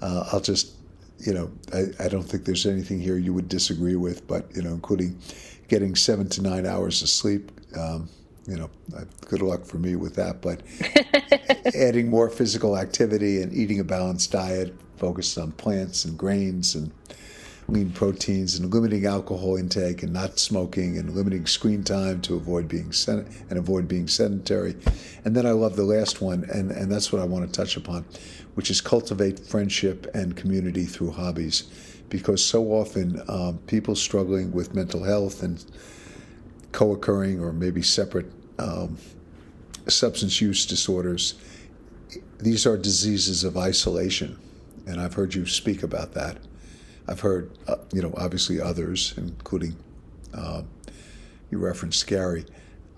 uh, 0.02 0.30
I'll 0.32 0.42
just 0.42 0.76
you 1.20 1.34
know, 1.34 1.52
I, 1.74 2.06
I 2.06 2.08
don't 2.08 2.24
think 2.24 2.46
there's 2.46 2.66
anything 2.66 3.00
here 3.00 3.18
you 3.18 3.34
would 3.34 3.50
disagree 3.50 3.96
with, 3.96 4.26
but, 4.28 4.46
you 4.56 4.62
know, 4.62 4.72
including 4.72 5.20
getting 5.68 5.96
seven 5.96 6.30
to 6.30 6.42
nine 6.42 6.66
hours 6.66 7.02
of 7.02 7.10
sleep. 7.10 7.52
Um, 7.78 8.10
you 8.48 8.58
know, 8.58 8.70
good 9.28 9.42
luck 9.42 9.66
for 9.66 9.78
me 9.78 9.96
with 9.96 10.16
that. 10.16 10.42
But 10.42 10.62
adding 11.76 12.10
more 12.10 12.30
physical 12.30 12.78
activity 12.78 13.42
and 13.42 13.54
eating 13.54 13.80
a 13.80 13.84
balanced 13.84 14.32
diet 14.32 14.74
focused 14.98 15.38
on 15.38 15.52
plants 15.52 16.06
and 16.06 16.18
grains 16.18 16.74
and 16.76 16.92
lean 17.70 17.92
proteins 17.92 18.58
and 18.58 18.74
limiting 18.74 19.06
alcohol 19.06 19.56
intake 19.56 20.04
and 20.04 20.12
not 20.12 20.40
smoking 20.40 20.98
and 20.98 21.14
limiting 21.14 21.46
screen 21.46 21.84
time 21.84 22.20
to 22.22 22.36
avoid 22.36 22.68
being 22.68 22.92
sen- 22.92 23.28
and 23.50 23.60
avoid 23.60 23.88
being 23.88 24.08
sedentary. 24.08 24.76
And 25.24 25.36
then 25.36 25.46
I 25.46 25.52
love 25.52 25.76
the 25.76 25.84
last 25.84 26.22
one, 26.22 26.46
and, 26.52 26.72
and 26.72 26.92
that's 26.92 27.12
what 27.12 27.22
I 27.22 27.26
want 27.26 27.46
to 27.46 27.52
touch 27.52 27.78
upon, 27.78 28.06
which 28.56 28.70
is 28.70 28.82
cultivate 28.82 29.40
friendship 29.40 30.08
and 30.14 30.36
community 30.36 30.86
through 30.86 31.12
hobbies. 31.12 31.64
Because 32.10 32.44
so 32.44 32.72
often 32.72 33.22
um, 33.28 33.60
people 33.68 33.96
struggling 33.96 34.52
with 34.52 34.74
mental 34.74 35.04
health 35.04 35.44
and 35.44 35.64
co 36.72 36.94
occurring 36.94 37.40
or 37.40 37.54
maybe 37.54 37.84
separate 37.84 38.32
um, 38.58 38.98
substance 39.88 40.42
use 40.42 40.66
disorders, 40.66 41.36
these 42.40 42.66
are 42.66 42.78
diseases 42.78 43.44
of 43.44 43.58
isolation. 43.58 44.40
And 44.88 45.00
I've 45.00 45.14
heard 45.14 45.36
you 45.36 45.46
speak 45.46 45.84
about 45.84 46.14
that. 46.14 46.38
I've 47.10 47.20
heard, 47.22 47.58
uh, 47.68 47.78
you 47.92 48.04
know, 48.04 48.14
obviously 48.16 48.62
others, 48.62 49.16
including 49.18 49.76
uh, 50.34 50.62
you 51.50 51.58
referenced 51.58 52.06
Gary. 52.06 52.46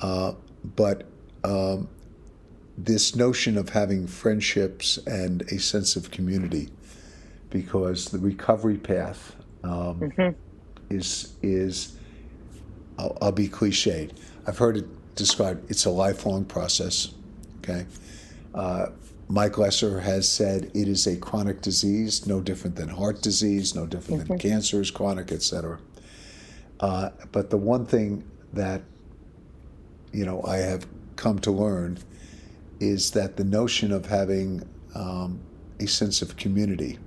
Uh, 0.01 0.33
but 0.75 1.05
um, 1.45 1.87
this 2.77 3.15
notion 3.15 3.57
of 3.57 3.69
having 3.69 4.07
friendships 4.07 4.97
and 5.07 5.43
a 5.43 5.59
sense 5.59 5.95
of 5.95 6.11
community, 6.11 6.69
because 7.49 8.05
the 8.05 8.19
recovery 8.19 8.77
path 8.77 9.35
um, 9.63 10.01
mm-hmm. 10.01 10.29
is 10.93 11.33
is 11.41 11.97
I'll, 12.99 13.17
I'll, 13.21 13.31
be 13.31 13.47
cliched. 13.47 14.11
I've 14.45 14.57
heard 14.57 14.75
it 14.75 15.15
described. 15.15 15.71
It's 15.71 15.85
a 15.85 15.89
lifelong 15.89 16.43
process. 16.43 17.13
Okay. 17.59 17.85
Uh, 18.53 18.87
Mike 19.31 19.57
Lesser 19.57 20.01
has 20.01 20.27
said 20.27 20.69
it 20.73 20.89
is 20.89 21.07
a 21.07 21.15
chronic 21.15 21.61
disease, 21.61 22.27
no 22.27 22.41
different 22.41 22.75
than 22.75 22.89
heart 22.89 23.21
disease, 23.21 23.73
no 23.73 23.85
different 23.85 24.27
than 24.27 24.37
cancer 24.37 24.81
is 24.81 24.91
chronic, 24.91 25.31
etc. 25.31 25.79
Uh, 26.81 27.11
but 27.31 27.49
the 27.49 27.55
one 27.55 27.85
thing 27.85 28.29
that 28.51 28.81
you 30.11 30.25
know 30.25 30.43
I 30.43 30.57
have 30.57 30.85
come 31.15 31.39
to 31.39 31.51
learn 31.51 31.97
is 32.81 33.11
that 33.11 33.37
the 33.37 33.45
notion 33.45 33.93
of 33.93 34.05
having 34.05 34.67
um, 34.95 35.39
a 35.79 35.87
sense 35.87 36.21
of 36.21 36.35
community 36.35 36.99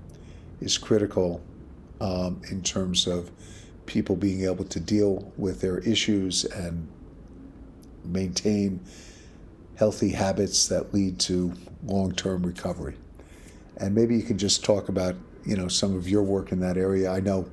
is 0.62 0.78
critical 0.78 1.42
um, 2.00 2.40
in 2.50 2.62
terms 2.62 3.06
of 3.06 3.30
people 3.84 4.16
being 4.16 4.44
able 4.44 4.64
to 4.64 4.80
deal 4.80 5.30
with 5.36 5.60
their 5.60 5.80
issues 5.80 6.46
and 6.46 6.88
maintain 8.02 8.80
healthy 9.76 10.10
habits 10.10 10.68
that 10.68 10.94
lead 10.94 11.18
to 11.20 11.52
long-term 11.84 12.42
recovery. 12.44 12.96
And 13.78 13.94
maybe 13.94 14.16
you 14.16 14.22
can 14.22 14.38
just 14.38 14.64
talk 14.64 14.88
about, 14.88 15.16
you 15.44 15.56
know, 15.56 15.68
some 15.68 15.96
of 15.96 16.08
your 16.08 16.22
work 16.22 16.52
in 16.52 16.60
that 16.60 16.76
area. 16.76 17.10
I 17.10 17.20
know, 17.20 17.48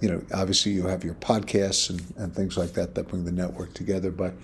you 0.00 0.10
know, 0.10 0.22
obviously 0.34 0.72
you 0.72 0.86
have 0.86 1.02
your 1.02 1.14
podcasts 1.14 1.90
and, 1.90 2.02
and 2.16 2.34
things 2.34 2.58
like 2.58 2.72
that 2.74 2.94
that 2.94 3.08
bring 3.08 3.24
the 3.24 3.32
network 3.32 3.72
together, 3.72 4.10
but 4.10 4.34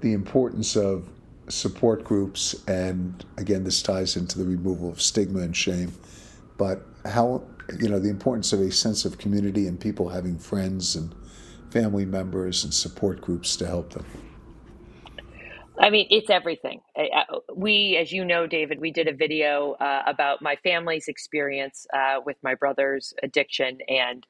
the 0.00 0.12
importance 0.12 0.76
of 0.76 1.08
support 1.48 2.04
groups 2.04 2.54
and 2.68 3.24
again 3.36 3.64
this 3.64 3.82
ties 3.82 4.16
into 4.16 4.38
the 4.38 4.44
removal 4.44 4.90
of 4.90 5.00
stigma 5.00 5.40
and 5.40 5.54
shame 5.54 5.92
but 6.56 6.86
how 7.04 7.42
you 7.78 7.88
know 7.88 7.98
the 7.98 8.08
importance 8.08 8.52
of 8.52 8.60
a 8.60 8.70
sense 8.70 9.04
of 9.04 9.18
community 9.18 9.66
and 9.66 9.78
people 9.78 10.08
having 10.08 10.38
friends 10.38 10.96
and 10.96 11.14
family 11.70 12.06
members 12.06 12.64
and 12.64 12.72
support 12.72 13.20
groups 13.20 13.56
to 13.56 13.66
help 13.66 13.92
them 13.92 14.06
I 15.78 15.90
mean, 15.90 16.06
it's 16.10 16.30
everything. 16.30 16.80
We, 17.54 17.98
as 18.00 18.12
you 18.12 18.24
know, 18.24 18.46
David, 18.46 18.80
we 18.80 18.92
did 18.92 19.08
a 19.08 19.14
video 19.14 19.72
uh, 19.80 20.02
about 20.06 20.40
my 20.42 20.56
family's 20.56 21.08
experience 21.08 21.86
uh, 21.92 22.20
with 22.24 22.36
my 22.42 22.54
brother's 22.54 23.12
addiction, 23.22 23.78
and 23.88 24.26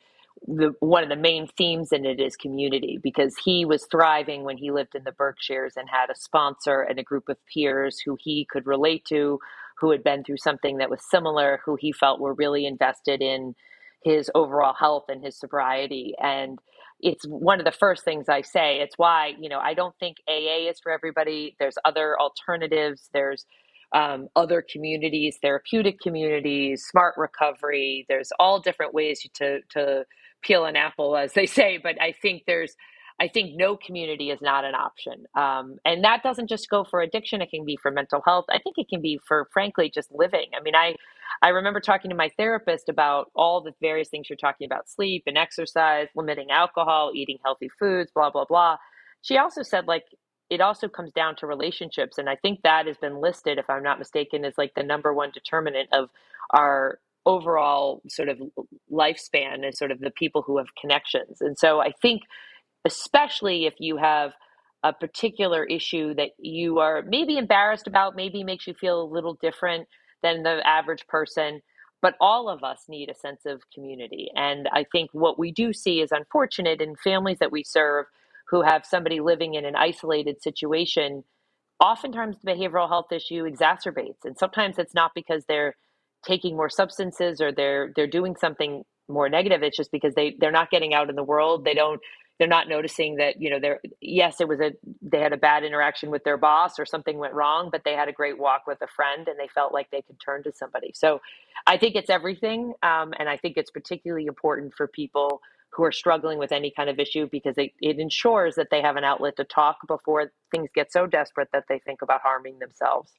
the 0.47 0.75
one 0.81 1.03
of 1.03 1.09
the 1.09 1.17
main 1.17 1.47
themes 1.57 1.93
in 1.93 2.05
it 2.05 2.21
is 2.21 2.37
community 2.37 2.99
because 3.03 3.37
he 3.45 3.65
was 3.65 3.87
thriving 3.91 4.45
when 4.45 4.59
he 4.59 4.71
lived 4.71 4.95
in 4.95 5.05
the 5.05 5.13
Berkshires 5.13 5.75
and 5.77 5.89
had 5.89 6.11
a 6.11 6.17
sponsor 6.17 6.83
and 6.83 6.99
a 6.99 7.05
group 7.05 7.29
of 7.29 7.39
peers 7.47 8.01
who 8.01 8.17
he 8.21 8.47
could 8.51 8.67
relate 8.67 9.05
to, 9.07 9.39
who 9.79 9.91
had 9.91 10.03
been 10.05 10.25
through 10.25 10.39
something 10.39 10.79
that 10.79 10.91
was 10.91 11.01
similar, 11.11 11.61
who 11.65 11.77
he 11.77 11.93
felt 11.93 12.21
were 12.21 12.35
really 12.35 12.67
invested 12.67 13.23
in 13.23 13.55
his 14.03 14.31
overall 14.35 14.75
health 14.75 15.05
and 15.09 15.25
his 15.25 15.39
sobriety, 15.39 16.15
and 16.21 16.59
it's 17.05 17.25
one 17.27 17.61
of 17.61 17.67
the 17.67 17.73
first 17.73 18.05
things 18.05 18.29
I 18.31 18.43
say. 18.43 18.81
It's 18.81 18.99
why, 18.99 19.35
you 19.41 19.51
know, 19.51 19.61
I 19.61 19.75
don't 19.75 19.95
think 20.01 20.19
AA 20.29 20.71
is 20.71 20.81
for 20.83 20.93
everybody. 20.93 21.57
There's 21.61 21.77
other 21.85 22.19
alternatives. 22.21 23.11
There's 23.15 23.47
um, 23.95 24.29
other 24.37 24.65
communities, 24.69 25.39
therapeutic 25.43 26.01
communities, 26.01 26.85
smart 26.91 27.15
recovery. 27.19 28.07
There's 28.11 28.33
all 28.41 28.61
different 28.61 28.95
ways 28.95 29.23
to 29.37 29.61
to 29.73 30.07
peel 30.43 30.67
an 30.67 30.77
apple, 30.77 31.17
as 31.17 31.35
they 31.35 31.47
say. 31.61 31.79
But 31.79 32.03
I 32.03 32.15
think 32.23 32.45
there's, 32.49 32.75
I 33.21 33.29
think 33.29 33.53
no 33.55 33.77
community 33.77 34.31
is 34.31 34.41
not 34.43 34.65
an 34.65 34.75
option, 34.75 35.25
um, 35.37 35.77
and 35.85 36.03
that 36.03 36.23
doesn't 36.23 36.49
just 36.49 36.69
go 36.69 36.85
for 36.85 37.01
addiction. 37.01 37.41
It 37.41 37.51
can 37.51 37.65
be 37.65 37.79
for 37.81 37.91
mental 37.91 38.21
health. 38.25 38.47
I 38.51 38.59
think 38.59 38.75
it 38.77 38.89
can 38.89 39.01
be 39.01 39.21
for, 39.27 39.49
frankly, 39.53 39.89
just 39.89 40.11
living. 40.13 40.47
I 40.59 40.63
mean, 40.63 40.75
I 40.75 40.97
I 41.43 41.51
remember 41.51 41.81
talking 41.81 42.11
to 42.11 42.17
my 42.17 42.31
therapist 42.37 42.89
about 42.89 43.31
all 43.35 43.61
the 43.61 43.73
various 43.81 44.09
things 44.09 44.29
you're 44.29 44.37
talking 44.37 44.65
about 44.65 44.89
sleep 44.89 45.25
and 45.27 45.39
exercise, 45.39 46.09
limiting 46.17 46.51
alcohol, 46.51 47.13
eating 47.15 47.39
healthy 47.45 47.69
foods, 47.79 48.11
blah, 48.15 48.31
blah, 48.31 48.45
blah. 48.45 48.77
She 49.23 49.37
also 49.39 49.63
said, 49.63 49.87
like, 49.87 50.05
it 50.51 50.61
also 50.61 50.89
comes 50.89 51.13
down 51.13 51.37
to 51.37 51.47
relationships. 51.47 52.19
And 52.19 52.29
I 52.29 52.37
think 52.37 52.61
that 52.63 52.87
has 52.87 52.97
been 52.99 53.21
listed, 53.21 53.59
if 53.59 53.69
I'm 53.69 53.83
not 53.83 53.99
mistaken, 53.99 54.45
as 54.45 54.55
like 54.59 54.73
the 54.75 54.83
number 54.83 55.13
one 55.13 55.31
determinant 55.33 55.89
of 55.93 56.09
our 56.51 56.99
overall 57.27 58.03
sort 58.09 58.29
of 58.29 58.39
lifespan 58.93 59.67
is 59.69 59.79
sort 59.79 59.91
of 59.91 60.01
the 60.01 60.11
people 60.11 60.43
who 60.43 60.59
have 60.59 60.69
connections. 60.81 61.39
And 61.41 61.59
so 61.59 61.81
I 61.81 61.93
think, 62.03 62.23
especially 62.85 63.67
if 63.67 63.75
you 63.79 63.97
have 63.97 64.33
a 64.83 64.93
particular 64.93 65.65
issue 65.65 66.15
that 66.15 66.31
you 66.39 66.79
are 66.79 67.03
maybe 67.07 67.39
embarrassed 67.39 67.87
about, 67.87 68.17
maybe 68.17 68.45
makes 68.45 68.67
you 68.67 68.75
feel 68.75 69.03
a 69.03 69.13
little 69.13 69.35
different 69.35 69.89
than 70.23 70.43
the 70.43 70.67
average 70.67 71.07
person. 71.09 71.63
But 72.03 72.15
all 72.21 72.51
of 72.51 72.63
us 72.63 72.85
need 72.89 73.09
a 73.11 73.15
sense 73.15 73.47
of 73.47 73.63
community. 73.75 74.29
And 74.37 74.69
I 74.73 74.85
think 74.93 75.11
what 75.13 75.39
we 75.39 75.53
do 75.53 75.73
see 75.73 76.01
is 76.03 76.13
unfortunate 76.13 76.83
in 76.83 76.97
families 76.97 77.39
that 77.41 77.53
we 77.53 77.65
serve 77.65 78.07
who 78.49 78.63
have 78.63 78.85
somebody 78.85 79.21
living 79.21 79.55
in 79.55 79.65
an 79.65 79.75
isolated 79.75 80.43
situation. 80.43 81.25
Oftentimes, 81.81 82.37
the 82.43 82.53
behavioral 82.53 82.89
health 82.89 83.11
issue 83.11 83.45
exacerbates. 83.45 84.25
And 84.25 84.37
sometimes 84.37 84.79
it's 84.79 84.95
not 84.95 85.13
because 85.15 85.45
they're 85.47 85.77
taking 86.27 86.57
more 86.57 86.71
substances 86.71 87.41
or 87.41 87.53
they're 87.53 87.93
they're 87.97 88.07
doing 88.07 88.37
something 88.37 88.85
more 89.09 89.29
negative 89.29 89.63
it's 89.63 89.77
just 89.77 89.93
because 89.93 90.15
they 90.15 90.35
they're 90.41 90.51
not 90.51 90.71
getting 90.71 90.95
out 90.95 91.11
in 91.11 91.17
the 91.17 91.23
world 91.23 91.65
they 91.65 91.75
don't 91.75 92.01
they're 92.39 92.49
not 92.49 92.69
noticing 92.69 93.17
that 93.17 93.41
you 93.41 93.51
know 93.51 93.61
they're 93.61 93.81
yes 94.01 94.41
it 94.41 94.49
was 94.49 94.61
a 94.61 94.73
they 95.03 95.21
had 95.21 95.33
a 95.33 95.37
bad 95.37 95.65
interaction 95.65 96.11
with 96.11 96.25
their 96.25 96.37
boss 96.37 96.79
or 96.79 96.87
something 96.87 97.19
went 97.19 97.35
wrong 97.35 97.69
but 97.71 97.83
they 97.85 97.95
had 97.95 98.09
a 98.09 98.13
great 98.13 98.39
walk 98.39 98.67
with 98.67 98.81
a 98.83 98.87
friend 98.87 99.29
and 99.29 99.39
they 99.39 99.49
felt 99.49 99.73
like 99.73 99.91
they 99.91 100.03
could 100.03 100.19
turn 100.21 100.43
to 100.43 100.53
somebody. 100.53 100.91
So 100.95 101.21
i 101.67 101.77
think 101.77 101.95
it's 101.95 102.11
everything 102.11 102.75
um, 102.83 103.13
and 103.19 103.29
i 103.29 103.37
think 103.37 103.57
it's 103.57 103.71
particularly 103.71 104.27
important 104.27 104.75
for 104.75 104.87
people 104.87 105.41
who 105.71 105.83
are 105.85 105.93
struggling 105.93 106.39
with 106.39 106.53
any 106.53 106.71
kind 106.71 106.89
of 106.89 106.99
issue 107.01 107.29
because 107.31 107.59
it, 107.59 107.73
it 107.81 107.99
ensures 107.99 108.55
that 108.55 108.69
they 108.71 108.81
have 108.81 108.97
an 108.97 109.05
outlet 109.05 109.37
to 109.37 109.45
talk 109.45 109.79
before 109.89 110.31
things 110.53 110.69
get 110.75 110.93
so 110.93 111.07
desperate 111.07 111.49
that 111.53 111.65
they 111.69 111.81
think 111.81 112.01
about 112.01 112.21
harming 112.23 112.59
themselves. 112.61 113.13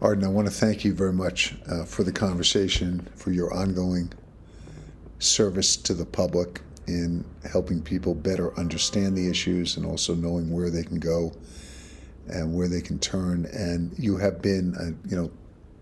Arden, 0.00 0.24
I 0.24 0.28
want 0.28 0.48
to 0.48 0.54
thank 0.54 0.84
you 0.84 0.94
very 0.94 1.12
much 1.12 1.54
uh, 1.68 1.84
for 1.84 2.02
the 2.02 2.12
conversation, 2.12 3.08
for 3.14 3.30
your 3.30 3.52
ongoing 3.52 4.12
service 5.18 5.76
to 5.76 5.92
the 5.92 6.06
public 6.06 6.62
in 6.88 7.24
helping 7.50 7.82
people 7.82 8.14
better 8.14 8.58
understand 8.58 9.16
the 9.16 9.28
issues 9.28 9.76
and 9.76 9.84
also 9.84 10.14
knowing 10.14 10.50
where 10.50 10.70
they 10.70 10.82
can 10.82 10.98
go 10.98 11.32
and 12.28 12.54
where 12.54 12.68
they 12.68 12.80
can 12.80 12.98
turn. 12.98 13.46
And 13.52 13.92
you 13.98 14.16
have 14.16 14.40
been, 14.40 14.74
uh, 14.74 15.08
you 15.08 15.16
know, 15.16 15.30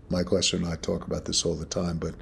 Mike 0.09 0.31
Lesser 0.31 0.57
and 0.57 0.65
I 0.65 0.75
talk 0.75 1.07
about 1.07 1.25
this 1.25 1.45
all 1.45 1.55
the 1.55 1.65
time, 1.65 1.97
but 1.97 2.13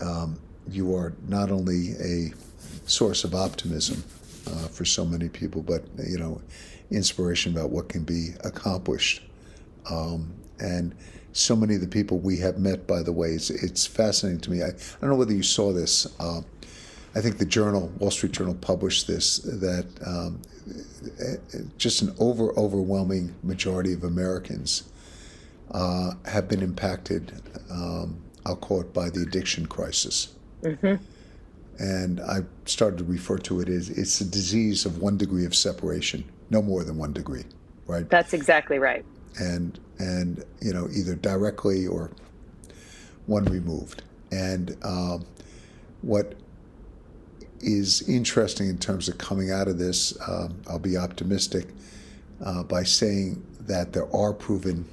um, 0.00 0.40
you 0.68 0.94
are 0.94 1.12
not 1.28 1.50
only 1.50 1.92
a 2.00 2.32
source 2.86 3.24
of 3.24 3.34
optimism 3.34 4.02
uh, 4.46 4.68
for 4.68 4.84
so 4.84 5.04
many 5.04 5.28
people, 5.28 5.62
but, 5.62 5.84
you 6.08 6.18
know, 6.18 6.40
inspiration 6.90 7.52
about 7.52 7.70
what 7.70 7.88
can 7.88 8.02
be 8.02 8.30
accomplished. 8.44 9.22
Um, 9.90 10.32
and 10.58 10.94
so 11.32 11.54
many 11.54 11.74
of 11.74 11.80
the 11.80 11.86
people 11.86 12.18
we 12.18 12.38
have 12.38 12.58
met, 12.58 12.86
by 12.86 13.02
the 13.02 13.12
way, 13.12 13.30
it's, 13.30 13.50
it's 13.50 13.86
fascinating 13.86 14.40
to 14.40 14.50
me. 14.50 14.62
I, 14.62 14.68
I 14.68 15.00
don't 15.00 15.10
know 15.10 15.16
whether 15.16 15.34
you 15.34 15.42
saw 15.42 15.72
this. 15.72 16.06
Uh, 16.18 16.42
I 17.14 17.20
think 17.20 17.38
the 17.38 17.46
Journal, 17.46 17.88
Wall 17.98 18.10
Street 18.10 18.32
Journal, 18.32 18.54
published 18.54 19.06
this 19.06 19.38
that 19.38 19.86
um, 20.06 20.40
just 21.76 22.02
an 22.02 22.14
over 22.18 22.56
overwhelming 22.58 23.34
majority 23.42 23.92
of 23.92 24.04
Americans 24.04 24.84
uh, 25.72 26.12
have 26.26 26.48
been 26.48 26.62
impacted 26.62 27.32
um, 27.70 28.20
I'll 28.46 28.56
call 28.56 28.80
it 28.80 28.92
by 28.92 29.10
the 29.10 29.22
addiction 29.22 29.66
crisis. 29.66 30.34
Mm-hmm. 30.62 31.02
And 31.78 32.20
I 32.20 32.40
started 32.66 32.98
to 32.98 33.04
refer 33.04 33.38
to 33.38 33.60
it 33.60 33.68
as 33.68 33.88
it's 33.88 34.20
a 34.20 34.24
disease 34.24 34.84
of 34.84 34.98
one 35.00 35.16
degree 35.16 35.46
of 35.46 35.54
separation, 35.54 36.24
no 36.50 36.60
more 36.60 36.84
than 36.84 36.98
one 36.98 37.12
degree, 37.12 37.44
right? 37.86 38.08
That's 38.08 38.34
exactly 38.34 38.78
right. 38.78 39.04
And 39.38 39.78
and 39.98 40.44
you 40.60 40.74
know 40.74 40.88
either 40.94 41.14
directly 41.14 41.86
or 41.86 42.10
one 43.26 43.44
removed. 43.44 44.02
And 44.30 44.76
um, 44.82 45.24
what 46.02 46.34
is 47.60 48.08
interesting 48.08 48.68
in 48.68 48.78
terms 48.78 49.08
of 49.08 49.18
coming 49.18 49.50
out 49.50 49.68
of 49.68 49.78
this, 49.78 50.16
um, 50.28 50.60
I'll 50.68 50.78
be 50.78 50.96
optimistic 50.96 51.68
uh, 52.44 52.62
by 52.62 52.82
saying 52.82 53.44
that 53.60 53.92
there 53.92 54.14
are 54.14 54.32
proven 54.32 54.84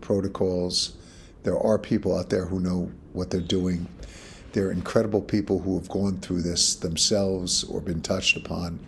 protocols. 0.00 0.96
There 1.42 1.58
are 1.58 1.78
people 1.78 2.16
out 2.16 2.30
there 2.30 2.46
who 2.46 2.60
know 2.60 2.90
what 3.12 3.30
they're 3.30 3.40
doing. 3.40 3.86
There 4.52 4.68
are 4.68 4.72
incredible 4.72 5.20
people 5.20 5.58
who 5.58 5.78
have 5.78 5.88
gone 5.88 6.18
through 6.18 6.42
this 6.42 6.76
themselves 6.76 7.64
or 7.64 7.80
been 7.80 8.00
touched 8.00 8.36
upon 8.36 8.78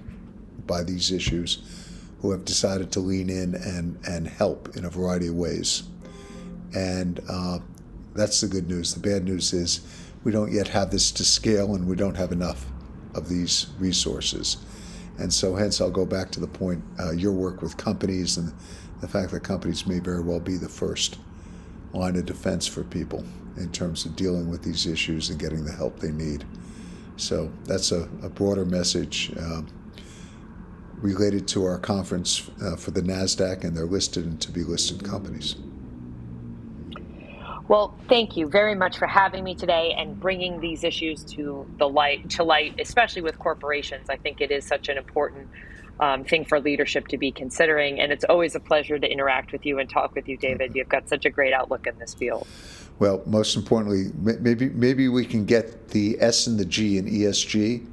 by 0.67 0.83
these 0.83 1.11
issues 1.11 1.63
who 2.21 2.31
have 2.31 2.45
decided 2.45 2.91
to 2.93 3.01
lean 3.01 3.29
in 3.29 3.55
and, 3.55 3.99
and 4.07 4.27
help 4.27 4.77
in 4.77 4.85
a 4.85 4.91
variety 4.91 5.29
of 5.29 5.35
ways. 5.35 5.85
And 6.75 7.21
uh, 7.29 7.59
that's 8.15 8.41
the 8.41 8.49
good 8.49 8.69
news. 8.69 8.95
The 8.95 9.01
bad 9.01 9.25
news 9.25 9.53
is 9.53 9.81
we 10.27 10.33
don't 10.33 10.51
yet 10.51 10.67
have 10.67 10.91
this 10.91 11.13
to 11.13 11.25
scale 11.25 11.77
and 11.77 11.87
we 11.87 11.95
don't 11.95 12.17
have 12.17 12.33
enough 12.33 12.67
of 13.15 13.29
these 13.29 13.69
resources. 13.79 14.57
And 15.19 15.33
so, 15.33 15.55
hence, 15.55 15.81
I'll 15.81 15.89
go 15.89 16.05
back 16.05 16.33
to 16.33 16.41
the 16.41 16.49
point 16.49 16.83
uh, 16.99 17.13
your 17.13 17.31
work 17.31 17.63
with 17.63 17.77
companies 17.77 18.37
and 18.37 18.53
the 19.01 19.07
fact 19.07 19.31
that 19.31 19.45
companies 19.45 19.87
may 19.87 20.01
very 20.01 20.21
well 20.21 20.41
be 20.41 20.57
the 20.57 20.69
first 20.69 21.19
line 21.93 22.17
of 22.17 22.27
defense 22.27 22.67
for 22.67 22.83
people 22.83 23.25
in 23.57 23.71
terms 23.71 24.05
of 24.05 24.17
dealing 24.17 24.51
with 24.51 24.65
these 24.65 24.85
issues 24.85 25.31
and 25.31 25.39
getting 25.39 25.65
the 25.65 25.71
help 25.71 26.01
they 26.01 26.11
need. 26.11 26.45
So, 27.17 27.53
that's 27.63 27.93
a, 27.93 28.09
a 28.21 28.29
broader 28.29 28.65
message 28.65 29.33
uh, 29.39 29.63
related 30.97 31.47
to 31.49 31.65
our 31.67 31.79
conference 31.79 32.51
uh, 32.61 32.75
for 32.75 32.91
the 32.91 33.01
NASDAQ 33.01 33.63
and 33.63 33.77
their 33.77 33.87
listed 33.87 34.25
and 34.25 34.41
to 34.41 34.51
be 34.51 34.65
listed 34.65 35.05
companies. 35.05 35.55
Well, 37.69 37.95
thank 38.09 38.37
you 38.37 38.47
very 38.47 38.77
much 38.77 38.97
for 38.97 39.07
having 39.07 39.43
me 39.43 39.57
today 39.57 39.95
and 39.99 40.19
bringing 40.21 40.61
these 40.61 40.85
issues 40.85 41.25
to 41.35 41.67
the 41.79 41.89
light 41.89 42.31
to 42.31 42.45
light, 42.45 42.79
especially 42.79 43.23
with 43.23 43.39
corporations. 43.41 44.09
I 44.09 44.17
think 44.17 44.41
it 44.41 44.53
is 44.53 44.65
such 44.65 44.89
an 44.89 44.97
important 44.97 45.49
um, 45.99 46.23
thing 46.23 46.45
for 46.45 46.61
leadership 46.61 47.09
to 47.09 47.19
be 47.19 47.33
considering, 47.33 47.99
and 47.99 48.13
it's 48.13 48.25
always 48.25 48.55
a 48.55 48.61
pleasure 48.61 49.01
to 49.01 49.11
interact 49.11 49.51
with 49.51 49.67
you 49.67 49.81
and 49.81 49.91
talk 49.91 50.15
with 50.15 50.29
you, 50.29 50.37
David. 50.37 50.77
You've 50.77 50.89
got 50.89 51.09
such 51.09 51.25
a 51.25 51.31
great 51.31 51.53
outlook 51.53 51.89
in 51.89 51.99
this 51.99 52.15
field. 52.15 52.47
Well, 53.01 53.23
most 53.27 53.57
importantly, 53.57 54.13
maybe 54.41 54.69
maybe 54.69 55.09
we 55.09 55.25
can 55.25 55.45
get 55.45 55.89
the 55.89 56.17
S 56.21 56.47
and 56.47 56.61
the 56.61 56.65
G 56.65 56.99
in 56.99 57.07
ESG 57.07 57.85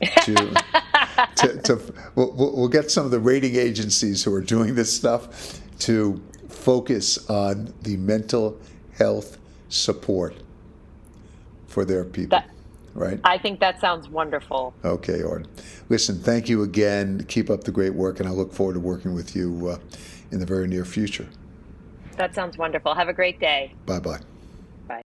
to. 0.24 0.64
to, 1.36 1.60
to 1.62 1.94
we'll, 2.14 2.32
we'll 2.32 2.68
get 2.68 2.90
some 2.90 3.04
of 3.04 3.10
the 3.10 3.20
rating 3.20 3.56
agencies 3.56 4.24
who 4.24 4.32
are 4.32 4.40
doing 4.40 4.74
this 4.74 4.94
stuff 4.94 5.60
to 5.80 6.22
focus 6.48 7.28
on 7.28 7.72
the 7.82 7.96
mental 7.98 8.58
health 9.00 9.38
support 9.70 10.36
for 11.66 11.84
their 11.84 12.04
people. 12.04 12.38
That, 12.38 12.50
right? 12.94 13.18
I 13.24 13.38
think 13.38 13.58
that 13.60 13.80
sounds 13.80 14.08
wonderful. 14.08 14.74
Okay, 14.84 15.22
Art. 15.22 15.48
Listen, 15.88 16.18
thank 16.18 16.48
you 16.48 16.62
again. 16.62 17.24
Keep 17.26 17.48
up 17.48 17.64
the 17.64 17.72
great 17.72 17.94
work, 17.94 18.20
and 18.20 18.28
I 18.28 18.32
look 18.32 18.52
forward 18.52 18.74
to 18.74 18.80
working 18.80 19.14
with 19.14 19.34
you 19.34 19.68
uh, 19.68 19.78
in 20.30 20.38
the 20.38 20.46
very 20.46 20.68
near 20.68 20.84
future. 20.84 21.26
That 22.16 22.34
sounds 22.34 22.58
wonderful. 22.58 22.94
Have 22.94 23.08
a 23.08 23.14
great 23.14 23.40
day. 23.40 23.72
Bye 23.86 24.00
bye. 24.00 24.20
Bye. 24.86 25.02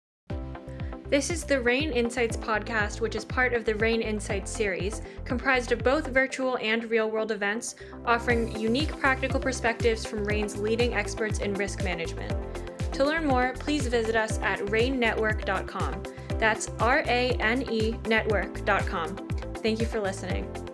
This 1.09 1.31
is 1.31 1.45
the 1.45 1.59
RANE 1.59 1.93
Insights 1.93 2.37
podcast, 2.37 3.01
which 3.01 3.17
is 3.17 3.25
part 3.25 3.55
of 3.55 3.65
the 3.65 3.75
RANE 3.77 4.03
Insights 4.03 4.51
series, 4.51 5.01
comprised 5.25 5.73
of 5.73 5.83
both 5.83 6.09
virtual 6.09 6.59
and 6.59 6.85
real 6.91 7.11
world 7.11 7.33
events, 7.33 7.77
offering 8.05 8.55
unique 8.61 8.95
practical 8.99 9.41
perspectives 9.41 10.05
from 10.05 10.25
RANE's 10.25 10.59
leading 10.59 10.93
experts 10.93 11.39
in 11.39 11.55
risk 11.55 11.83
management. 11.83 12.68
To 12.99 13.05
learn 13.05 13.29
more, 13.29 13.53
please 13.61 13.87
visit 13.87 14.17
us 14.17 14.41
at 14.41 14.59
ranenetwork.com. 14.59 16.03
That's 16.37 16.69
R 16.81 17.05
A 17.07 17.31
N 17.39 17.63
E 17.71 17.95
network.com. 18.09 19.17
Thank 19.63 19.79
you 19.79 19.87
for 19.87 20.01
listening. 20.01 20.68